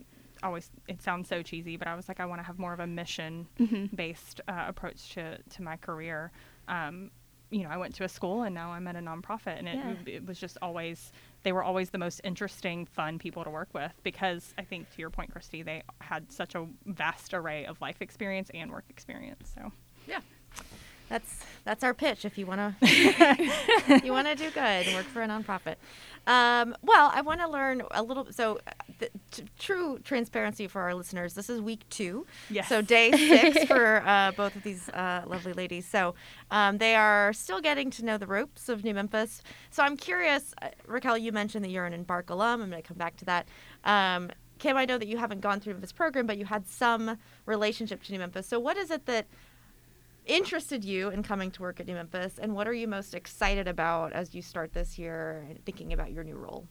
always 0.42 0.68
it 0.88 1.00
sounds 1.00 1.28
so 1.28 1.40
cheesy, 1.40 1.76
but 1.76 1.86
I 1.86 1.94
was 1.94 2.08
like 2.08 2.18
I 2.18 2.26
want 2.26 2.40
to 2.40 2.44
have 2.46 2.58
more 2.58 2.72
of 2.72 2.80
a 2.80 2.88
mission 2.88 3.46
based 3.94 4.40
uh, 4.48 4.64
approach 4.66 5.14
to 5.14 5.38
to 5.38 5.62
my 5.62 5.76
career. 5.76 6.32
Um, 6.66 7.12
you 7.54 7.62
know, 7.62 7.70
I 7.70 7.76
went 7.76 7.94
to 7.96 8.04
a 8.04 8.08
school 8.08 8.42
and 8.42 8.54
now 8.54 8.70
I'm 8.72 8.86
at 8.88 8.96
a 8.96 8.98
nonprofit, 8.98 9.58
and 9.58 9.68
it, 9.68 9.76
Yeah. 9.76 10.14
it 10.16 10.26
was 10.26 10.38
just 10.40 10.58
always 10.60 11.12
they 11.44 11.52
were 11.52 11.62
always 11.62 11.90
the 11.90 11.98
most 11.98 12.20
interesting, 12.24 12.86
fun 12.86 13.18
people 13.18 13.44
to 13.44 13.50
work 13.50 13.68
with 13.74 13.92
because 14.02 14.54
I 14.58 14.62
think 14.64 14.90
to 14.94 14.98
your 14.98 15.10
point, 15.10 15.30
Christy, 15.30 15.62
they 15.62 15.82
had 16.00 16.32
such 16.32 16.54
a 16.54 16.66
vast 16.86 17.34
array 17.34 17.66
of 17.66 17.80
life 17.80 18.00
experience 18.00 18.50
and 18.54 18.70
work 18.70 18.84
experience. 18.88 19.52
So 19.54 19.70
Yeah. 20.06 20.20
That's 21.10 21.44
that's 21.64 21.84
our 21.84 21.92
pitch. 21.94 22.24
If 22.24 22.38
you 22.38 22.46
wanna 22.46 22.76
you 24.02 24.10
wanna 24.12 24.34
do 24.34 24.50
good, 24.50 24.86
work 24.94 25.04
for 25.06 25.22
a 25.22 25.28
nonprofit. 25.28 25.76
Um, 26.26 26.74
well, 26.82 27.10
I 27.14 27.20
want 27.20 27.40
to 27.40 27.48
learn 27.48 27.82
a 27.90 28.02
little. 28.02 28.26
So, 28.30 28.60
uh, 28.66 28.70
the, 28.98 29.10
t- 29.30 29.44
true 29.58 29.98
transparency 30.04 30.66
for 30.68 30.80
our 30.82 30.94
listeners. 30.94 31.34
This 31.34 31.50
is 31.50 31.60
week 31.60 31.88
two. 31.90 32.26
Yes. 32.50 32.68
So 32.68 32.80
day 32.82 33.10
six 33.10 33.64
for 33.68 34.02
uh, 34.06 34.32
both 34.32 34.56
of 34.56 34.62
these 34.62 34.88
uh, 34.90 35.24
lovely 35.26 35.52
ladies. 35.52 35.86
So 35.86 36.14
um, 36.50 36.78
they 36.78 36.94
are 36.94 37.32
still 37.32 37.60
getting 37.60 37.90
to 37.92 38.04
know 38.04 38.18
the 38.18 38.26
ropes 38.26 38.68
of 38.68 38.84
New 38.84 38.94
Memphis. 38.94 39.42
So 39.70 39.82
I'm 39.82 39.96
curious, 39.96 40.54
uh, 40.62 40.68
Raquel. 40.86 41.18
You 41.18 41.32
mentioned 41.32 41.64
that 41.64 41.70
you're 41.70 41.86
an 41.86 41.92
Embark 41.92 42.30
alum. 42.30 42.62
I'm 42.62 42.70
going 42.70 42.82
to 42.82 42.86
come 42.86 42.98
back 42.98 43.16
to 43.18 43.24
that. 43.26 43.48
Um, 43.84 44.30
Kim, 44.58 44.76
I 44.76 44.84
know 44.84 44.98
that 44.98 45.08
you 45.08 45.18
haven't 45.18 45.40
gone 45.40 45.60
through 45.60 45.74
this 45.74 45.92
program, 45.92 46.26
but 46.26 46.38
you 46.38 46.44
had 46.44 46.66
some 46.66 47.18
relationship 47.44 48.02
to 48.04 48.12
New 48.12 48.18
Memphis. 48.18 48.46
So 48.46 48.58
what 48.58 48.76
is 48.76 48.90
it 48.90 49.06
that 49.06 49.26
interested 50.26 50.84
you 50.84 51.10
in 51.10 51.22
coming 51.22 51.50
to 51.52 51.62
work 51.62 51.80
at 51.80 51.86
New 51.86 51.94
Memphis, 51.94 52.38
and 52.38 52.54
what 52.54 52.66
are 52.66 52.72
you 52.72 52.88
most 52.88 53.14
excited 53.14 53.68
about 53.68 54.12
as 54.12 54.34
you 54.34 54.42
start 54.42 54.72
this 54.72 54.98
year 54.98 55.46
and 55.48 55.64
thinking 55.64 55.92
about 55.92 56.12
your 56.12 56.24
new 56.24 56.36
role? 56.36 56.66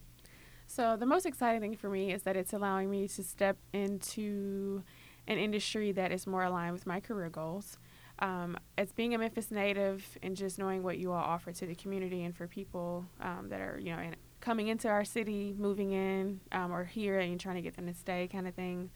So 0.68 0.95
the 0.97 1.06
most 1.06 1.26
exciting 1.26 1.62
thing 1.62 1.76
for 1.76 1.89
me 1.89 2.12
is 2.12 2.24
that 2.24 2.36
it's 2.36 2.54
allowing 2.54 2.89
me 2.89 3.08
to 3.10 3.24
step 3.24 3.58
into 3.74 4.84
an 5.28 5.38
industry 5.38 5.91
that 5.91 6.12
is 6.12 6.26
more 6.26 6.43
aligned 6.43 6.74
with 6.74 6.86
my 6.86 6.99
career 6.99 7.30
goals. 7.30 7.78
Um, 8.20 8.58
as 8.78 8.91
being 8.91 9.14
a 9.14 9.18
Memphis 9.18 9.51
native 9.51 10.18
and 10.22 10.36
just 10.36 10.60
knowing 10.60 10.84
what 10.84 10.97
you 10.97 11.12
all 11.12 11.24
offer 11.24 11.51
to 11.51 11.66
the 11.66 11.76
community 11.76 12.24
and 12.24 12.36
for 12.36 12.47
people 12.47 13.06
um, 13.20 13.47
that 13.49 13.60
are, 13.60 13.80
you 13.80 13.93
know, 13.93 14.01
in, 14.01 14.16
coming 14.39 14.68
into 14.68 14.88
our 14.88 15.04
city, 15.04 15.56
moving 15.58 15.91
in, 15.91 16.39
um, 16.51 16.72
or 16.72 16.84
here 16.86 17.20
and 17.20 17.39
trying 17.39 17.56
to 17.56 17.62
get 17.62 17.76
them 17.76 17.88
to 17.88 17.93
stay, 17.93 18.30
kind 18.32 18.47
of 18.47 18.54
thing. 18.54 18.89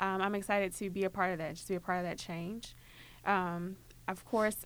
Um, 0.00 0.20
I'm 0.20 0.34
excited 0.34 0.74
to 0.76 0.90
be 0.90 1.04
a 1.04 1.10
part 1.10 1.32
of 1.32 1.38
that, 1.38 1.54
just 1.54 1.66
to 1.68 1.72
be 1.72 1.76
a 1.76 1.80
part 1.80 1.98
of 1.98 2.04
that 2.04 2.18
change. 2.18 2.74
Um, 3.24 3.76
of 4.08 4.24
course, 4.24 4.56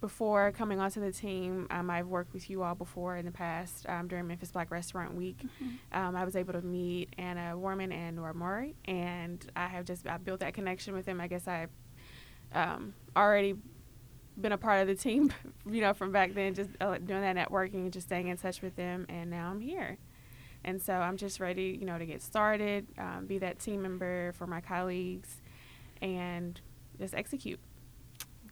before 0.00 0.50
coming 0.52 0.80
onto 0.80 1.00
the 1.00 1.12
team, 1.12 1.66
um, 1.70 1.90
I've 1.90 2.06
worked 2.06 2.32
with 2.32 2.48
you 2.48 2.62
all 2.62 2.74
before 2.74 3.16
in 3.16 3.26
the 3.26 3.32
past 3.32 3.86
um, 3.88 4.08
during 4.08 4.26
Memphis 4.26 4.50
Black 4.50 4.70
Restaurant 4.70 5.14
Week. 5.14 5.38
Mm-hmm. 5.42 5.98
Um, 5.98 6.16
I 6.16 6.24
was 6.24 6.36
able 6.36 6.54
to 6.54 6.62
meet 6.62 7.14
Anna 7.18 7.56
Warman 7.56 7.92
and 7.92 8.16
Nora 8.16 8.34
Murray, 8.34 8.76
and 8.86 9.44
I 9.54 9.66
have 9.68 9.84
just 9.84 10.06
I 10.06 10.16
built 10.16 10.40
that 10.40 10.54
connection 10.54 10.94
with 10.94 11.04
them. 11.04 11.20
I 11.20 11.26
guess 11.26 11.46
I 11.46 11.66
um, 12.54 12.94
already 13.14 13.54
been 14.40 14.52
a 14.52 14.58
part 14.58 14.80
of 14.80 14.88
the 14.88 14.94
team, 14.94 15.32
you 15.70 15.82
know, 15.82 15.92
from 15.92 16.12
back 16.12 16.34
then, 16.34 16.54
just 16.54 16.70
uh, 16.80 16.96
doing 16.98 17.20
that 17.20 17.36
networking 17.36 17.74
and 17.74 17.92
just 17.92 18.06
staying 18.06 18.28
in 18.28 18.36
touch 18.38 18.62
with 18.62 18.76
them, 18.76 19.06
and 19.08 19.30
now 19.30 19.50
I'm 19.50 19.60
here. 19.60 19.98
And 20.64 20.80
so 20.80 20.92
I'm 20.92 21.16
just 21.16 21.40
ready, 21.40 21.76
you 21.78 21.86
know, 21.86 21.98
to 21.98 22.04
get 22.04 22.22
started, 22.22 22.86
um, 22.98 23.26
be 23.26 23.38
that 23.38 23.58
team 23.58 23.82
member 23.82 24.32
for 24.32 24.46
my 24.46 24.60
colleagues, 24.60 25.40
and 26.00 26.58
just 26.98 27.14
execute. 27.14 27.60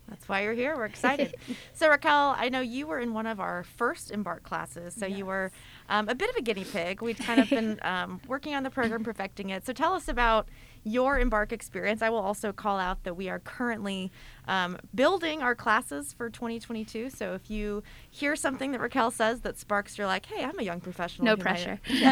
That's 0.09 0.29
why 0.29 0.43
you're 0.43 0.55
here. 0.55 0.77
We're 0.77 0.87
excited. 0.87 1.35
so, 1.75 1.89
Raquel, 1.89 2.35
I 2.37 2.49
know 2.49 2.61
you 2.61 2.87
were 2.87 2.99
in 2.99 3.13
one 3.13 3.27
of 3.27 3.41
our 3.41 3.63
first 3.63 4.11
Embark 4.11 4.43
classes. 4.43 4.95
So, 4.95 5.07
you 5.07 5.27
were 5.27 5.53
um, 5.89 6.09
a 6.09 6.15
bit 6.15 6.31
of 6.31 6.37
a 6.37 6.43
guinea 6.43 6.65
pig. 6.65 7.03
We'd 7.03 7.19
kind 7.19 7.41
of 7.41 7.51
been 7.51 7.79
um, 7.83 8.21
working 8.27 8.55
on 8.55 8.63
the 8.63 8.71
program, 8.71 9.05
perfecting 9.05 9.51
it. 9.51 9.67
So, 9.67 9.73
tell 9.73 9.93
us 9.93 10.09
about 10.09 10.49
your 10.85 11.19
Embark 11.19 11.53
experience. 11.53 12.03
I 12.03 12.11
will 12.11 12.19
also 12.19 12.53
call 12.53 12.79
out 12.79 13.05
that 13.05 13.15
we 13.15 13.29
are 13.29 13.39
currently 13.41 14.11
um, 14.47 14.79
building 14.95 15.43
our 15.43 15.55
classes 15.55 16.13
for 16.13 16.31
2022. 16.31 17.11
So, 17.11 17.35
if 17.35 17.51
you 17.51 17.83
hear 18.11 18.37
something 18.37 18.73
that 18.73 18.81
Raquel 18.81 19.11
says 19.11 19.41
that 19.41 19.59
sparks, 19.59 19.99
you're 19.99 20.07
like, 20.07 20.27
hey, 20.27 20.45
I'm 20.45 20.59
a 20.59 20.63
young 20.63 20.81
professional. 20.81 21.27
No 21.27 21.37
pressure. 21.37 21.81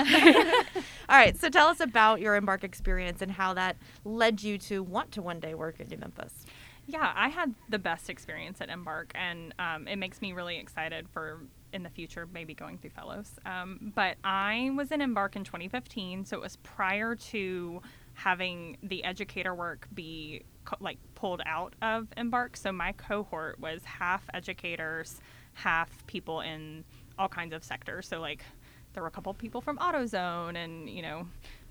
All 1.08 1.16
right. 1.16 1.38
So, 1.38 1.48
tell 1.48 1.68
us 1.68 1.80
about 1.80 2.20
your 2.20 2.36
Embark 2.36 2.64
experience 2.64 3.22
and 3.22 3.32
how 3.32 3.54
that 3.54 3.76
led 4.04 4.42
you 4.42 4.58
to 4.58 4.82
want 4.82 5.12
to 5.12 5.22
one 5.22 5.40
day 5.40 5.54
work 5.54 5.80
in 5.80 5.88
New 5.88 5.98
Memphis. 5.98 6.45
Yeah, 6.86 7.12
I 7.16 7.28
had 7.28 7.54
the 7.68 7.78
best 7.78 8.08
experience 8.08 8.60
at 8.60 8.68
Embark, 8.68 9.12
and 9.14 9.52
um, 9.58 9.88
it 9.88 9.96
makes 9.96 10.20
me 10.22 10.32
really 10.32 10.56
excited 10.58 11.08
for 11.08 11.40
in 11.72 11.82
the 11.82 11.90
future 11.90 12.28
maybe 12.32 12.54
going 12.54 12.78
through 12.78 12.90
fellows. 12.90 13.30
Um, 13.44 13.92
but 13.94 14.16
I 14.22 14.70
was 14.76 14.92
in 14.92 15.00
Embark 15.00 15.34
in 15.34 15.42
2015, 15.42 16.24
so 16.24 16.36
it 16.36 16.40
was 16.40 16.56
prior 16.56 17.16
to 17.16 17.82
having 18.14 18.78
the 18.82 19.04
educator 19.04 19.54
work 19.54 19.88
be 19.94 20.44
co- 20.64 20.76
like 20.80 20.98
pulled 21.16 21.42
out 21.44 21.74
of 21.82 22.06
Embark. 22.16 22.56
So 22.56 22.70
my 22.70 22.92
cohort 22.92 23.58
was 23.58 23.84
half 23.84 24.22
educators, 24.32 25.20
half 25.54 26.06
people 26.06 26.40
in 26.40 26.84
all 27.18 27.28
kinds 27.28 27.52
of 27.52 27.64
sectors. 27.64 28.06
So 28.06 28.20
like 28.20 28.44
there 28.92 29.02
were 29.02 29.08
a 29.08 29.12
couple 29.12 29.34
people 29.34 29.60
from 29.60 29.76
AutoZone, 29.78 30.56
and 30.56 30.88
you 30.88 31.02
know 31.02 31.26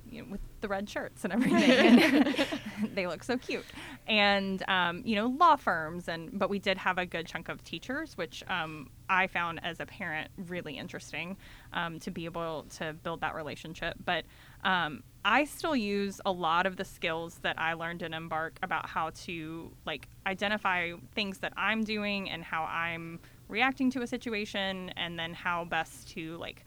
you 0.09 0.21
know, 0.21 0.27
with 0.31 0.41
the 0.61 0.67
red 0.67 0.89
shirts 0.89 1.23
and 1.23 1.33
everything. 1.33 1.99
And 1.99 2.35
they 2.95 3.07
look 3.07 3.23
so 3.23 3.37
cute. 3.37 3.65
And, 4.07 4.63
um, 4.67 5.01
you 5.05 5.15
know, 5.15 5.27
law 5.27 5.55
firms. 5.55 6.07
And, 6.07 6.37
but 6.37 6.49
we 6.49 6.59
did 6.59 6.77
have 6.77 6.97
a 6.97 7.05
good 7.05 7.25
chunk 7.25 7.49
of 7.49 7.63
teachers, 7.63 8.17
which 8.17 8.43
um, 8.47 8.89
I 9.09 9.27
found 9.27 9.59
as 9.63 9.79
a 9.79 9.85
parent 9.85 10.29
really 10.47 10.77
interesting 10.77 11.37
um, 11.73 11.99
to 11.99 12.11
be 12.11 12.25
able 12.25 12.65
to 12.77 12.93
build 12.93 13.21
that 13.21 13.35
relationship. 13.35 13.95
But 14.03 14.25
um, 14.63 15.03
I 15.23 15.45
still 15.45 15.75
use 15.75 16.21
a 16.25 16.31
lot 16.31 16.65
of 16.65 16.77
the 16.77 16.85
skills 16.85 17.39
that 17.41 17.59
I 17.59 17.73
learned 17.73 18.01
in 18.01 18.13
Embark 18.13 18.59
about 18.61 18.87
how 18.87 19.11
to 19.25 19.71
like 19.85 20.07
identify 20.25 20.91
things 21.13 21.39
that 21.39 21.53
I'm 21.57 21.83
doing 21.83 22.29
and 22.29 22.43
how 22.43 22.63
I'm 22.65 23.19
reacting 23.47 23.91
to 23.91 24.01
a 24.01 24.07
situation 24.07 24.91
and 24.97 25.17
then 25.19 25.33
how 25.33 25.65
best 25.65 26.09
to 26.11 26.37
like 26.37 26.65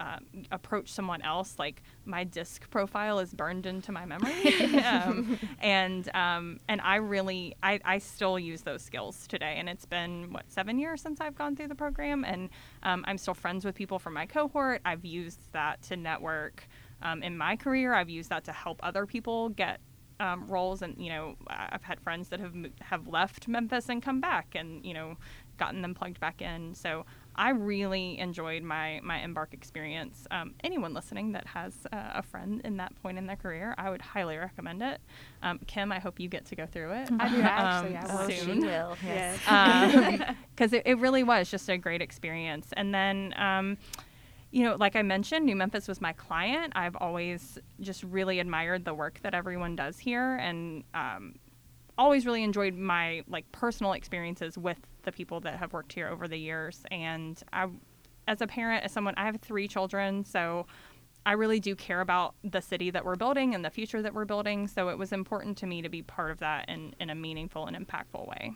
um, 0.00 0.24
approach 0.50 0.88
someone 0.88 1.20
else, 1.22 1.56
like 1.58 1.82
my 2.06 2.24
disc 2.24 2.68
profile 2.70 3.18
is 3.18 3.34
burned 3.34 3.66
into 3.66 3.92
my 3.92 4.06
memory, 4.06 4.54
um, 4.84 5.38
and 5.60 6.10
um, 6.14 6.58
and 6.68 6.80
I 6.80 6.96
really 6.96 7.54
I, 7.62 7.80
I 7.84 7.98
still 7.98 8.38
use 8.38 8.62
those 8.62 8.82
skills 8.82 9.26
today, 9.26 9.56
and 9.58 9.68
it's 9.68 9.84
been 9.84 10.32
what 10.32 10.50
seven 10.50 10.78
years 10.78 11.02
since 11.02 11.20
I've 11.20 11.36
gone 11.36 11.54
through 11.54 11.68
the 11.68 11.74
program, 11.74 12.24
and 12.24 12.48
um, 12.82 13.04
I'm 13.06 13.18
still 13.18 13.34
friends 13.34 13.64
with 13.64 13.74
people 13.74 13.98
from 13.98 14.14
my 14.14 14.24
cohort. 14.24 14.80
I've 14.86 15.04
used 15.04 15.52
that 15.52 15.82
to 15.82 15.96
network 15.96 16.66
um, 17.02 17.22
in 17.22 17.36
my 17.36 17.56
career. 17.56 17.92
I've 17.92 18.10
used 18.10 18.30
that 18.30 18.44
to 18.44 18.52
help 18.52 18.80
other 18.82 19.04
people 19.04 19.50
get 19.50 19.80
um, 20.18 20.46
roles, 20.46 20.80
and 20.80 20.96
you 20.98 21.10
know 21.10 21.36
I've 21.46 21.82
had 21.82 22.00
friends 22.00 22.30
that 22.30 22.40
have 22.40 22.54
have 22.80 23.06
left 23.06 23.48
Memphis 23.48 23.90
and 23.90 24.02
come 24.02 24.20
back, 24.20 24.54
and 24.54 24.84
you 24.84 24.94
know 24.94 25.16
gotten 25.58 25.82
them 25.82 25.94
plugged 25.94 26.18
back 26.20 26.40
in. 26.40 26.74
So 26.74 27.04
I 27.36 27.50
really 27.50 28.18
enjoyed 28.18 28.62
my 28.62 29.00
my 29.02 29.20
embark 29.20 29.54
experience. 29.54 30.26
Um, 30.30 30.54
anyone 30.62 30.92
listening 30.94 31.32
that 31.32 31.46
has 31.46 31.74
uh, 31.92 32.10
a 32.14 32.22
friend 32.22 32.60
in 32.64 32.76
that 32.78 32.94
point 33.02 33.18
in 33.18 33.26
their 33.26 33.36
career, 33.36 33.74
I 33.78 33.90
would 33.90 34.02
highly 34.02 34.36
recommend 34.36 34.82
it. 34.82 35.00
Um, 35.42 35.58
Kim, 35.66 35.92
I 35.92 35.98
hope 35.98 36.20
you 36.20 36.28
get 36.28 36.44
to 36.46 36.56
go 36.56 36.66
through 36.66 36.92
it. 36.92 37.08
I 37.18 37.28
do 37.28 37.40
actually. 37.42 37.96
um, 37.96 38.04
I 38.04 38.14
will. 38.14 38.20
Oh, 38.20 38.28
she 38.28 38.36
soon 38.38 38.60
will. 38.60 38.96
Yes. 39.04 39.38
because 40.54 40.72
it, 40.72 40.82
it 40.84 40.98
really 40.98 41.22
was 41.22 41.50
just 41.50 41.68
a 41.68 41.78
great 41.78 42.02
experience. 42.02 42.68
And 42.76 42.94
then, 42.94 43.32
um, 43.36 43.78
you 44.50 44.64
know, 44.64 44.76
like 44.76 44.96
I 44.96 45.02
mentioned, 45.02 45.46
New 45.46 45.56
Memphis 45.56 45.86
was 45.86 46.00
my 46.00 46.12
client. 46.12 46.72
I've 46.76 46.96
always 46.96 47.58
just 47.80 48.02
really 48.02 48.40
admired 48.40 48.84
the 48.84 48.94
work 48.94 49.20
that 49.22 49.32
everyone 49.34 49.76
does 49.76 49.98
here, 49.98 50.36
and 50.36 50.82
um, 50.94 51.36
always 52.00 52.26
really 52.26 52.42
enjoyed 52.42 52.74
my 52.74 53.22
like 53.28 53.50
personal 53.52 53.92
experiences 53.92 54.58
with 54.58 54.78
the 55.02 55.12
people 55.12 55.40
that 55.40 55.56
have 55.58 55.72
worked 55.72 55.92
here 55.92 56.08
over 56.08 56.26
the 56.26 56.36
years. 56.36 56.82
And 56.90 57.40
I, 57.52 57.68
as 58.26 58.40
a 58.40 58.46
parent, 58.46 58.84
as 58.84 58.92
someone, 58.92 59.14
I 59.16 59.24
have 59.26 59.36
three 59.40 59.68
children, 59.68 60.24
so. 60.24 60.66
I 61.26 61.32
really 61.32 61.60
do 61.60 61.76
care 61.76 62.00
about 62.00 62.34
the 62.42 62.62
city 62.62 62.90
that 62.92 63.04
we're 63.04 63.14
building 63.14 63.54
and 63.54 63.62
the 63.62 63.68
future 63.68 64.00
that 64.00 64.14
we're 64.14 64.24
building, 64.24 64.66
so 64.66 64.88
it 64.88 64.96
was 64.96 65.12
important 65.12 65.58
to 65.58 65.66
me 65.66 65.82
to 65.82 65.90
be 65.90 66.00
part 66.00 66.30
of 66.30 66.38
that 66.38 66.66
in, 66.70 66.94
in 66.98 67.10
a 67.10 67.14
meaningful 67.14 67.66
and 67.66 67.76
impactful 67.76 68.26
way. 68.26 68.54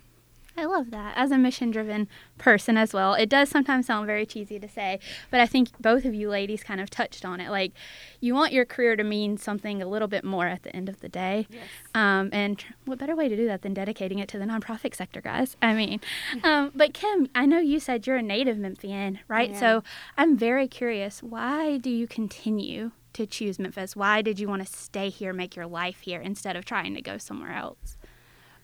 I 0.56 0.66
love 0.66 0.90
that. 0.92 1.14
As 1.16 1.30
a 1.30 1.38
mission 1.38 1.70
driven 1.70 2.08
person 2.38 2.76
as 2.76 2.92
well, 2.92 3.14
it 3.14 3.28
does 3.28 3.48
sometimes 3.48 3.86
sound 3.86 4.06
very 4.06 4.24
cheesy 4.24 4.58
to 4.58 4.68
say, 4.68 5.00
but 5.30 5.40
I 5.40 5.46
think 5.46 5.70
both 5.80 6.04
of 6.04 6.14
you 6.14 6.28
ladies 6.28 6.62
kind 6.62 6.80
of 6.80 6.90
touched 6.90 7.24
on 7.24 7.40
it. 7.40 7.50
Like, 7.50 7.72
you 8.20 8.34
want 8.34 8.52
your 8.52 8.64
career 8.64 8.96
to 8.96 9.04
mean 9.04 9.36
something 9.36 9.82
a 9.82 9.86
little 9.86 10.08
bit 10.08 10.24
more 10.24 10.46
at 10.46 10.62
the 10.62 10.74
end 10.74 10.88
of 10.88 11.00
the 11.00 11.08
day. 11.08 11.46
Yes. 11.50 11.62
Um, 11.94 12.30
and 12.32 12.64
what 12.84 12.98
better 12.98 13.16
way 13.16 13.28
to 13.28 13.36
do 13.36 13.46
that 13.46 13.62
than 13.62 13.74
dedicating 13.74 14.18
it 14.18 14.28
to 14.28 14.38
the 14.38 14.44
nonprofit 14.44 14.94
sector, 14.94 15.20
guys? 15.20 15.56
I 15.60 15.74
mean, 15.74 16.00
um, 16.44 16.70
but 16.74 16.94
Kim, 16.94 17.28
I 17.34 17.46
know 17.46 17.58
you 17.58 17.80
said 17.80 18.06
you're 18.06 18.16
a 18.16 18.22
native 18.22 18.56
Memphian, 18.58 19.20
right? 19.28 19.50
am. 19.50 19.56
So 19.56 19.82
I'm 20.16 20.36
very 20.36 20.68
curious. 20.68 21.22
Why 21.22 21.78
do 21.78 21.90
you 21.90 22.06
continue 22.06 22.92
to 23.14 23.26
choose 23.26 23.58
Memphis? 23.58 23.96
Why 23.96 24.22
did 24.22 24.38
you 24.38 24.48
want 24.48 24.66
to 24.66 24.72
stay 24.72 25.08
here, 25.08 25.32
make 25.32 25.56
your 25.56 25.66
life 25.66 26.00
here, 26.00 26.20
instead 26.20 26.56
of 26.56 26.64
trying 26.64 26.94
to 26.94 27.02
go 27.02 27.18
somewhere 27.18 27.52
else? 27.52 27.96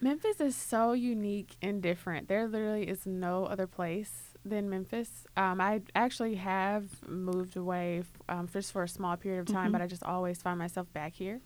Memphis 0.01 0.41
is 0.41 0.57
so 0.57 0.93
unique 0.93 1.57
and 1.61 1.83
different. 1.83 2.29
There 2.29 2.47
literally 2.49 2.89
is 2.89 3.05
no 3.07 3.45
other 3.45 3.67
place 3.67 4.35
than 4.45 4.71
Memphis. 4.71 5.27
Um, 5.37 5.61
I 5.61 5.83
actually 5.95 6.37
have 6.37 6.85
moved 7.07 7.57
away 7.57 8.03
um, 8.29 8.49
just 8.51 8.73
for 8.73 8.83
a 8.83 8.89
small 8.89 9.17
period 9.17 9.41
of 9.41 9.47
time, 9.47 9.69
Mhm. 9.69 9.73
but 9.73 9.83
I 9.83 9.87
just 9.87 10.03
always 10.03 10.41
find 10.41 10.59
myself 10.59 10.91
back 10.95 11.13
here. 11.13 11.41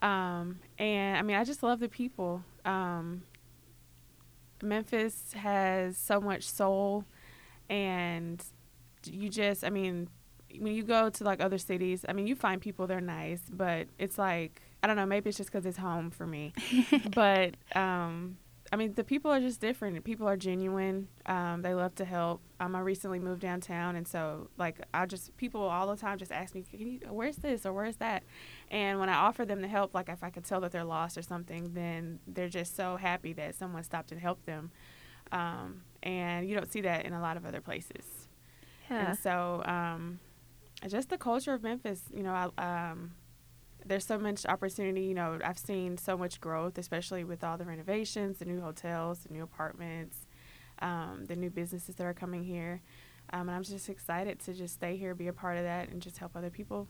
Um, 0.00 0.58
and 0.78 1.16
I 1.16 1.22
mean, 1.22 1.36
I 1.36 1.44
just 1.44 1.62
love 1.62 1.78
the 1.78 1.88
people. 1.88 2.42
Um, 2.64 3.22
Memphis 4.62 5.32
has 5.34 5.96
so 5.96 6.20
much 6.20 6.42
soul, 6.42 7.04
and 7.68 8.44
you 9.04 9.28
just, 9.28 9.62
I 9.64 9.70
mean, 9.70 10.08
when 10.58 10.74
you 10.74 10.82
go 10.82 11.08
to 11.10 11.24
like 11.24 11.40
other 11.40 11.58
cities, 11.58 12.04
I 12.08 12.12
mean, 12.14 12.26
you 12.26 12.34
find 12.34 12.60
people 12.60 12.86
they're 12.86 13.00
nice, 13.00 13.42
but 13.50 13.86
it's 13.98 14.18
like 14.18 14.62
I 14.82 14.86
don't 14.86 14.96
know, 14.96 15.06
maybe 15.06 15.28
it's 15.28 15.38
just 15.38 15.50
because 15.50 15.66
it's 15.66 15.78
home 15.78 16.10
for 16.10 16.26
me. 16.26 16.52
but 17.14 17.54
um, 17.74 18.36
I 18.72 18.76
mean, 18.76 18.94
the 18.94 19.04
people 19.04 19.30
are 19.30 19.40
just 19.40 19.60
different. 19.60 20.02
People 20.04 20.28
are 20.28 20.36
genuine. 20.36 21.08
Um, 21.26 21.62
they 21.62 21.74
love 21.74 21.94
to 21.96 22.04
help. 22.04 22.40
Um, 22.60 22.74
I 22.74 22.80
recently 22.80 23.18
moved 23.18 23.40
downtown, 23.40 23.96
and 23.96 24.06
so 24.06 24.48
like 24.58 24.80
I 24.92 25.06
just 25.06 25.36
people 25.36 25.62
all 25.62 25.86
the 25.86 25.96
time 25.96 26.18
just 26.18 26.32
ask 26.32 26.54
me, 26.54 26.64
Can 26.68 26.86
you, 26.86 27.00
"Where's 27.08 27.36
this 27.36 27.64
or 27.64 27.72
where's 27.72 27.96
that?" 27.96 28.22
And 28.70 28.98
when 28.98 29.08
I 29.08 29.14
offer 29.14 29.44
them 29.44 29.60
the 29.60 29.68
help, 29.68 29.94
like 29.94 30.08
if 30.08 30.22
I 30.22 30.30
could 30.30 30.44
tell 30.44 30.60
that 30.60 30.72
they're 30.72 30.84
lost 30.84 31.16
or 31.16 31.22
something, 31.22 31.72
then 31.74 32.18
they're 32.26 32.48
just 32.48 32.76
so 32.76 32.96
happy 32.96 33.32
that 33.34 33.54
someone 33.54 33.82
stopped 33.84 34.12
and 34.12 34.20
helped 34.20 34.46
them. 34.46 34.70
Um, 35.32 35.82
and 36.02 36.48
you 36.48 36.54
don't 36.54 36.70
see 36.70 36.82
that 36.82 37.04
in 37.04 37.12
a 37.12 37.20
lot 37.20 37.36
of 37.36 37.44
other 37.44 37.60
places. 37.60 38.28
And 39.08 39.18
so, 39.18 39.62
um, 39.64 40.20
just 40.86 41.08
the 41.08 41.18
culture 41.18 41.52
of 41.52 41.62
Memphis, 41.62 42.02
you 42.14 42.22
know, 42.22 42.50
I, 42.56 42.90
um, 42.90 43.12
there's 43.86 44.04
so 44.04 44.18
much 44.18 44.44
opportunity. 44.46 45.02
You 45.02 45.14
know, 45.14 45.38
I've 45.44 45.58
seen 45.58 45.96
so 45.98 46.16
much 46.16 46.40
growth, 46.40 46.78
especially 46.78 47.24
with 47.24 47.44
all 47.44 47.56
the 47.56 47.64
renovations, 47.64 48.38
the 48.38 48.44
new 48.44 48.60
hotels, 48.60 49.20
the 49.20 49.32
new 49.32 49.42
apartments, 49.42 50.26
um, 50.80 51.24
the 51.26 51.36
new 51.36 51.50
businesses 51.50 51.94
that 51.96 52.04
are 52.04 52.14
coming 52.14 52.44
here. 52.44 52.82
Um, 53.32 53.48
and 53.48 53.52
I'm 53.52 53.62
just 53.62 53.88
excited 53.88 54.38
to 54.40 54.54
just 54.54 54.74
stay 54.74 54.96
here, 54.96 55.14
be 55.14 55.28
a 55.28 55.32
part 55.32 55.56
of 55.56 55.64
that, 55.64 55.88
and 55.88 56.00
just 56.00 56.18
help 56.18 56.36
other 56.36 56.50
people 56.50 56.88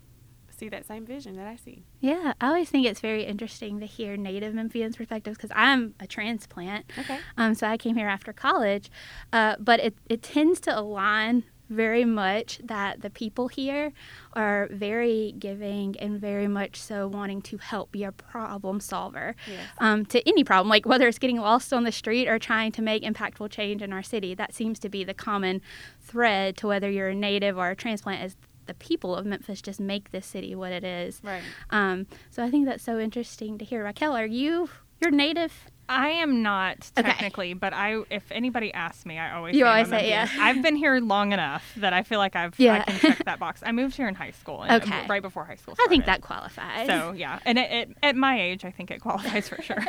see 0.51 0.69
that 0.69 0.87
same 0.87 1.05
vision 1.05 1.37
that 1.37 1.47
I 1.47 1.57
see. 1.57 1.85
Yeah, 2.01 2.33
I 2.41 2.49
always 2.49 2.71
think 2.71 2.87
it's 2.87 3.01
very 3.01 3.25
interesting 3.25 3.81
to 3.81 3.87
hear 3.87 4.17
native 4.17 4.55
Memphians' 4.55 4.97
perspectives 4.97 5.37
because 5.37 5.53
I'm 5.55 5.95
a 6.01 6.07
transplant. 6.07 6.91
Okay. 6.99 7.19
Um, 7.37 7.55
so 7.55 7.67
I 7.67 7.77
came 7.77 7.97
here 7.97 8.09
after 8.09 8.33
college, 8.33 8.91
uh, 9.33 9.57
but 9.59 9.81
it, 9.81 9.95
it 10.09 10.23
tends 10.23 10.61
to 10.61 10.79
align 10.79 11.45
very 11.69 12.05
much 12.05 12.61
that 12.65 13.03
the 13.03 13.11
people 13.11 13.49
here 13.49 13.93
are 14.35 14.69
very 14.71 15.35
giving 15.39 15.97
and 15.99 16.21
very 16.21 16.47
much 16.49 16.81
so 16.81 17.09
wanting 17.09 17.43
to 17.43 17.57
help 17.59 17.91
be 17.93 18.05
a 18.05 18.13
problem 18.13 18.81
solver 18.81 19.35
Yes. 19.47 19.67
um, 19.79 20.07
to 20.07 20.27
any 20.29 20.45
problem, 20.45 20.69
like 20.69 20.87
whether 20.87 21.09
it's 21.09 21.19
getting 21.19 21.41
lost 21.41 21.73
on 21.73 21.85
the 21.85 21.93
street 21.93 22.29
or 22.29 22.39
trying 22.39 22.73
to 22.73 22.83
make 22.83 23.03
impactful 23.03 23.51
change 23.51 23.83
in 23.83 23.93
our 23.93 24.03
city. 24.03 24.35
That 24.35 24.55
seems 24.55 24.79
to 24.81 24.89
be 24.89 25.05
the 25.05 25.15
common 25.15 25.61
thread 26.01 26.57
to 26.59 26.67
whether 26.69 26.91
you're 26.91 27.09
a 27.09 27.15
native 27.15 27.59
or 27.59 27.71
a 27.71 27.77
transplant 27.77 28.23
is 28.25 28.37
the 28.67 28.75
people 28.75 29.15
of 29.15 29.25
Memphis 29.25 29.63
just 29.63 29.79
make 29.79 30.11
this 30.11 30.27
city 30.27 30.55
what 30.55 30.73
it 30.73 30.83
is. 30.85 31.21
Right. 31.23 31.43
Um, 31.71 32.07
so 32.31 32.43
I 32.43 32.51
think 32.51 32.67
that's 32.67 32.83
so 32.83 32.99
interesting 32.99 33.59
to 33.59 33.65
hear. 33.65 33.85
Raquel, 33.85 34.17
are 34.17 34.27
you 34.27 34.69
you're 35.01 35.11
native? 35.11 35.53
I 35.89 36.09
am 36.09 36.43
not 36.43 36.91
Okay. 36.99 37.09
technically, 37.09 37.55
but 37.55 37.73
I 37.73 38.03
if 38.11 38.25
anybody 38.33 38.73
asks 38.75 39.07
me, 39.07 39.19
I 39.19 39.35
always 39.37 39.55
You 39.55 39.65
say 39.65 39.69
I'm 39.69 39.87
always 39.87 39.89
say, 40.03 40.09
yeah. 40.09 40.29
I've 40.41 40.61
been 40.63 40.75
here 40.77 40.99
long 41.01 41.33
enough 41.33 41.65
that 41.77 41.93
I 41.93 42.03
feel 42.03 42.19
like 42.19 42.35
I've 42.35 42.59
Yeah. 42.59 42.83
I 42.87 42.91
can 42.91 42.99
check 43.13 43.25
that 43.25 43.39
box. 43.45 43.63
I 43.65 43.73
moved 43.73 43.95
here 43.97 44.09
in 44.09 44.15
high 44.17 44.33
school, 44.33 44.63
and 44.63 44.83
Okay. 44.83 45.07
right 45.09 45.23
before 45.23 45.45
high 45.45 45.55
school. 45.57 45.75
I 45.85 45.87
think 45.89 46.07
that 46.07 46.23
qualifies. 46.23 46.87
So 46.89 47.13
yeah, 47.13 47.39
and 47.45 47.59
it, 47.59 47.71
it, 47.71 47.97
at 48.03 48.17
my 48.17 48.41
age, 48.41 48.65
I 48.65 48.71
think 48.71 48.91
it 48.91 49.01
qualifies 49.01 49.49
for 49.49 49.63
sure. 49.63 49.79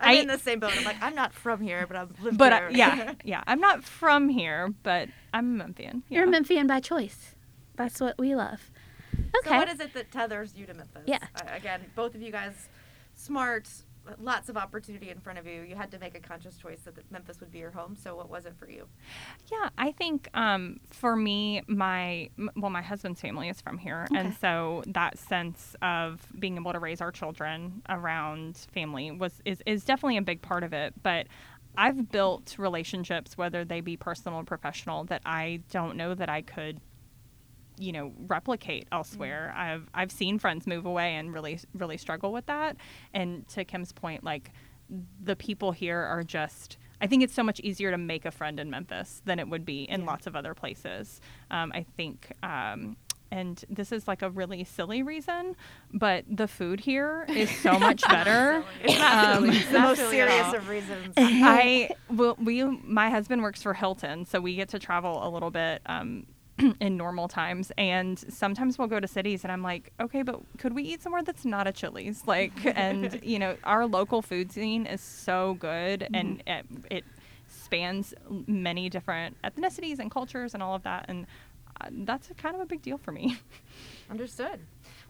I- 0.00 0.12
in 0.14 0.28
the 0.28 0.38
same 0.38 0.60
boat. 0.60 0.72
I'm 0.76 0.84
like, 0.84 0.96
I'm 1.02 1.14
not 1.14 1.32
from 1.32 1.60
here, 1.60 1.86
but 1.86 1.96
I've 1.96 2.20
lived 2.22 2.38
but 2.38 2.52
here. 2.52 2.68
I, 2.68 2.70
yeah, 2.70 3.14
yeah, 3.24 3.42
I'm 3.46 3.60
not 3.60 3.84
from 3.84 4.28
here, 4.28 4.72
but 4.82 5.08
I'm 5.34 5.54
a 5.60 5.64
Memphian. 5.64 6.02
You're 6.08 6.24
a 6.24 6.26
yeah. 6.26 6.30
Memphian 6.30 6.66
by 6.66 6.80
choice. 6.80 7.34
That's 7.76 8.00
what 8.00 8.18
we 8.18 8.34
love. 8.34 8.70
Okay. 9.38 9.48
So 9.50 9.56
what 9.56 9.68
is 9.68 9.80
it 9.80 9.94
that 9.94 10.10
tethers 10.12 10.54
you 10.56 10.66
to 10.66 10.74
Memphis? 10.74 11.02
Yeah. 11.06 11.18
Uh, 11.36 11.42
again, 11.52 11.80
both 11.94 12.14
of 12.14 12.22
you 12.22 12.30
guys, 12.30 12.68
smart, 13.22 13.68
lots 14.18 14.48
of 14.48 14.56
opportunity 14.56 15.10
in 15.10 15.20
front 15.20 15.38
of 15.38 15.46
you. 15.46 15.62
You 15.62 15.76
had 15.76 15.90
to 15.92 15.98
make 15.98 16.16
a 16.16 16.20
conscious 16.20 16.56
choice 16.56 16.80
that 16.82 16.94
Memphis 17.10 17.40
would 17.40 17.50
be 17.50 17.58
your 17.58 17.70
home. 17.70 17.96
So 17.96 18.16
what 18.16 18.28
was 18.28 18.46
it 18.46 18.54
for 18.58 18.68
you? 18.68 18.86
Yeah, 19.50 19.68
I 19.78 19.92
think 19.92 20.28
um, 20.34 20.80
for 20.90 21.14
me, 21.16 21.62
my 21.66 22.28
well, 22.56 22.70
my 22.70 22.82
husband's 22.82 23.20
family 23.20 23.48
is 23.48 23.60
from 23.60 23.78
here, 23.78 24.06
and 24.14 24.34
so 24.40 24.82
that 24.88 25.18
sense 25.18 25.76
of 25.82 26.26
being 26.38 26.56
able 26.56 26.72
to 26.72 26.78
raise 26.78 27.00
our 27.00 27.12
children 27.12 27.82
around 27.88 28.66
family 28.72 29.10
was 29.10 29.40
is 29.44 29.62
is 29.66 29.84
definitely 29.84 30.16
a 30.16 30.22
big 30.22 30.42
part 30.42 30.64
of 30.64 30.72
it. 30.72 30.94
But 31.02 31.26
I've 31.76 32.10
built 32.10 32.56
relationships, 32.58 33.38
whether 33.38 33.64
they 33.64 33.80
be 33.80 33.96
personal 33.96 34.40
or 34.40 34.44
professional, 34.44 35.04
that 35.04 35.22
I 35.24 35.60
don't 35.70 35.96
know 35.96 36.14
that 36.14 36.28
I 36.28 36.42
could 36.42 36.80
you 37.82 37.92
know 37.92 38.12
replicate 38.36 38.86
elsewhere. 38.92 39.52
I've 39.56 39.88
i've 39.94 40.12
seen 40.12 40.38
friends 40.38 40.66
move 40.66 40.86
away 40.86 41.14
and 41.16 41.32
really 41.32 41.58
really 41.74 41.96
struggle 41.98 42.32
with 42.32 42.46
that. 42.46 42.76
And 43.12 43.46
to 43.48 43.64
kim's 43.64 43.92
point 43.92 44.22
like 44.24 44.52
the 45.30 45.36
people 45.36 45.72
here 45.72 46.00
are 46.00 46.22
just 46.22 46.76
i 47.00 47.06
think 47.06 47.22
it's 47.22 47.32
so 47.34 47.42
much 47.42 47.58
easier 47.60 47.90
to 47.90 47.96
make 47.98 48.24
a 48.26 48.30
friend 48.30 48.60
in 48.60 48.68
memphis 48.68 49.22
than 49.24 49.38
it 49.38 49.48
would 49.48 49.64
be 49.64 49.84
in 49.84 50.00
Yeah. 50.00 50.06
lots 50.06 50.26
of 50.26 50.36
other 50.36 50.54
places. 50.54 51.20
Um, 51.50 51.72
i 51.74 51.82
think 51.96 52.32
um, 52.42 52.96
and 53.30 53.64
this 53.70 53.90
is 53.92 54.06
like 54.06 54.20
a 54.20 54.28
really 54.28 54.62
silly 54.64 55.02
reason 55.02 55.56
but 55.94 56.24
the 56.28 56.46
food 56.46 56.80
here 56.80 57.24
is 57.28 57.48
so 57.62 57.78
much 57.88 58.02
better. 58.06 58.62
It's 58.84 58.98
not 58.98 59.36
Um. 59.36 59.50
It's 59.50 59.66
the 59.68 59.72
not 59.78 59.88
most 59.98 60.10
serious 60.10 60.52
of 60.52 60.68
reasons. 60.68 61.14
I 61.16 61.88
well, 62.10 62.36
we 62.38 62.62
my 62.64 63.08
husband 63.08 63.40
works 63.42 63.62
for 63.62 63.72
Hilton, 63.72 64.26
so 64.26 64.38
we 64.40 64.56
get 64.56 64.68
to 64.70 64.78
travel 64.78 65.26
a 65.26 65.30
little 65.30 65.50
bit 65.50 65.80
um, 65.86 66.26
in 66.80 66.96
normal 66.96 67.28
times, 67.28 67.72
and 67.78 68.18
sometimes 68.18 68.78
we'll 68.78 68.88
go 68.88 69.00
to 69.00 69.08
cities, 69.08 69.42
and 69.42 69.52
I'm 69.52 69.62
like, 69.62 69.92
okay, 70.00 70.22
but 70.22 70.40
could 70.58 70.74
we 70.74 70.82
eat 70.82 71.02
somewhere 71.02 71.22
that's 71.22 71.44
not 71.44 71.66
a 71.66 71.72
Chili's? 71.72 72.22
Like, 72.32 72.52
and 72.64 73.20
you 73.22 73.38
know, 73.38 73.56
our 73.64 73.86
local 73.86 74.22
food 74.22 74.50
scene 74.52 74.86
is 74.86 75.00
so 75.00 75.54
good, 75.54 76.08
and 76.14 76.42
it, 76.46 76.66
it 76.90 77.04
spans 77.48 78.14
many 78.46 78.88
different 78.88 79.36
ethnicities 79.44 79.98
and 79.98 80.10
cultures 80.10 80.54
and 80.54 80.62
all 80.62 80.74
of 80.74 80.82
that, 80.84 81.06
and 81.08 81.26
uh, 81.80 81.88
that's 81.90 82.30
a 82.30 82.34
kind 82.34 82.54
of 82.54 82.60
a 82.62 82.66
big 82.66 82.82
deal 82.82 82.98
for 82.98 83.12
me. 83.12 83.38
Understood. 84.10 84.60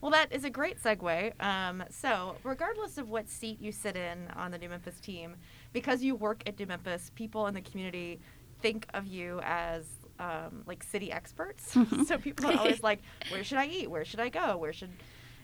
Well, 0.00 0.10
that 0.10 0.32
is 0.32 0.44
a 0.44 0.50
great 0.50 0.82
segue. 0.82 1.40
Um, 1.40 1.84
so, 1.90 2.36
regardless 2.42 2.98
of 2.98 3.08
what 3.08 3.28
seat 3.28 3.60
you 3.60 3.70
sit 3.70 3.96
in 3.96 4.28
on 4.34 4.50
the 4.50 4.58
New 4.58 4.68
Memphis 4.68 4.98
team, 5.00 5.36
because 5.72 6.02
you 6.02 6.16
work 6.16 6.42
at 6.46 6.58
New 6.58 6.66
Memphis, 6.66 7.10
people 7.14 7.46
in 7.46 7.54
the 7.54 7.60
community 7.60 8.20
think 8.60 8.86
of 8.94 9.06
you 9.06 9.40
as 9.44 9.84
um, 10.22 10.62
like 10.66 10.82
city 10.82 11.10
experts. 11.10 11.76
so 12.06 12.18
people 12.18 12.46
are 12.50 12.58
always 12.58 12.82
like, 12.82 13.00
"Where 13.30 13.42
should 13.44 13.58
I 13.58 13.66
eat? 13.66 13.90
Where 13.90 14.04
should 14.04 14.20
I 14.20 14.28
go? 14.28 14.56
Where 14.56 14.72
should 14.72 14.92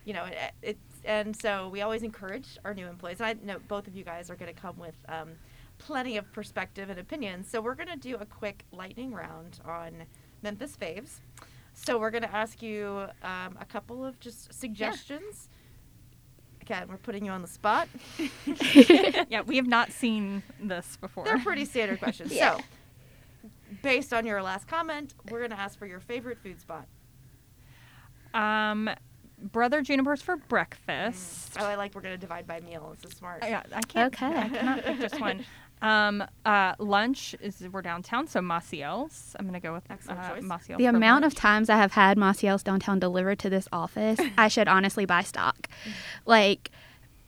you 0.05 0.15
know?" 0.15 0.25
It, 0.25 0.53
it's 0.63 1.03
and 1.05 1.35
so 1.35 1.69
we 1.69 1.83
always 1.83 2.03
encourage 2.03 2.59
our 2.65 2.75
new 2.75 2.87
employees. 2.87 3.21
And 3.21 3.27
I 3.27 3.45
know 3.45 3.59
both 3.67 3.87
of 3.87 3.97
you 3.97 4.05
guys 4.05 4.31
are 4.31 4.37
going 4.37 4.53
to 4.53 4.61
come 4.61 4.79
with 4.79 4.97
um, 5.09 5.31
plenty 5.79 6.17
of 6.17 6.31
perspective 6.33 6.91
and 6.91 6.99
opinions. 6.99 7.49
So 7.51 7.61
we're 7.61 7.75
going 7.75 7.89
to 7.89 7.97
do 7.97 8.17
a 8.17 8.27
quick 8.27 8.65
lightning 8.73 9.13
round 9.13 9.61
on 9.65 10.05
Memphis 10.43 10.77
faves. 10.81 11.21
So 11.75 11.99
we're 11.99 12.11
going 12.11 12.25
to 12.25 12.35
ask 12.35 12.61
you 12.61 13.07
um, 13.23 13.57
a 13.61 13.65
couple 13.65 14.05
of 14.05 14.19
just 14.21 14.53
suggestions. 14.53 15.49
Again, 16.61 16.89
we're 16.89 16.99
putting 16.99 17.25
you 17.25 17.31
on 17.31 17.41
the 17.41 17.49
spot. 17.49 17.89
yeah, 19.31 19.43
we 19.43 19.57
have 19.57 19.67
not 19.67 19.93
seen 19.93 20.43
this 20.61 20.99
before. 21.01 21.25
They're 21.25 21.39
pretty 21.39 21.65
standard 21.65 22.01
questions. 22.01 22.33
Yeah. 22.39 22.57
So, 22.59 22.63
based 23.83 24.13
on 24.13 24.27
your 24.27 24.43
last 24.43 24.67
comment, 24.67 25.15
we're 25.31 25.39
going 25.39 25.51
to 25.51 25.59
ask 25.61 25.79
for 25.79 25.87
your 25.87 26.01
favorite 26.01 26.39
food 26.39 26.61
spot. 26.61 26.87
Um, 28.35 28.91
brother 29.41 29.83
Juniper's 29.83 30.23
for 30.23 30.37
breakfast. 30.37 31.57
Oh, 31.59 31.65
I 31.65 31.77
like 31.77 31.95
we're 31.95 32.01
going 32.01 32.15
to 32.15 32.21
divide 32.21 32.47
by 32.47 32.61
meal. 32.61 32.95
This 33.01 33.13
is 33.13 33.19
smart. 33.19 33.43
Yeah, 33.43 33.63
I 33.75 33.81
can't. 33.83 34.15
Okay. 34.15 34.27
I 34.27 34.49
cannot 34.49 34.85
pick 34.85 35.01
just 35.01 35.21
one. 35.21 35.45
Um, 35.81 36.25
uh, 36.45 36.75
lunch 36.79 37.37
is 37.41 37.63
we're 37.71 37.83
downtown, 37.83 38.27
so 38.27 38.41
Maciel's. 38.41 39.37
I'm 39.39 39.47
gonna 39.47 39.61
go 39.61 39.73
with 39.73 39.85
Excellent 39.89 40.21
uh. 40.21 40.41
Maciel's 40.43 40.79
The 40.79 40.89
for 40.89 40.97
amount 40.97 41.25
of 41.25 41.35
times 41.35 41.71
I 41.71 41.77
have 41.77 41.93
had 41.93 42.19
Maciel's 42.19 42.63
downtown 42.63 42.99
delivered 42.99 43.39
to 43.41 43.51
this 43.51 43.69
office, 43.73 44.19
I 44.39 44.49
should 44.49 44.69
honestly 44.69 45.05
buy 45.05 45.23
stock. 45.23 45.69
Like, 46.27 46.71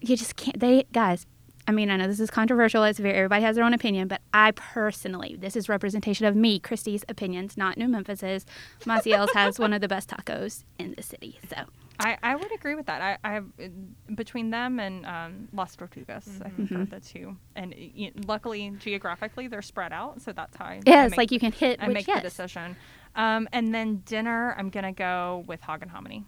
you 0.00 0.16
just 0.16 0.36
can't. 0.36 0.58
They 0.58 0.84
guys. 0.92 1.26
I 1.70 1.72
mean, 1.72 1.88
I 1.88 1.96
know 1.96 2.08
this 2.08 2.18
is 2.18 2.30
controversial. 2.32 2.82
It's 2.82 2.98
very 2.98 3.14
everybody 3.14 3.42
has 3.44 3.54
their 3.54 3.64
own 3.64 3.72
opinion, 3.74 4.08
but 4.08 4.20
I 4.34 4.50
personally, 4.50 5.36
this 5.38 5.54
is 5.54 5.68
representation 5.68 6.26
of 6.26 6.34
me, 6.34 6.58
Christy's 6.58 7.04
opinions, 7.08 7.56
not 7.56 7.76
New 7.78 7.86
Memphis's. 7.86 8.44
Maciel's 8.86 9.30
has 9.34 9.60
one 9.60 9.72
of 9.72 9.80
the 9.80 9.86
best 9.86 10.10
tacos 10.10 10.64
in 10.80 10.94
the 10.96 11.02
city. 11.04 11.38
So 11.48 11.56
I, 12.00 12.18
I 12.24 12.34
would 12.34 12.52
agree 12.52 12.74
with 12.74 12.86
that. 12.86 13.00
I, 13.00 13.18
I 13.22 13.34
have 13.34 13.44
uh, 13.62 13.68
between 14.16 14.50
them 14.50 14.80
and 14.80 15.06
um, 15.06 15.48
Las 15.52 15.76
Tortugas, 15.76 16.26
I 16.44 16.48
think 16.48 16.70
Mm-hmm. 16.70 16.82
are 16.82 16.84
the 16.86 16.98
two. 16.98 17.36
And 17.54 17.72
y 17.78 18.10
luckily, 18.26 18.70
geographically, 18.80 19.46
they're 19.46 19.62
spread 19.62 19.92
out, 19.92 20.20
so 20.22 20.32
that's 20.32 20.56
how 20.56 20.64
I. 20.64 20.80
yeah, 20.84 21.02
I 21.02 21.04
it's 21.04 21.12
make- 21.12 21.18
like 21.18 21.30
you 21.30 21.38
can 21.38 21.52
hit 21.52 21.78
I 21.80 21.86
which 21.86 21.94
make 21.94 22.08
yes. 22.08 22.18
the 22.20 22.28
decision. 22.28 22.74
Um, 23.14 23.48
and 23.52 23.72
then 23.72 24.02
dinner, 24.04 24.56
I'm 24.58 24.70
gonna 24.70 24.92
go 24.92 25.44
with 25.46 25.60
Hog 25.60 25.82
and 25.82 25.90
Hominy. 25.92 26.24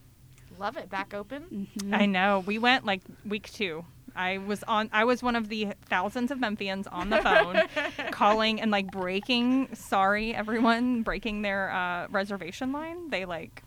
Love 0.60 0.76
it. 0.76 0.88
Back 0.88 1.14
open. 1.14 1.42
Mm-hmm. 1.52 1.94
I 1.94 2.06
know. 2.06 2.44
We 2.46 2.58
went 2.60 2.84
like 2.84 3.00
week 3.24 3.50
two. 3.50 3.84
I 4.14 4.38
was 4.38 4.62
on. 4.64 4.90
I 4.92 5.04
was 5.04 5.22
one 5.22 5.36
of 5.36 5.48
the 5.48 5.68
thousands 5.86 6.30
of 6.30 6.38
Memphians 6.38 6.86
on 6.90 7.10
the 7.10 7.18
phone, 7.18 7.62
calling 8.10 8.60
and 8.60 8.70
like 8.70 8.90
breaking. 8.90 9.74
Sorry, 9.74 10.34
everyone, 10.34 11.02
breaking 11.02 11.42
their 11.42 11.70
uh, 11.70 12.08
reservation 12.10 12.72
line. 12.72 13.10
They 13.10 13.24
like, 13.24 13.62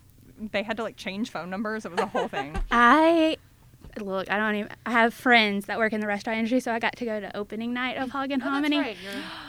they 0.51 0.63
had 0.63 0.77
to 0.77 0.83
like 0.83 0.97
change 0.97 1.29
phone 1.31 1.49
numbers. 1.49 1.85
It 1.85 1.91
was 1.91 1.99
a 1.99 2.07
whole 2.07 2.27
thing. 2.27 2.57
I 2.71 3.37
look. 4.01 4.29
I 4.31 4.37
don't 4.37 4.55
even. 4.55 4.69
I 4.85 4.91
have 4.91 5.13
friends 5.13 5.65
that 5.65 5.77
work 5.77 5.93
in 5.93 5.99
the 6.01 6.07
restaurant 6.07 6.37
industry, 6.39 6.59
so 6.59 6.71
I 6.73 6.79
got 6.79 6.95
to 6.97 7.05
go 7.05 7.19
to 7.19 7.35
opening 7.35 7.73
night 7.73 7.97
of 7.97 8.09
Hog 8.11 8.31
and 8.31 8.41
Oh, 8.41 8.45
that's 8.45 8.55
Hominy. 8.55 8.77
right. 8.79 8.97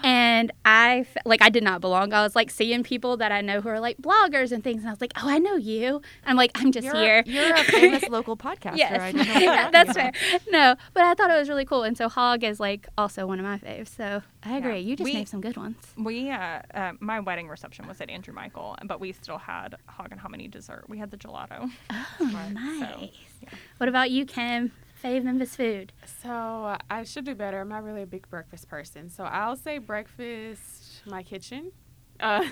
And 0.02 0.52
I 0.64 1.06
like 1.24 1.42
I 1.42 1.48
did 1.48 1.62
not 1.62 1.80
belong. 1.80 2.12
I 2.12 2.22
was 2.22 2.34
like 2.36 2.50
seeing 2.50 2.82
people 2.82 3.16
that 3.18 3.32
I 3.32 3.40
know 3.40 3.60
who 3.60 3.68
are 3.68 3.80
like 3.80 3.98
bloggers 3.98 4.52
and 4.52 4.62
things, 4.62 4.80
and 4.82 4.88
I 4.88 4.92
was 4.92 5.00
like, 5.00 5.12
"Oh, 5.16 5.28
I 5.28 5.38
know 5.38 5.56
you." 5.56 6.00
I'm 6.24 6.36
like, 6.36 6.52
"I'm 6.54 6.72
just 6.72 6.84
you're, 6.84 6.94
here." 6.94 7.22
You're 7.26 7.54
a 7.54 7.64
famous 7.64 8.08
local 8.08 8.36
podcaster. 8.36 8.76
yes, 8.76 8.92
I 9.00 9.12
don't 9.12 9.26
know 9.26 9.46
what 9.62 9.72
that's 9.72 9.92
fair. 9.92 10.12
No, 10.48 10.76
but 10.94 11.04
I 11.04 11.14
thought 11.14 11.30
it 11.30 11.38
was 11.38 11.48
really 11.48 11.64
cool, 11.64 11.82
and 11.82 11.96
so 11.96 12.08
Hog 12.08 12.44
is 12.44 12.60
like 12.60 12.86
also 12.96 13.26
one 13.26 13.38
of 13.38 13.44
my 13.44 13.58
faves. 13.58 13.88
So 13.96 14.22
I 14.48 14.58
agree. 14.58 14.74
Yeah. 14.74 14.88
You 14.90 14.96
just 14.96 15.04
We- 15.04 15.14
named 15.14 15.28
some 15.28 15.40
good 15.40 15.56
ones. 15.56 15.76
We, 15.98 16.30
uh, 16.30 16.60
uh, 16.72 16.92
my 17.00 17.18
wedding 17.20 17.48
reception 17.48 17.88
was 17.88 18.00
at 18.00 18.08
Andrew 18.10 18.32
Michael, 18.32 18.76
but 18.84 19.00
we 19.00 19.12
still 19.12 19.38
had 19.38 19.74
Hog 19.88 20.08
and 20.12 20.20
Hominy 20.20 20.46
dessert. 20.48 20.84
We 20.88 20.98
had 20.98 21.10
the 21.10 21.16
gelato. 21.16 21.70
Oh, 21.90 22.06
Smart. 22.30 22.52
nice. 22.52 23.10
yeah. 23.42 23.48
What 23.78 23.88
about 23.88 24.10
you, 24.10 24.24
Kim? 24.24 24.70
Fave 25.02 25.24
Memphis 25.24 25.56
food. 25.56 25.92
So 26.22 26.30
uh, 26.30 26.78
I 26.88 27.02
should 27.04 27.24
do 27.24 27.34
better. 27.34 27.60
I'm 27.60 27.68
not 27.68 27.82
really 27.82 28.02
a 28.02 28.06
big 28.06 28.28
breakfast 28.30 28.68
person. 28.68 29.10
So 29.10 29.24
I'll 29.24 29.56
say 29.56 29.78
breakfast, 29.78 31.02
my 31.06 31.22
kitchen. 31.22 31.72
Uh, 32.18 32.42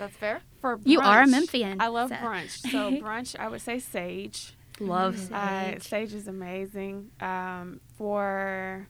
That's 0.00 0.16
fair. 0.16 0.40
for 0.60 0.80
You 0.82 0.98
are 1.00 1.22
a 1.22 1.26
brunch, 1.26 1.30
Memphian, 1.30 1.80
I 1.80 1.86
love 1.86 2.08
so- 2.08 2.16
brunch. 2.16 2.50
So 2.72 2.90
brunch, 3.00 3.38
I 3.38 3.46
would 3.48 3.60
say 3.60 3.78
Sage. 3.78 4.54
Love 4.80 5.30
Uh, 5.32 5.74
sage. 5.74 5.82
Sage 5.84 6.12
is 6.14 6.26
amazing. 6.26 7.12
Um, 7.20 7.78
for 7.96 8.88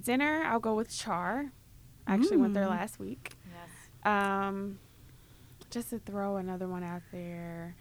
dinner, 0.00 0.44
I'll 0.46 0.60
go 0.60 0.74
with 0.74 0.88
Char. 0.90 1.52
I 2.06 2.14
actually 2.14 2.38
went 2.38 2.54
there 2.54 2.64
Mm. 2.66 2.70
last 2.70 2.98
week. 2.98 3.32
Yes. 3.46 4.06
Um, 4.06 4.78
just 5.70 5.90
to 5.90 5.98
throw 5.98 6.36
another 6.36 6.66
one 6.66 6.82
out 6.82 7.02
there, 7.12 7.76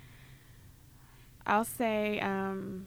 I'll 1.48 1.64
say, 1.66 2.20
um, 2.20 2.86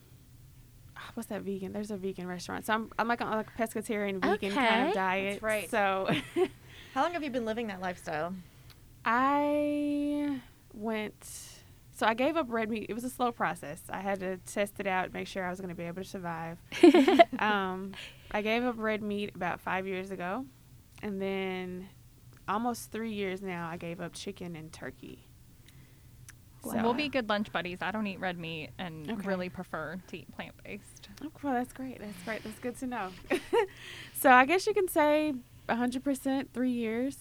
what's 1.14 1.28
that 1.30 1.42
vegan? 1.42 1.72
There's 1.72 1.90
a 1.90 1.96
vegan 1.96 2.26
restaurant. 2.28 2.64
So 2.66 2.74
I'm, 2.74 2.90
I'm 2.98 3.08
like 3.08 3.20
on 3.20 3.30
like 3.30 3.48
a 3.48 3.60
pescatarian 3.62 4.20
vegan 4.20 4.52
kind 4.54 4.88
of 4.88 4.94
diet. 4.94 5.32
That's 5.34 5.42
right. 5.42 5.70
So 5.70 6.08
How 6.94 7.02
long 7.02 7.12
have 7.12 7.22
you 7.24 7.30
been 7.30 7.44
living 7.46 7.66
that 7.68 7.80
lifestyle? 7.80 8.34
I 9.04 10.40
went. 10.74 11.48
So 11.94 12.06
I 12.06 12.14
gave 12.14 12.36
up 12.36 12.46
red 12.48 12.70
meat. 12.70 12.86
It 12.88 12.94
was 12.94 13.04
a 13.04 13.10
slow 13.10 13.32
process. 13.32 13.80
I 13.90 14.00
had 14.00 14.20
to 14.20 14.36
test 14.38 14.74
it 14.78 14.86
out, 14.86 15.12
make 15.12 15.26
sure 15.26 15.44
I 15.44 15.50
was 15.50 15.58
going 15.60 15.68
to 15.70 15.74
be 15.74 15.84
able 15.84 16.02
to 16.02 16.08
survive. 16.08 16.58
um, 17.38 17.92
I 18.30 18.42
gave 18.42 18.64
up 18.64 18.74
red 18.78 19.02
meat 19.02 19.32
about 19.34 19.60
five 19.60 19.86
years 19.86 20.10
ago, 20.10 20.46
and 21.02 21.20
then 21.20 21.88
almost 22.48 22.90
three 22.92 23.12
years 23.12 23.42
now, 23.42 23.68
I 23.68 23.76
gave 23.76 24.00
up 24.00 24.12
chicken 24.14 24.56
and 24.56 24.72
turkey. 24.72 25.26
So 26.64 26.80
we'll 26.80 26.94
be 26.94 27.08
good 27.08 27.28
lunch 27.28 27.50
buddies. 27.50 27.78
I 27.82 27.90
don't 27.90 28.06
eat 28.06 28.20
red 28.20 28.38
meat 28.38 28.70
and 28.78 29.10
Okay. 29.10 29.26
really 29.28 29.48
prefer 29.48 30.00
to 30.06 30.16
eat 30.16 30.30
plant 30.32 30.54
based. 30.64 31.08
Oh, 31.24 31.30
well, 31.42 31.54
that's 31.54 31.72
great. 31.72 31.98
That's 31.98 32.22
great. 32.24 32.44
That's 32.44 32.58
good 32.60 32.76
to 32.78 32.86
know. 32.86 33.08
so 34.14 34.30
I 34.30 34.44
guess 34.46 34.64
you 34.68 34.72
can 34.72 34.86
say 34.86 35.34
100% 35.68 36.46
three 36.54 36.70
years. 36.70 37.18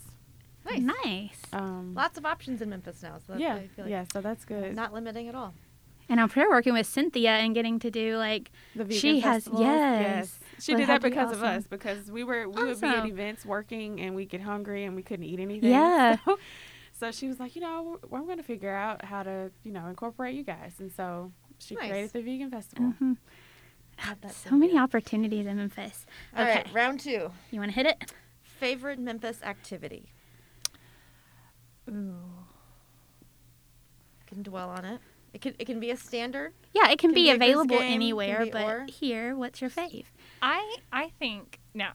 Nice. 0.63 0.81
Nice. 1.03 1.41
Um, 1.53 1.95
Lots 1.95 2.19
of 2.19 2.25
options 2.27 2.61
in 2.61 2.69
Memphis 2.69 3.01
now, 3.01 3.17
so 3.17 3.23
that's 3.33 3.39
yeah, 3.41 3.55
I 3.55 3.67
feel 3.67 3.85
like 3.85 3.89
yeah. 3.91 4.05
So 4.13 4.21
that's 4.21 4.45
good. 4.45 4.75
not 4.75 4.93
limiting 4.93 5.27
at 5.27 5.33
all. 5.33 5.55
And 6.07 6.21
I'm 6.21 6.29
sure 6.29 6.47
working 6.51 6.73
with 6.73 6.85
Cynthia 6.85 7.31
and 7.31 7.55
getting 7.55 7.79
to 7.79 7.89
do 7.89 8.17
like 8.17 8.51
The 8.75 8.83
vegan 8.83 8.99
She 8.99 9.19
has- 9.21 9.45
festivals, 9.45 9.61
yes. 9.63 10.39
She 10.61 10.75
did 10.75 10.87
that 10.87 11.01
to 11.01 11.01
be 11.01 11.09
because 11.09 11.31
of 11.31 11.43
us 11.43 11.65
because 11.67 12.11
we 12.11 12.23
were 12.23 12.47
we 12.47 12.63
would 12.63 12.79
be 12.81 12.87
at 12.87 13.05
events 13.05 13.45
working 13.45 13.99
and 14.01 14.15
we 14.15 14.25
get 14.25 14.41
hungry 14.41 14.83
and 14.85 14.95
we 14.95 15.03
couldn't 15.03 15.25
eat 15.25 15.39
anything. 15.39 15.69
Yeah. 15.71 16.17
So, 16.25 16.37
so 16.99 17.11
she 17.11 17.27
was 17.27 17.39
like, 17.39 17.55
you 17.55 17.61
know, 17.61 17.97
we're, 18.09 18.19
we're 18.19 18.25
going 18.25 18.37
to 18.37 18.43
figure 18.43 18.73
out 18.73 19.03
how 19.05 19.23
to 19.23 19.51
you 19.63 19.71
know 19.71 19.87
incorporate 19.87 20.35
you 20.35 20.43
guys, 20.43 20.73
and 20.79 20.91
so 20.91 21.31
she 21.57 21.75
Nice. 21.75 21.89
created 21.89 22.13
the 22.13 22.21
vegan 22.21 22.51
festival. 22.51 22.93
mhm. 23.01 23.17
So 24.29 24.51
many 24.51 24.67
Cynthia. 24.71 24.79
opportunities 24.81 25.45
in 25.45 25.57
Memphis. 25.57 26.05
All 26.35 26.43
okay, 26.43 26.55
right, 26.55 26.73
round 26.73 26.99
two. 27.01 27.31
you 27.51 27.59
want 27.59 27.71
to 27.71 27.75
hit 27.75 27.85
it? 27.85 28.13
Favorite 28.43 28.97
Memphis 28.99 29.39
activity. 29.43 30.11
Ooh. 31.89 32.15
Can 34.27 34.43
dwell 34.43 34.69
on 34.69 34.85
it. 34.85 35.01
It 35.33 35.41
can 35.41 35.55
it 35.59 35.65
can 35.65 35.79
be 35.79 35.91
a 35.91 35.97
standard. 35.97 36.53
Yeah, 36.73 36.85
it 36.85 36.99
can, 36.99 37.09
Can 37.09 37.13
be 37.13 37.23
be 37.25 37.29
available 37.31 37.65
game, 37.77 37.79
can 37.79 37.91
anywhere, 37.93 38.45
be 38.45 38.51
but 38.51 38.63
or. 38.65 38.85
here, 38.85 39.35
what's 39.35 39.61
your 39.61 39.69
fave? 39.69 40.05
I 40.41 40.75
I 40.91 41.11
think 41.19 41.59
now 41.73 41.93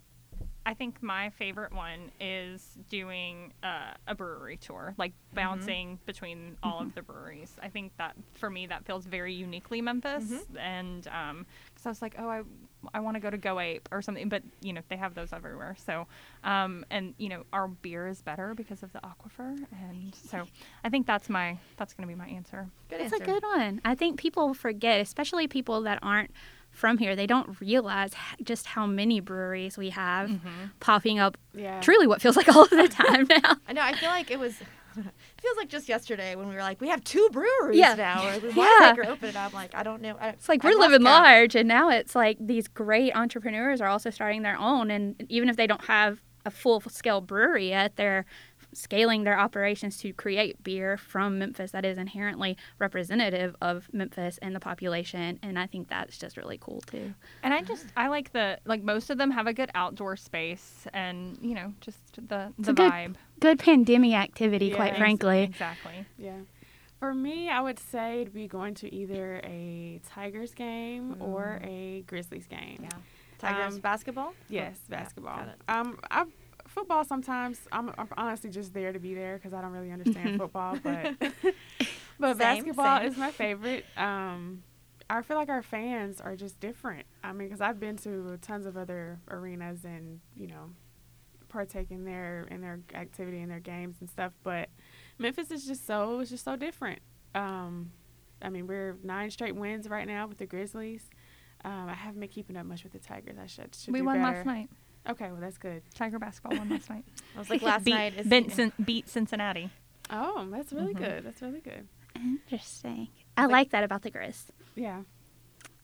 I 0.67 0.75
think 0.75 1.01
my 1.01 1.31
favorite 1.31 1.73
one 1.73 2.11
is 2.21 2.77
doing 2.89 3.53
uh, 3.63 3.93
a 4.09 4.17
brewery 4.17 4.57
tour, 4.57 4.95
like 4.99 5.13
bouncing 5.33 6.01
between 6.07 6.57
all 6.61 6.81
of 6.81 6.93
the 6.97 7.03
breweries. 7.03 7.53
I 7.63 7.69
think 7.69 7.93
that 7.99 8.17
for 8.35 8.51
me 8.51 8.67
that 8.67 8.85
feels 8.85 9.07
very 9.07 9.33
uniquely 9.33 9.81
Memphis, 9.81 10.25
and 10.59 11.03
because 11.05 11.87
I 11.87 11.89
was 11.89 12.03
like, 12.03 12.17
oh, 12.19 12.29
I 12.29 12.43
I 12.93 12.99
want 12.99 13.15
to 13.15 13.21
go 13.21 13.31
to 13.31 13.39
Go 13.39 13.61
Ape 13.61 13.89
or 13.93 14.03
something, 14.03 14.29
but 14.29 14.43
you 14.61 14.73
know 14.73 14.81
they 14.89 14.97
have 14.97 15.15
those 15.15 15.33
everywhere. 15.33 15.77
So, 15.87 16.09
um, 16.43 16.85
and 16.91 17.15
you 17.17 17.29
know 17.29 17.45
our 17.53 17.69
beer 17.69 18.09
is 18.09 18.21
better 18.21 18.53
because 18.53 18.83
of 18.83 18.93
the 18.93 19.01
aquifer, 19.01 19.57
and 19.89 20.13
so 20.17 20.47
I 20.83 20.89
think 20.89 21.07
that's 21.07 21.29
my 21.29 21.59
that's 21.77 21.95
gonna 21.95 22.09
be 22.09 22.17
my 22.17 22.27
answer. 22.27 22.69
Good 22.89 23.01
That's 23.03 23.13
answer. 23.13 23.23
a 23.23 23.27
good 23.27 23.45
one. 23.45 23.81
I 23.85 23.95
think 23.95 24.19
people 24.19 24.53
forget, 24.53 25.01
especially 25.01 25.47
people 25.47 25.83
that 25.83 26.01
aren't 26.03 26.33
from 26.77 26.99
here, 26.99 27.17
they 27.17 27.27
don't 27.27 27.59
realize 27.61 28.13
just 28.43 28.67
how 28.67 28.87
many 28.87 29.19
breweries 29.21 29.79
we 29.79 29.89
have 29.91 30.29
mm-hmm. 30.29 30.67
popping 30.79 31.19
up 31.19 31.39
Yeah. 31.55 31.81
truly 31.81 32.07
what 32.07 32.21
feels 32.21 32.37
like 32.37 32.49
all 32.55 32.65
of 32.65 32.71
the 32.71 32.87
time 32.89 33.27
now. 33.43 33.57
I 33.67 33.73
know. 33.73 33.81
I 33.83 33.95
feel 33.95 34.11
like 34.11 34.31
it 34.31 34.39
was. 34.39 34.55
It 34.99 35.43
feels 35.43 35.57
like 35.59 35.69
just 35.69 35.91
yesterday 35.91 36.35
when 36.37 36.49
we 36.49 36.55
were 36.55 36.63
like, 36.63 36.81
we 36.81 36.89
have 36.89 37.05
two 37.05 37.29
breweries 37.31 37.77
Yeah. 37.79 37.95
now. 37.95 38.27
Or 38.27 38.33
Yeah. 38.47 38.95
Winemaker 38.97 39.07
open 39.07 39.29
it. 39.29 39.37
I'm 39.37 39.53
like, 39.53 39.75
I 39.75 39.83
don't 39.83 40.01
know. 40.01 40.17
I, 40.19 40.31
It's 40.31 40.49
like 40.49 40.65
we're 40.65 40.71
living 40.71 41.03
count. 41.05 41.25
large, 41.25 41.55
and 41.55 41.69
now 41.69 41.91
it's 41.91 42.15
like 42.15 42.39
these 42.41 42.67
great 42.67 43.15
entrepreneurs 43.15 43.83
are 43.83 43.89
also 43.89 44.09
starting 44.09 44.41
their 44.43 44.59
own. 44.59 44.91
And 44.91 45.23
even 45.29 45.51
if 45.51 45.57
they 45.57 45.67
don't 45.67 45.85
have 45.85 46.23
a 46.47 46.51
full 46.51 46.81
scale 46.89 47.21
brewery 47.21 47.69
yet, 47.69 47.97
they're 47.97 48.25
scaling 48.77 49.25
their 49.25 49.39
operations 49.39 49.97
to 49.99 50.13
create 50.13 50.63
beer 50.63 50.97
from 50.97 51.39
Memphis 51.39 51.71
that 51.73 51.85
is 51.85 51.99
inherently 51.99 52.57
representative 52.79 53.57
of 53.61 53.89
Memphis 53.93 54.39
and 54.43 54.55
the 54.55 54.61
population. 54.61 55.39
And 55.43 55.59
I 55.59 55.67
think 55.67 55.89
that's 55.89 56.19
just 56.19 56.37
really 56.37 56.59
cool 56.59 56.81
too. 56.83 57.15
And 57.43 57.53
I 57.55 57.63
just 57.63 57.87
I 57.97 58.09
like 58.09 58.33
the 58.33 58.59
like 58.65 58.83
most 58.83 59.11
of 59.11 59.19
them 59.19 59.31
have 59.31 59.47
a 59.47 59.53
good 59.53 59.71
outdoor 59.75 60.17
space 60.17 60.87
and 60.93 61.39
you 61.41 61.55
know 61.55 61.73
just 61.81 61.99
the 62.29 62.53
It's 62.59 62.67
the 62.67 62.73
a 62.73 62.75
good- 62.75 62.93
vibe. 62.93 63.15
Good 63.41 63.59
pandemic 63.59 64.15
activity, 64.15 64.67
Yeah, 64.67 64.77
quite 64.77 64.89
ex- 64.91 64.99
frankly. 64.99 65.43
Exactly. 65.43 66.07
Yeah. 66.19 66.39
For 66.99 67.13
me, 67.13 67.51
I 67.51 67.61
would 67.61 67.79
say 67.79 68.23
it'd 68.23 68.33
be 68.33 68.49
going 68.49 68.73
to 68.77 68.95
either 68.95 69.41
a 69.45 70.01
Tigers 70.09 70.55
game 70.55 71.17
or 71.21 71.61
a 71.63 72.03
Grizzlies 72.07 72.47
game. 72.47 72.79
Yeah. 72.83 72.89
Tigers 73.39 73.75
Um, 73.75 73.81
basketball. 73.81 74.33
Yes, 74.49 74.79
Yeah, 74.89 74.97
basketball. 74.99 75.37
got 75.37 75.49
it. 75.49 75.57
Um, 75.69 75.99
I, 76.11 76.25
football 76.77 77.05
sometimes. 77.05 77.59
I'm, 77.73 77.91
I'm 77.97 78.09
honestly 78.17 78.51
just 78.51 78.75
there 78.75 78.93
to 78.93 78.99
be 78.99 79.15
there 79.15 79.37
because 79.37 79.55
I 79.55 79.63
don't 79.63 79.73
really 79.73 79.91
understand 79.91 80.39
football, 80.39 80.79
but 80.83 81.15
but 82.21 82.37
Same, 82.37 82.39
basketball 82.39 82.99
same. 82.99 83.09
is 83.09 83.17
my 83.17 83.31
favorite. 83.31 83.85
Um, 83.97 84.63
I 85.09 85.23
feel 85.23 85.37
like 85.37 85.49
our 85.49 85.63
fans 85.63 86.21
are 86.21 86.37
just 86.37 86.61
different. 86.61 87.07
I 87.25 87.33
mean, 87.33 87.49
because 87.49 87.61
I've 87.61 87.81
been 87.81 87.97
to 87.99 88.39
tons 88.43 88.67
of 88.67 88.77
other 88.77 89.19
arenas 89.31 89.85
and 89.85 90.21
you 90.37 90.49
know 90.49 90.71
partake 91.49 91.91
in 91.91 92.05
their 92.05 92.47
in 92.51 92.61
their 92.61 92.81
activity 92.95 93.41
and 93.41 93.51
their 93.51 93.61
games 93.61 93.97
and 94.01 94.11
stuff, 94.11 94.33
but 94.43 94.69
Memphis 95.19 95.51
is 95.51 95.65
just 95.67 95.87
so 95.87 96.21
it's 96.21 96.31
just 96.31 96.45
so 96.45 96.57
different. 96.57 97.01
Um, 97.35 97.91
I 98.43 98.51
mean, 98.51 98.67
we're 98.67 98.99
nine 99.03 99.31
straight 99.31 99.57
wins 99.57 99.89
right 99.89 100.07
now 100.07 100.27
with 100.27 100.39
the 100.39 100.47
Grizzlies. 100.47 101.09
Um, 101.65 101.89
I 101.89 101.95
haven't 101.95 102.21
been 102.21 102.29
keeping 102.29 102.57
up 102.57 102.67
much 102.67 102.83
with 102.83 102.93
the 102.93 102.99
Tigers. 102.99 103.37
I 103.43 103.47
should. 103.47 103.75
should 103.75 103.95
we 103.95 104.03
won 104.03 104.21
better. 104.21 104.37
last 104.37 104.47
night. 104.47 104.69
Okay, 105.09 105.31
well 105.31 105.41
that's 105.41 105.59
good. 105.59 105.83
Tiger 105.95 106.19
basketball 106.19 106.59
won 106.59 106.69
last 106.69 106.91
night. 106.91 107.05
I 107.37 107.39
was 107.39 107.51
like 107.51 107.63
last 107.63 107.85
beat, 107.85 107.95
night. 107.95 108.15
Is, 108.19 108.27
beat, 108.27 108.73
beat 108.85 109.09
Cincinnati. 109.09 109.71
Oh, 110.11 110.47
that's 110.51 110.73
really 110.73 110.95
Mhm. 110.95 110.99
good. 110.99 111.25
That's 111.25 111.43
really 111.43 111.61
good. 111.61 111.87
Interesting. 112.15 113.09
I 113.37 113.47
like 113.47 113.71
that 113.71 113.85
about 113.85 114.03
the 114.03 114.11
Grizz. 114.11 114.47
Yeah. 114.75 115.03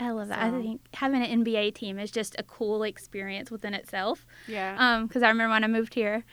I 0.00 0.10
love 0.10 0.28
that. 0.28 0.38
I 0.40 0.50
think 0.50 0.80
having 0.94 1.22
an 1.22 1.44
NBA 1.44 1.74
team 1.74 1.98
is 1.98 2.10
just 2.10 2.34
a 2.38 2.42
cool 2.42 2.82
experience 2.82 3.50
within 3.50 3.74
itself. 3.74 4.26
Yeah. 4.48 4.74
Um, 4.78 5.06
because 5.06 5.22
I 5.22 5.28
remember 5.28 5.52
when 5.52 5.64
I 5.64 5.68
moved 5.68 5.94
here, 5.94 6.24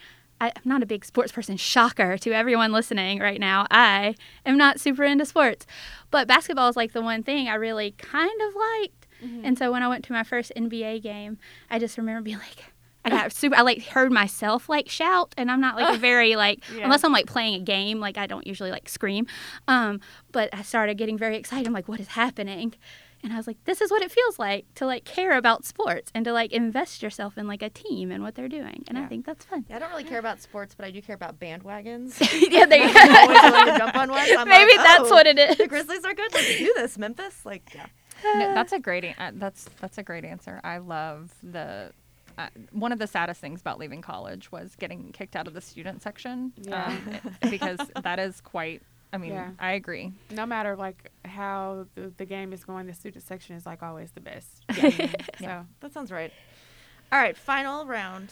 I, 0.41 0.47
I'm 0.55 0.61
not 0.65 0.81
a 0.81 0.85
big 0.85 1.03
sports 1.03 1.31
person. 1.31 1.57
Shocker 1.57 2.17
to 2.19 2.31
everyone 2.31 2.71
listening 2.71 3.19
right 3.19 3.39
now. 3.39 3.67
I 3.69 4.15
am 4.45 4.57
not 4.57 4.79
super 4.79 5.03
into 5.03 5.25
sports, 5.25 5.67
but 6.11 6.27
basketball 6.27 6.69
is 6.69 6.77
like 6.77 6.93
the 6.93 7.01
one 7.01 7.21
thing 7.23 7.49
I 7.49 7.55
really 7.55 7.91
kind 7.91 8.41
of 8.47 8.55
liked. 8.55 9.07
Mm-hmm. 9.23 9.45
And 9.45 9.57
so 9.57 9.71
when 9.71 9.83
I 9.83 9.89
went 9.89 10.05
to 10.05 10.13
my 10.13 10.23
first 10.23 10.51
NBA 10.55 11.03
game, 11.03 11.37
I 11.69 11.77
just 11.77 11.97
remember 11.97 12.21
being 12.21 12.37
like, 12.39 12.71
I 13.11 13.23
got 13.23 13.31
super. 13.33 13.55
I 13.55 13.61
like 13.61 13.83
heard 13.83 14.11
myself 14.11 14.69
like 14.69 14.89
shout, 14.89 15.33
and 15.37 15.49
I'm 15.51 15.61
not 15.61 15.75
like 15.75 15.95
a 15.95 15.97
very 16.09 16.35
like 16.35 16.59
Yeah. 16.75 16.83
unless 16.85 17.03
I'm 17.03 17.11
like 17.11 17.25
playing 17.27 17.55
a 17.55 17.63
game, 17.63 17.99
like 17.99 18.17
I 18.17 18.27
don't 18.27 18.45
usually 18.47 18.71
like 18.71 18.87
scream. 18.89 19.27
Um, 19.67 20.01
but 20.31 20.49
I 20.53 20.61
started 20.61 20.97
getting 20.97 21.17
very 21.17 21.37
excited. 21.37 21.67
I'm 21.67 21.73
like, 21.73 21.87
what 21.87 21.99
is 21.99 22.07
happening? 22.09 22.73
And 23.21 23.33
I 23.33 23.35
was 23.35 23.47
like, 23.47 23.57
this 23.65 23.81
is 23.81 23.91
what 23.91 24.01
it 24.01 24.11
feels 24.11 24.39
like 24.39 24.65
to 24.75 24.85
like 24.85 25.03
care 25.03 25.33
about 25.37 25.65
sports 25.65 26.09
and 26.15 26.23
to 26.23 26.31
like 26.31 26.53
invest 26.53 27.03
yourself 27.03 27.37
in 27.37 27.47
like 27.47 27.61
a 27.61 27.69
team 27.69 28.11
and 28.11 28.23
what 28.23 28.33
they're 28.35 28.47
doing. 28.47 28.85
And 28.87 28.97
I 28.97 29.07
think 29.07 29.25
that's 29.25 29.43
fun. 29.43 29.65
Yeah, 29.69 29.75
I 29.75 29.79
don't 29.79 29.89
really 29.89 30.05
care 30.05 30.19
about 30.19 30.41
sports, 30.41 30.73
but 30.73 30.85
I 30.85 30.91
do 30.91 31.01
care 31.01 31.15
about 31.15 31.37
bandwagons. 31.37 32.17
yeah, 32.49 32.65
there 32.65 32.81
you 32.81 32.91
I'm 32.95 33.15
always 33.17 33.41
go. 33.41 33.51
willing 33.51 33.73
to 33.73 33.77
jump 33.77 33.95
on 33.97 34.09
one. 34.09 34.21
I'm 34.37 34.47
Maybe 34.47 34.71
like, 34.77 34.85
that's 34.87 35.11
oh, 35.11 35.13
what 35.13 35.27
it 35.27 35.37
is. 35.37 35.57
The 35.57 35.67
Grizzlies 35.67 36.05
are 36.05 36.13
good. 36.13 36.33
Let's 36.33 36.57
do 36.59 36.73
this, 36.77 36.97
Memphis. 36.97 37.45
Like, 37.45 37.73
yeah. 37.75 37.87
No, 38.23 38.53
that's 38.53 38.71
a 38.71 38.79
great. 38.79 39.03
Uh, 39.17 39.31
that's 39.33 39.65
that's 39.81 39.97
a 39.97 40.03
great 40.03 40.23
answer. 40.23 40.61
I 40.63 40.77
love 40.77 41.33
the. 41.43 41.91
Uh, 42.39 42.47
one 42.71 42.91
of 42.91 42.99
the 42.99 43.07
saddest 43.07 43.41
things 43.41 43.59
about 43.59 43.77
leaving 43.79 44.01
college 44.01 44.51
was 44.51 44.75
getting 44.77 45.11
kicked 45.11 45.35
out 45.35 45.45
of 45.47 45.53
the 45.53 45.61
student 45.61 46.01
section. 46.01 46.53
Yeah. 46.61 46.85
um, 46.87 47.19
because 47.49 47.79
that 48.01 48.17
is 48.19 48.39
quite. 48.41 48.81
I 49.11 49.17
mean, 49.17 49.31
Yeah. 49.33 49.49
I 49.59 49.71
agree. 49.71 50.13
no 50.31 50.45
matter 50.45 50.75
like 50.75 51.11
how 51.25 51.85
the, 51.95 52.13
the 52.17 52.25
game 52.25 52.53
is 52.53 52.63
going, 52.63 52.85
the 52.87 52.93
student 52.93 53.23
section 53.23 53.55
is 53.55 53.65
like 53.65 53.81
always 53.83 54.11
the 54.11 54.21
best. 54.21 54.63
game. 54.75 55.11
so 55.39 55.65
That 55.81 55.91
sounds 55.93 56.11
right. 56.11 56.31
All 57.11 57.19
right, 57.19 57.35
final 57.35 57.85
round. 57.85 58.31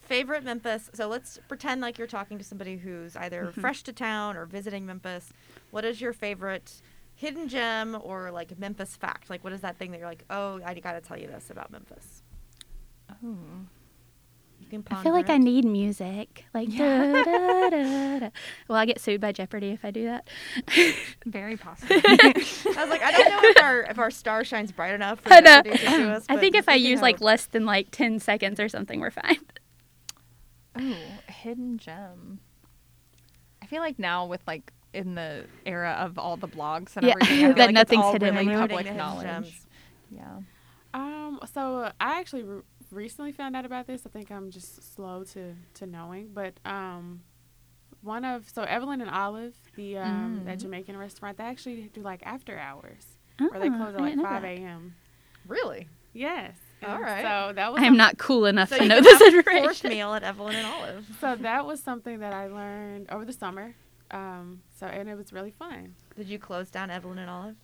Favorite 0.00 0.42
Memphis. 0.42 0.90
So 0.94 1.06
let's 1.06 1.38
pretend 1.48 1.82
like 1.82 1.98
you're 1.98 2.06
talking 2.06 2.38
to 2.38 2.44
somebody 2.44 2.78
who's 2.78 3.14
either 3.14 3.44
Mm-hmm. 3.44 3.60
fresh 3.60 3.82
to 3.84 3.92
town 3.92 4.36
or 4.38 4.46
visiting 4.46 4.86
Memphis. 4.86 5.32
What 5.70 5.84
is 5.84 6.00
your 6.00 6.14
favorite 6.14 6.80
hidden 7.14 7.46
gem 7.48 7.96
or 8.02 8.30
like 8.30 8.58
Memphis 8.58 8.96
fact? 8.96 9.28
Like, 9.28 9.44
what 9.44 9.52
is 9.52 9.60
that 9.60 9.76
thing 9.78 9.90
that 9.90 9.98
you're 9.98 10.08
like, 10.08 10.24
oh, 10.30 10.60
I 10.64 10.72
got 10.80 10.92
to 10.92 11.00
tell 11.02 11.18
you 11.18 11.26
this 11.26 11.50
about 11.50 11.70
Memphis? 11.70 12.22
Oh. 13.10 13.36
You 14.60 14.66
can 14.82 14.84
I 14.90 15.02
feel 15.02 15.12
like 15.12 15.26
ponder 15.28 15.40
I 15.40 15.44
need 15.44 15.64
music. 15.64 16.44
Like, 16.52 16.68
da, 16.76 17.22
da, 17.22 17.70
da, 17.70 18.18
da. 18.18 18.30
Will 18.68 18.76
I 18.76 18.84
get 18.84 19.00
sued 19.00 19.18
by 19.20 19.32
Jeopardy 19.32 19.70
if 19.70 19.82
I 19.84 19.90
do 19.90 20.04
that? 20.04 20.28
Very 21.26 21.56
possible. 21.56 21.96
I 22.04 22.32
was 22.36 22.90
like, 22.90 23.02
I 23.02 23.12
don't 23.12 23.30
know 23.30 23.40
if 23.48 23.62
our 23.62 23.80
if 23.84 23.98
our 23.98 24.10
star 24.10 24.44
shines 24.44 24.70
bright 24.70 24.94
enough. 24.94 25.20
For 25.20 25.32
I 25.32 25.40
know. 25.40 25.62
To 25.62 25.78
sue 25.78 26.08
us, 26.10 26.26
I 26.28 26.36
think 26.36 26.54
if 26.54 26.68
I 26.68 26.74
we 26.74 26.82
can 26.82 26.90
use 26.90 27.00
like 27.00 27.20
less 27.22 27.46
than 27.46 27.64
like 27.64 27.88
10 27.92 28.18
seconds 28.20 28.60
or 28.60 28.68
something, 28.68 29.00
we're 29.00 29.10
fine. 29.10 29.38
Oh, 30.78 30.94
hidden 31.28 31.78
gem. 31.78 32.40
I 33.62 33.66
feel 33.66 33.80
like 33.80 33.98
now 33.98 34.26
with 34.26 34.42
like 34.46 34.72
in 34.92 35.14
the 35.14 35.46
era 35.66 35.96
of 35.98 36.18
all 36.18 36.36
the 36.36 36.48
blogs 36.48 36.96
and 36.96 37.06
Yeah, 37.06 37.14
everything, 37.20 37.48
that 37.54 37.58
like 37.58 37.70
nothing's 37.74 38.04
hidden 38.12 38.34
really 38.34 38.46
anymore. 38.48 38.68
public 38.68 38.94
knowledge. 38.94 39.26
gems. 39.26 39.66
Yeah. 40.10 40.40
Um, 40.94 41.40
so 41.52 41.90
I 42.00 42.18
actually 42.20 42.42
re- 42.44 42.62
recently 42.92 43.32
found 43.32 43.56
out 43.56 43.64
about 43.64 43.86
this. 43.86 44.02
I 44.06 44.08
think 44.10 44.30
I'm 44.30 44.50
just 44.50 44.94
slow 44.94 45.24
to 45.32 45.54
to 45.74 45.86
knowing, 45.86 46.30
but 46.34 46.54
um, 46.64 47.22
one 48.02 48.24
of 48.24 48.48
so 48.48 48.62
Evelyn 48.62 49.00
and 49.00 49.10
Olive, 49.10 49.54
the 49.76 49.98
um, 49.98 50.42
that 50.44 50.58
Mm. 50.58 50.62
Jamaican 50.62 50.96
restaurant, 50.96 51.38
they 51.38 51.44
actually 51.44 51.90
do 51.92 52.00
like 52.02 52.22
after 52.24 52.58
hours, 52.58 53.04
Oh, 53.40 53.48
where 53.48 53.60
they 53.60 53.68
close 53.68 53.94
at 53.94 54.00
like 54.00 54.16
five 54.20 54.44
a.m. 54.44 54.94
Really? 55.46 55.88
Yes. 56.12 56.56
All 56.82 56.90
And 56.94 57.02
right. 57.02 57.22
So 57.22 57.52
that 57.54 57.72
was 57.72 57.82
I 57.82 57.86
am 57.86 57.96
not 57.96 58.18
cool 58.18 58.46
enough 58.46 58.68
So 58.68 58.78
to 58.78 58.84
know 58.86 59.00
this 59.00 59.20
have 59.20 59.34
a 59.34 59.42
fourth 59.42 59.82
meal 59.84 60.14
at 60.14 60.22
Evelyn 60.22 60.54
and 60.56 60.66
Olive. 60.66 61.06
so 61.20 61.36
that 61.36 61.66
was 61.66 61.80
something 61.82 62.20
that 62.20 62.32
I 62.32 62.46
learned 62.48 63.10
over 63.10 63.24
the 63.24 63.32
summer. 63.32 63.74
Um, 64.10 64.62
so 64.78 64.86
and 64.86 65.08
it 65.08 65.16
was 65.16 65.32
really 65.32 65.50
fun. 65.50 65.94
Did 66.16 66.28
you 66.28 66.38
close 66.38 66.70
down 66.70 66.90
Evelyn 66.90 67.18
and 67.18 67.28
Olive? 67.30 67.56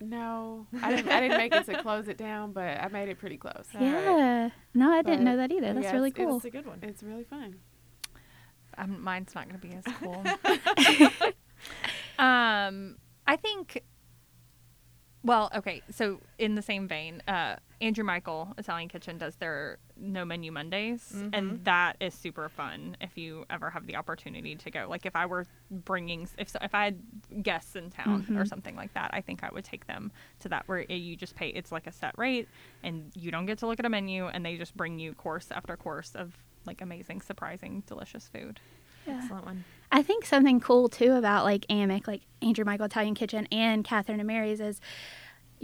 No, 0.00 0.66
I 0.82 0.94
didn't. 0.96 1.10
I 1.10 1.20
didn't 1.20 1.36
make 1.38 1.54
it 1.54 1.64
to 1.66 1.82
close 1.82 2.08
it 2.08 2.18
down, 2.18 2.52
but 2.52 2.62
I 2.80 2.88
made 2.88 3.08
it 3.08 3.18
pretty 3.18 3.36
close. 3.36 3.66
All 3.74 3.80
right. 3.80 4.04
Yeah. 4.04 4.50
No, 4.74 4.90
I 4.92 5.02
didn't 5.02 5.24
know 5.24 5.36
that 5.36 5.50
either. 5.52 5.72
That's 5.72 5.84
yeah, 5.84 5.92
really 5.92 6.10
it's- 6.10 6.26
cool. 6.26 6.36
It's 6.36 6.44
a 6.46 6.50
good 6.50 6.66
one. 6.66 6.78
It's 6.82 7.02
really 7.02 7.24
fun. 7.24 7.56
Um, 8.76 9.02
mine's 9.02 9.34
not 9.34 9.48
going 9.48 9.60
to 9.60 9.66
be 9.66 9.72
as 9.74 9.84
cool. 10.00 10.24
um, 12.24 12.96
I 13.26 13.36
think. 13.36 13.82
Well, 15.22 15.50
okay. 15.54 15.82
So 15.90 16.20
in 16.38 16.54
the 16.54 16.62
same 16.62 16.86
vein, 16.88 17.22
uh, 17.26 17.56
Andrew 17.84 18.02
Michael 18.04 18.54
Italian 18.56 18.88
Kitchen 18.88 19.18
does 19.18 19.36
their 19.36 19.78
no 19.96 20.24
menu 20.24 20.50
Mondays, 20.50 21.12
Mhm. 21.14 21.30
and 21.34 21.64
that 21.64 21.96
is 22.00 22.14
super 22.14 22.48
fun. 22.48 22.96
If 23.00 23.18
you 23.18 23.44
ever 23.50 23.68
have 23.70 23.86
the 23.86 23.96
opportunity 23.96 24.56
to 24.56 24.70
go, 24.70 24.86
like 24.88 25.04
if 25.04 25.14
I 25.14 25.26
were 25.26 25.44
bringing, 25.70 26.26
if 26.38 26.48
so, 26.48 26.58
if 26.62 26.74
I 26.74 26.84
had 26.84 27.42
guests 27.42 27.76
in 27.76 27.90
town 27.90 28.22
or 28.30 28.44
Mhm. 28.44 28.48
something 28.48 28.74
like 28.74 28.94
that, 28.94 29.10
I 29.12 29.20
think 29.20 29.44
I 29.44 29.50
would 29.52 29.64
take 29.64 29.86
them 29.86 30.10
to 30.40 30.48
that 30.48 30.66
where 30.66 30.80
you 30.80 31.14
just 31.14 31.36
pay. 31.36 31.48
It's 31.50 31.70
like 31.70 31.86
a 31.86 31.92
set 31.92 32.16
rate, 32.18 32.48
and 32.82 33.12
you 33.14 33.30
don't 33.30 33.44
get 33.46 33.58
to 33.58 33.66
look 33.66 33.78
at 33.78 33.84
a 33.84 33.90
menu, 33.90 34.26
and 34.28 34.44
they 34.44 34.56
just 34.56 34.74
bring 34.76 34.98
you 34.98 35.12
course 35.12 35.50
after 35.52 35.76
course 35.76 36.14
of 36.14 36.38
like 36.64 36.80
amazing, 36.80 37.20
surprising, 37.20 37.82
delicious 37.86 38.26
food. 38.28 38.60
Yeah. 39.06 39.18
Excellent 39.22 39.44
one. 39.44 39.64
I 39.92 40.02
think 40.02 40.24
something 40.24 40.60
cool 40.60 40.88
too 40.88 41.12
about 41.12 41.44
like 41.44 41.66
AMIC, 41.68 42.06
like 42.06 42.22
Andrew 42.40 42.64
Michael 42.64 42.86
Italian 42.86 43.14
Kitchen 43.14 43.46
and 43.52 43.84
Catherine 43.84 44.18
and 44.18 44.26
Mary's 44.26 44.60
is, 44.60 44.80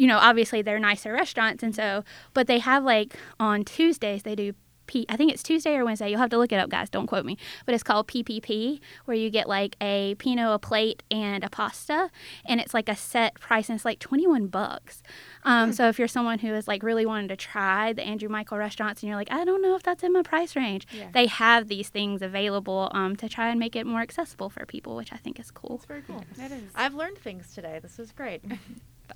you 0.00 0.06
know, 0.06 0.18
obviously 0.18 0.62
they're 0.62 0.78
nicer 0.90 1.12
restaurants 1.12 1.62
and 1.62 1.74
so, 1.74 1.88
but 2.32 2.46
they 2.46 2.58
have 2.70 2.82
like 2.84 3.10
on 3.38 3.64
Tuesdays 3.64 4.22
they 4.22 4.34
do 4.34 4.52
P. 4.86 5.06
I 5.08 5.16
think 5.16 5.30
it's 5.32 5.42
Tuesday 5.44 5.76
or 5.76 5.84
Wednesday. 5.84 6.08
You'll 6.10 6.18
have 6.18 6.30
to 6.30 6.38
look 6.38 6.50
it 6.52 6.56
up, 6.56 6.68
guys. 6.68 6.90
Don't 6.90 7.06
quote 7.06 7.24
me. 7.24 7.36
But 7.64 7.74
it's 7.76 7.84
called 7.84 8.08
PPP, 8.08 8.80
where 9.04 9.16
you 9.16 9.30
get 9.30 9.46
like 9.48 9.76
a 9.80 10.16
Pinot, 10.16 10.52
a 10.52 10.58
plate, 10.58 11.04
and 11.12 11.44
a 11.44 11.48
pasta, 11.48 12.10
and 12.44 12.60
it's 12.60 12.74
like 12.74 12.88
a 12.88 12.96
set 12.96 13.34
price, 13.34 13.68
and 13.68 13.76
it's 13.76 13.84
like 13.84 14.00
twenty 14.00 14.26
one 14.26 14.48
bucks. 14.48 15.02
Um, 15.44 15.72
so 15.72 15.86
if 15.90 15.98
you're 15.98 16.08
someone 16.08 16.40
who 16.40 16.52
is 16.54 16.66
like 16.66 16.82
really 16.82 17.06
wanting 17.06 17.28
to 17.28 17.36
try 17.36 17.92
the 17.92 18.02
Andrew 18.02 18.28
Michael 18.28 18.58
restaurants, 18.58 19.02
and 19.02 19.08
you're 19.08 19.16
like, 19.22 19.30
I 19.30 19.44
don't 19.44 19.62
know 19.62 19.76
if 19.76 19.82
that's 19.84 20.02
in 20.02 20.12
my 20.12 20.22
price 20.22 20.56
range, 20.56 20.88
Yeah. 20.92 21.10
they 21.12 21.26
have 21.26 21.68
these 21.68 21.88
things 21.88 22.20
available 22.20 22.90
um, 22.92 23.14
to 23.16 23.28
try 23.28 23.48
and 23.50 23.60
make 23.60 23.76
it 23.76 23.86
more 23.86 24.00
accessible 24.00 24.50
for 24.50 24.66
people, 24.66 24.96
which 24.96 25.12
I 25.12 25.18
think 25.18 25.38
is 25.38 25.52
cool. 25.52 25.76
It's 25.76 25.84
very 25.84 26.02
cool. 26.02 26.24
That 26.36 26.50
is. 26.50 26.64
I've 26.74 26.94
learned 26.94 27.18
things 27.18 27.54
today. 27.54 27.78
This 27.80 27.96
was 27.96 28.10
great. 28.10 28.42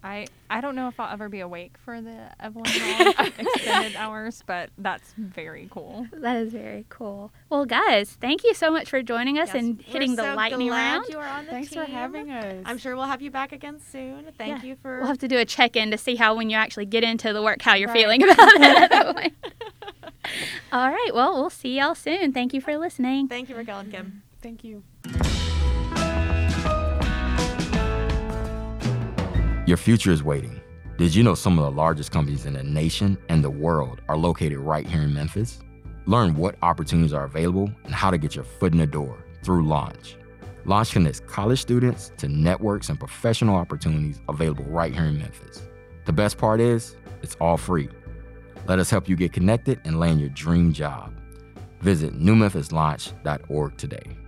I 0.03 0.27
I 0.51 0.61
don't 0.61 0.75
know 0.75 0.89
if 0.89 0.99
I'll 0.99 1.13
ever 1.13 1.29
be 1.29 1.41
awake 1.41 1.77
for 1.85 2.01
the 2.01 2.31
Evelyn 2.41 2.67
and 2.69 3.15
Olive 3.19 3.35
extended 3.39 3.97
hours, 3.97 4.43
but 4.47 4.71
that's 4.79 5.13
very 5.17 5.69
cool. 5.71 6.07
That 6.13 6.37
is 6.37 6.53
very 6.53 6.85
cool. 6.89 7.33
Well, 7.51 7.65
guys, 7.67 8.17
thank 8.21 8.45
you 8.45 8.55
so 8.55 8.71
much 8.71 8.89
for 8.91 9.03
joining 9.03 9.39
us 9.39 9.49
Yes, 9.49 9.57
and 9.57 9.79
we're 9.79 9.85
hitting 9.85 10.17
the 10.17 10.23
so 10.23 10.35
lightning 10.35 10.69
glad 10.69 10.95
round. 10.95 11.07
You 11.09 11.19
are 11.19 11.27
on 11.27 11.45
the 11.47 11.51
Thanks 11.51 11.73
for 11.75 11.85
having 11.85 12.31
us. 12.31 12.63
I'm 12.67 12.79
sure 12.79 12.97
we'll 12.97 13.05
have 13.07 13.23
you 13.23 13.31
back 13.31 13.53
again 13.53 13.81
soon. 13.81 14.27
Thank 14.39 14.63
Yeah. 14.63 14.69
you 14.71 14.77
for. 14.77 14.99
We'll 14.99 15.07
have 15.09 15.19
to 15.19 15.29
do 15.29 15.39
a 15.39 15.45
check 15.45 15.77
in 15.77 15.91
to 15.91 15.99
see 15.99 16.17
how 16.17 16.35
when 16.35 16.51
you 16.51 16.57
actually 16.57 16.87
get 16.87 17.05
into 17.05 17.33
the 17.33 17.43
work, 17.43 17.63
how 17.63 17.75
you're 17.75 17.89
Right. 17.89 17.99
feeling 17.99 18.23
about 18.23 18.39
it 18.39 18.61
at 18.63 18.91
that 18.91 19.15
point. 19.17 19.35
All 20.73 20.91
right. 20.91 21.11
Well, 21.13 21.35
we'll 21.35 21.51
see 21.51 21.79
y'all 21.79 21.95
soon. 21.95 22.33
Thank 22.33 22.55
you 22.55 22.61
for 22.61 22.77
listening. 22.79 23.29
Thank 23.29 23.49
you, 23.49 23.57
Raquel 23.57 23.81
and 23.81 23.91
Kim. 23.93 24.23
Thank 24.41 24.65
you. 24.65 24.83
Your 29.67 29.79
future 29.79 30.12
is 30.12 30.23
waiting. 30.23 30.61
Did 30.99 31.15
you 31.15 31.23
know 31.23 31.35
some 31.35 31.59
of 31.59 31.65
the 31.65 31.71
largest 31.71 32.11
companies 32.12 32.45
in 32.45 32.53
the 32.53 32.62
nation 32.62 33.17
and 33.31 33.43
the 33.43 33.49
world 33.49 34.03
are 34.09 34.17
located 34.17 34.59
right 34.59 34.87
here 34.87 35.01
in 35.01 35.15
Memphis? 35.15 35.59
Learn 36.05 36.37
what 36.37 36.57
opportunities 36.61 37.15
are 37.15 37.25
available 37.25 37.71
and 37.85 37.95
how 37.95 38.11
to 38.11 38.19
get 38.19 38.35
your 38.35 38.45
foot 38.45 38.73
in 38.73 38.79
the 38.79 38.87
door 38.87 39.25
through 39.43 39.67
Launch. 39.67 40.17
Launch 40.67 40.93
connects 40.93 41.21
college 41.21 41.62
students 41.62 42.12
to 42.19 42.29
networks 42.29 42.91
and 42.91 42.99
professional 42.99 43.57
opportunities 43.57 44.21
available 44.29 44.65
right 44.65 44.93
here 44.93 45.05
in 45.05 45.17
Memphis. 45.17 45.62
The 46.05 46.12
best 46.12 46.37
part 46.37 46.61
is, 46.61 46.95
it's 47.23 47.37
all 47.37 47.57
free. 47.57 47.89
Let 48.67 48.79
us 48.79 48.91
help 48.91 49.09
you 49.09 49.17
get 49.17 49.33
connected 49.33 49.81
and 49.87 49.99
land 49.99 50.21
your 50.21 50.29
dream 50.29 50.75
job. 50.75 51.11
Visit 51.81 52.12
newmemphislaunch.org 52.21 53.77
today. 53.79 54.24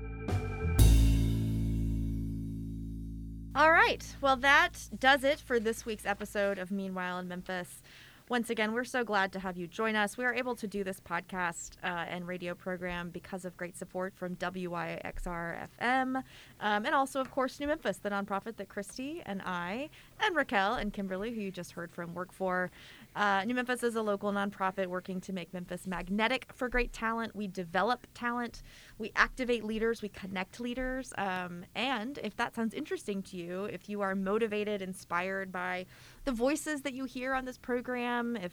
All 3.57 3.72
right. 3.72 4.04
Well, 4.20 4.36
that 4.36 4.86
does 5.00 5.24
it 5.24 5.40
for 5.40 5.59
this 5.59 5.86
week's 5.86 6.04
episode 6.04 6.59
of 6.59 6.70
Meanwhile 6.70 7.20
in 7.20 7.28
Memphis. 7.28 7.80
Once 8.28 8.50
again, 8.50 8.74
we're 8.74 8.84
so 8.84 9.02
glad 9.02 9.32
to 9.32 9.38
have 9.38 9.57
you 9.57 9.66
join 9.66 9.96
us. 9.96 10.18
We 10.18 10.26
are 10.26 10.34
able 10.34 10.54
to 10.57 10.66
do 10.66 10.84
this 10.84 11.00
podcast 11.00 11.70
uh, 11.82 11.86
and 11.86 12.28
radio 12.28 12.54
program 12.54 13.09
because 13.09 13.46
of 13.46 13.57
great 13.57 13.74
support 13.74 14.12
from 14.14 14.36
WYXR 14.36 15.68
FM, 15.80 16.16
um, 16.16 16.22
and 16.61 16.88
also, 16.88 17.18
of 17.18 17.30
course, 17.30 17.59
New 17.59 17.68
Memphis, 17.68 17.96
the 17.96 18.11
nonprofit 18.11 18.57
that 18.59 18.68
Christy 18.68 19.22
and 19.24 19.40
I 19.40 19.88
and 20.20 20.36
Raquel 20.36 20.74
and 20.74 20.92
Kimberly, 20.92 21.32
who 21.32 21.40
you 21.40 21.50
just 21.50 21.72
heard 21.72 21.90
from, 21.90 22.12
work 22.12 22.32
for. 22.32 22.70
Uh, 23.17 23.43
New 23.47 23.55
Memphis 23.55 23.83
is 23.83 23.97
a 23.97 24.03
local 24.03 24.31
nonprofit 24.31 24.89
working 24.89 25.23
to 25.23 25.33
make 25.33 25.55
Memphis 25.55 25.87
magnetic 25.87 26.47
for 26.53 26.69
great 26.69 26.93
talent. 26.93 27.35
We 27.35 27.49
develop 27.49 28.07
talent, 28.12 28.62
we 28.99 29.11
activate 29.17 29.64
leaders, 29.64 30.03
we 30.03 30.11
connect 30.11 30.61
leaders. 30.61 31.14
Um, 31.17 31.64
and 31.75 32.19
if 32.23 32.37
that 32.37 32.55
sounds 32.55 32.75
interesting 32.75 33.23
to 33.25 33.39
you, 33.39 33.64
if 33.64 33.89
you 33.89 34.03
are 34.03 34.14
motivated, 34.14 34.83
inspired 34.83 35.51
by 35.51 35.87
the 36.25 36.33
voices 36.33 36.83
that 36.83 36.93
you 36.93 37.07
hear 37.07 37.33
on 37.33 37.47
this 37.47 37.57
program, 37.57 38.37
if 38.37 38.53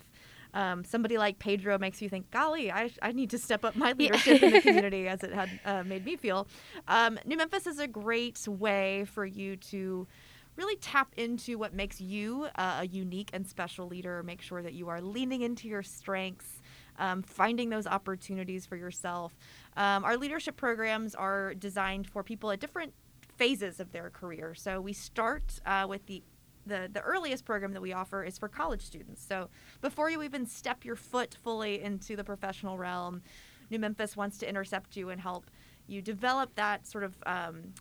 um, 0.54 0.86
somebody 0.86 1.18
like 1.18 1.40
Pedro 1.40 1.78
makes 1.78 2.02
you 2.02 2.08
think, 2.08 2.32
golly, 2.32 2.72
I, 2.72 2.90
I 3.02 3.12
need 3.12 3.32
to 3.32 3.40
step 3.40 3.66
up 3.66 3.76
my 3.76 3.92
leadership 3.92 4.42
in 4.42 4.54
the 4.54 4.62
community 4.62 5.10
as 5.10 5.24
it 5.24 5.34
had 5.34 5.50
uh, 5.66 5.84
made 5.84 6.06
me 6.06 6.16
feel. 6.16 6.48
Um, 6.88 7.20
New 7.26 7.36
Memphis 7.36 7.68
is 7.68 7.80
a 7.80 7.88
great 7.88 8.48
way 8.48 9.04
for 9.06 9.26
you 9.26 9.58
to 9.58 10.08
really 10.56 10.76
tap 10.78 11.14
into 11.18 11.58
what 11.58 11.74
makes 11.74 12.00
you 12.00 12.48
uh, 12.56 12.80
a 12.82 12.88
unique 12.88 13.30
and 13.34 13.46
special 13.48 13.88
leader. 13.88 14.24
Make 14.24 14.42
sure 14.42 14.62
that 14.62 14.74
you 14.74 14.90
are 14.90 15.02
leaning 15.02 15.42
into 15.42 15.68
your 15.68 15.84
strengths, 15.84 16.62
um, 17.00 17.22
finding 17.22 17.70
those 17.70 17.88
opportunities 17.88 18.66
for 18.66 18.76
yourself. 18.76 19.36
Um, 19.78 20.04
our 20.04 20.18
leadership 20.18 20.56
programs 20.56 21.16
are 21.16 21.54
designed 21.54 22.08
for 22.08 22.24
people 22.24 22.52
at 22.52 22.60
different 22.60 22.94
phases 23.38 23.80
of 23.80 23.92
their 23.92 24.10
career. 24.10 24.54
So 24.54 24.80
we 24.80 24.94
start 24.94 25.60
uh, 25.66 25.86
with 25.88 26.06
the 26.06 26.24
the, 26.66 26.90
the 26.90 27.02
earliest 27.02 27.44
program 27.44 27.74
that 27.74 27.82
we 27.82 27.92
offer 27.92 28.24
is 28.24 28.38
for 28.38 28.48
college 28.48 28.82
students. 28.82 29.22
So 29.22 29.50
before 29.82 30.10
you 30.10 30.24
even 30.24 30.46
step 30.46 30.86
your 30.86 30.96
foot 30.96 31.36
fully 31.44 31.82
into 31.82 32.16
the 32.16 32.24
professional 32.24 32.78
realm, 32.78 33.22
New 33.70 33.80
Memphis 33.80 34.16
wants 34.16 34.38
to 34.38 34.48
intercept 34.48 34.96
you 34.96 35.10
and 35.10 35.20
help 35.20 35.52
you 35.88 36.02
develop 36.02 36.56
that 36.56 36.88
sort 36.88 37.04
of 37.04 37.16
um, 37.26 37.74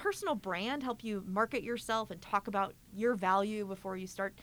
personal 0.00 0.34
brand, 0.34 0.82
help 0.82 1.04
you 1.04 1.22
market 1.26 1.62
yourself 1.62 2.10
and 2.10 2.20
talk 2.22 2.48
about 2.48 2.74
your 2.94 3.14
value 3.14 3.66
before 3.66 3.98
you 3.98 4.06
start 4.06 4.34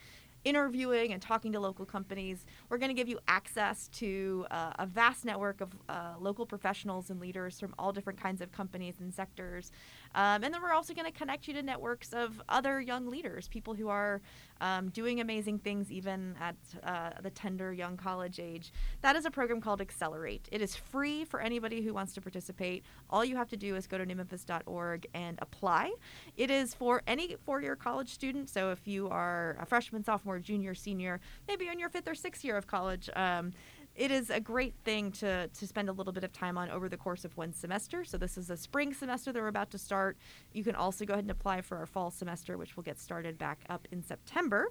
interviewing 0.44 1.14
and 1.14 1.22
talking 1.22 1.52
to 1.52 1.60
local 1.60 1.84
companies. 1.84 2.46
We're 2.70 2.78
going 2.78 2.90
to 2.90 2.94
give 2.94 3.10
you 3.10 3.20
access 3.28 3.88
to 3.94 4.46
uh, 4.52 4.74
a 4.78 4.86
vast 4.86 5.26
network 5.26 5.60
of 5.62 5.76
uh, 5.90 6.14
local 6.20 6.46
professionals 6.46 7.10
and 7.10 7.20
leaders 7.20 7.60
from 7.60 7.74
all 7.80 7.92
different 7.92 8.22
kinds 8.22 8.40
of 8.40 8.52
companies 8.52 8.96
and 9.00 9.12
sectors. 9.12 9.72
Um, 10.18 10.44
and 10.44 10.52
then 10.52 10.64
we're 10.64 10.74
also 10.74 10.96
going 10.96 11.06
to 11.06 11.16
connect 11.16 11.48
you 11.48 11.54
to 11.54 11.62
networks 11.62 12.12
of 12.12 12.42
other 12.50 12.82
young 12.82 13.08
leaders, 13.08 13.48
people 13.48 13.76
who 13.76 13.88
are 13.88 14.20
um, 14.60 14.90
doing 14.90 15.22
amazing 15.22 15.60
things 15.60 15.92
even 15.92 16.36
at 16.42 16.56
uh, 16.84 17.12
the 17.22 17.30
tender 17.30 17.72
young 17.72 17.98
college 17.98 18.40
age. 18.40 18.74
That 19.02 19.16
is 19.16 19.26
a 19.26 19.32
program 19.32 19.62
called 19.62 19.80
Accelerate. 19.80 20.50
It 20.52 20.60
is 20.60 20.76
free 20.76 21.24
for 21.24 21.40
anybody 21.40 21.84
who 21.84 21.94
wants 21.94 22.16
to 22.16 22.22
participate. 22.22 22.84
All 23.12 23.24
you 23.24 23.36
have 23.36 23.48
to 23.50 23.58
do 23.58 23.76
is 23.76 23.86
go 23.86 24.00
to 24.00 24.06
newmemphis.org 24.08 25.06
and 25.14 25.38
apply. 25.40 25.94
It 26.36 26.50
is 26.50 26.74
for 26.74 27.04
any 27.06 27.36
four 27.46 27.62
year 27.62 27.76
college 27.76 28.10
student. 28.10 28.50
So 28.50 28.72
if 28.72 28.88
you 28.88 29.10
are 29.10 29.56
a 29.62 29.68
freshman, 29.68 30.04
sophomore, 30.04 30.40
junior, 30.40 30.74
senior, 30.74 31.20
maybe 31.48 31.68
in 31.68 31.78
your 31.78 31.90
fifth 31.90 32.08
or 32.08 32.16
sixth 32.16 32.44
year 32.44 32.58
of 32.58 32.66
college, 32.66 33.08
um, 33.16 33.54
it 33.98 34.12
is 34.12 34.30
a 34.30 34.40
great 34.40 34.76
thing 34.86 35.12
to, 35.12 35.48
to 35.48 35.68
spend 35.68 35.90
a 35.90 35.92
little 35.92 36.14
bit 36.14 36.24
of 36.24 36.32
time 36.32 36.58
on 36.58 36.70
over 36.70 36.88
the 36.88 36.98
course 36.98 37.26
of 37.26 37.36
one 37.36 37.52
semester. 37.52 38.06
So 38.06 38.18
this 38.18 38.38
is 38.38 38.52
a 38.52 38.56
spring 38.56 38.94
semester 38.94 39.32
that 39.32 39.40
we're 39.40 39.48
about 39.48 39.72
to 39.72 39.80
start. 39.80 40.18
You 40.54 40.64
can 40.64 40.76
also 40.76 41.04
go 41.04 41.14
ahead 41.14 41.24
and 41.24 41.32
apply 41.32 41.62
for 41.62 41.78
our 41.78 41.88
fall 41.88 42.12
semester, 42.12 42.58
which 42.58 42.76
will 42.76 42.84
get 42.84 43.00
started 43.00 43.40
back 43.40 43.60
up 43.70 43.88
in 43.92 44.04
September. 44.04 44.68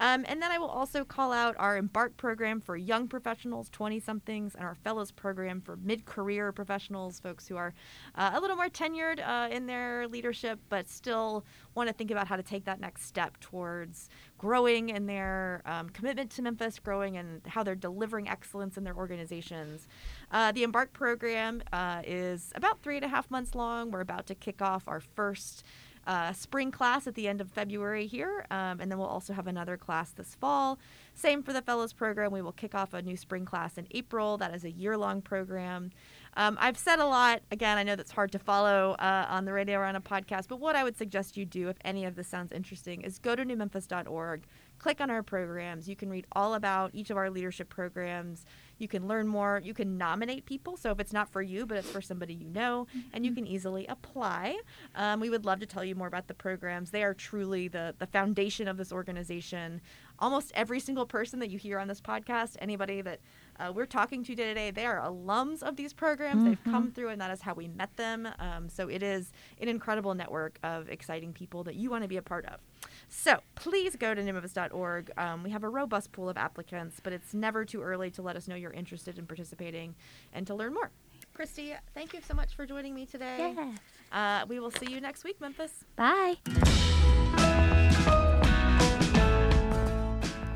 Um, 0.00 0.24
and 0.28 0.42
then 0.42 0.50
I 0.50 0.58
will 0.58 0.68
also 0.68 1.04
call 1.04 1.32
out 1.32 1.54
our 1.56 1.76
Embark 1.76 2.16
program 2.16 2.60
for 2.60 2.76
young 2.76 3.06
professionals, 3.06 3.70
20 3.70 4.00
somethings, 4.00 4.56
and 4.56 4.64
our 4.64 4.74
Fellows 4.74 5.12
program 5.12 5.60
for 5.60 5.76
mid 5.76 6.04
career 6.04 6.50
professionals, 6.50 7.20
folks 7.20 7.46
who 7.46 7.56
are 7.56 7.72
uh, 8.16 8.32
a 8.34 8.40
little 8.40 8.56
more 8.56 8.68
tenured 8.68 9.24
uh, 9.26 9.48
in 9.50 9.66
their 9.66 10.08
leadership, 10.08 10.58
but 10.68 10.88
still 10.88 11.44
want 11.74 11.88
to 11.88 11.92
think 11.92 12.10
about 12.10 12.26
how 12.26 12.36
to 12.36 12.42
take 12.42 12.64
that 12.64 12.80
next 12.80 13.06
step 13.06 13.38
towards 13.40 14.08
growing 14.38 14.90
in 14.90 15.06
their 15.06 15.62
um, 15.66 15.88
commitment 15.90 16.30
to 16.32 16.42
Memphis, 16.42 16.78
growing 16.78 17.16
and 17.16 17.40
how 17.46 17.62
they're 17.62 17.74
delivering 17.74 18.28
excellence 18.28 18.76
in 18.76 18.84
their 18.84 18.96
organizations. 18.96 19.88
Uh, 20.30 20.52
the 20.52 20.62
Embark 20.62 20.92
program 20.92 21.62
uh, 21.72 22.02
is 22.04 22.52
about 22.54 22.82
three 22.82 22.96
and 22.96 23.04
a 23.04 23.08
half 23.08 23.30
months 23.30 23.54
long. 23.54 23.90
We're 23.90 24.00
about 24.00 24.26
to 24.26 24.34
kick 24.34 24.62
off 24.62 24.84
our 24.86 25.00
first 25.00 25.64
uh, 26.06 26.32
spring 26.32 26.70
class 26.70 27.06
at 27.06 27.14
the 27.14 27.26
end 27.28 27.40
of 27.40 27.50
February 27.50 28.06
here, 28.06 28.46
um, 28.50 28.80
and 28.80 28.90
then 28.90 28.98
we'll 28.98 29.08
also 29.08 29.32
have 29.32 29.46
another 29.46 29.76
class 29.76 30.10
this 30.10 30.34
fall. 30.34 30.78
Same 31.14 31.42
for 31.42 31.52
the 31.52 31.62
Fellows 31.62 31.92
program. 31.92 32.32
We 32.32 32.42
will 32.42 32.52
kick 32.52 32.74
off 32.74 32.92
a 32.92 33.02
new 33.02 33.16
spring 33.16 33.44
class 33.44 33.78
in 33.78 33.86
April. 33.92 34.36
That 34.36 34.54
is 34.54 34.64
a 34.64 34.70
year 34.70 34.96
long 34.98 35.22
program. 35.22 35.92
Um, 36.36 36.56
I've 36.60 36.78
said 36.78 36.98
a 36.98 37.06
lot. 37.06 37.42
Again, 37.50 37.78
I 37.78 37.82
know 37.82 37.96
that's 37.96 38.10
hard 38.10 38.32
to 38.32 38.38
follow 38.38 38.96
uh, 38.98 39.26
on 39.28 39.44
the 39.44 39.52
radio 39.52 39.78
or 39.78 39.84
on 39.84 39.96
a 39.96 40.00
podcast, 40.00 40.48
but 40.48 40.60
what 40.60 40.76
I 40.76 40.84
would 40.84 40.96
suggest 40.96 41.36
you 41.36 41.44
do 41.44 41.68
if 41.68 41.76
any 41.84 42.04
of 42.04 42.16
this 42.16 42.28
sounds 42.28 42.52
interesting 42.52 43.02
is 43.02 43.18
go 43.18 43.36
to 43.36 43.44
newmemphis.org, 43.44 44.42
click 44.78 45.00
on 45.00 45.10
our 45.10 45.22
programs. 45.22 45.88
You 45.88 45.96
can 45.96 46.10
read 46.10 46.26
all 46.32 46.54
about 46.54 46.90
each 46.92 47.10
of 47.10 47.16
our 47.16 47.30
leadership 47.30 47.68
programs. 47.68 48.44
You 48.78 48.88
can 48.88 49.06
learn 49.06 49.28
more. 49.28 49.60
You 49.64 49.72
can 49.72 49.96
nominate 49.96 50.46
people. 50.46 50.76
So 50.76 50.90
if 50.90 50.98
it's 50.98 51.12
not 51.12 51.28
for 51.28 51.40
you, 51.40 51.64
but 51.66 51.78
it's 51.78 51.88
for 51.88 52.00
somebody 52.00 52.34
you 52.34 52.48
know, 52.48 52.86
and 53.12 53.24
you 53.24 53.32
can 53.32 53.46
easily 53.46 53.86
apply. 53.86 54.58
Um, 54.96 55.20
we 55.20 55.30
would 55.30 55.44
love 55.44 55.60
to 55.60 55.66
tell 55.66 55.84
you 55.84 55.94
more 55.94 56.08
about 56.08 56.26
the 56.26 56.34
programs. 56.34 56.90
They 56.90 57.04
are 57.04 57.14
truly 57.14 57.68
the, 57.68 57.94
the 57.98 58.06
foundation 58.06 58.66
of 58.66 58.76
this 58.76 58.92
organization. 58.92 59.80
Almost 60.18 60.52
every 60.54 60.80
single 60.80 61.06
person 61.06 61.38
that 61.38 61.50
you 61.50 61.58
hear 61.58 61.78
on 61.78 61.88
this 61.88 62.00
podcast, 62.00 62.56
anybody 62.60 63.00
that 63.02 63.20
uh, 63.58 63.72
we're 63.74 63.86
talking 63.86 64.24
to 64.24 64.34
today, 64.34 64.70
they 64.70 64.86
are 64.86 65.00
alums 65.00 65.62
of 65.62 65.76
these 65.76 65.92
programs. 65.92 66.36
Mm-hmm. 66.40 66.48
They've 66.48 66.64
come 66.64 66.92
through, 66.92 67.08
and 67.08 67.20
that 67.20 67.30
is 67.30 67.42
how 67.42 67.54
we 67.54 67.68
met 67.68 67.96
them. 67.96 68.28
Um, 68.38 68.68
so 68.68 68.88
it 68.88 69.02
is 69.02 69.32
an 69.60 69.68
incredible 69.68 70.14
network 70.14 70.58
of 70.62 70.88
exciting 70.88 71.32
people 71.32 71.64
that 71.64 71.74
you 71.76 71.90
want 71.90 72.02
to 72.02 72.08
be 72.08 72.16
a 72.16 72.22
part 72.22 72.46
of. 72.46 72.60
So 73.08 73.40
please 73.54 73.96
go 73.96 74.14
to 74.14 74.22
newmemphis.org. 74.22 75.10
Um, 75.16 75.42
we 75.42 75.50
have 75.50 75.64
a 75.64 75.68
robust 75.68 76.12
pool 76.12 76.28
of 76.28 76.36
applicants, 76.36 77.00
but 77.02 77.12
it's 77.12 77.34
never 77.34 77.64
too 77.64 77.82
early 77.82 78.10
to 78.12 78.22
let 78.22 78.36
us 78.36 78.48
know 78.48 78.54
you're 78.54 78.72
interested 78.72 79.18
in 79.18 79.26
participating 79.26 79.94
and 80.32 80.46
to 80.46 80.54
learn 80.54 80.74
more. 80.74 80.90
Christy, 81.32 81.74
thank 81.94 82.12
you 82.12 82.20
so 82.26 82.34
much 82.34 82.54
for 82.54 82.64
joining 82.64 82.94
me 82.94 83.06
today. 83.06 83.54
Yeah. 83.56 84.42
Uh, 84.42 84.46
we 84.46 84.60
will 84.60 84.70
see 84.70 84.86
you 84.90 85.00
next 85.00 85.24
week, 85.24 85.40
Memphis. 85.40 85.84
Bye. 85.96 86.36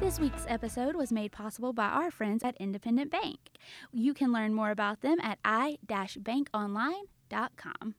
This 0.08 0.18
week's 0.18 0.46
episode 0.48 0.96
was 0.96 1.12
made 1.12 1.32
possible 1.32 1.74
by 1.74 1.88
our 1.88 2.10
friends 2.10 2.42
at 2.42 2.56
Independent 2.56 3.10
Bank. 3.10 3.50
You 3.92 4.14
can 4.14 4.32
learn 4.32 4.54
more 4.54 4.70
about 4.70 5.02
them 5.02 5.18
at 5.20 5.38
i-bankonline.com. 5.44 7.94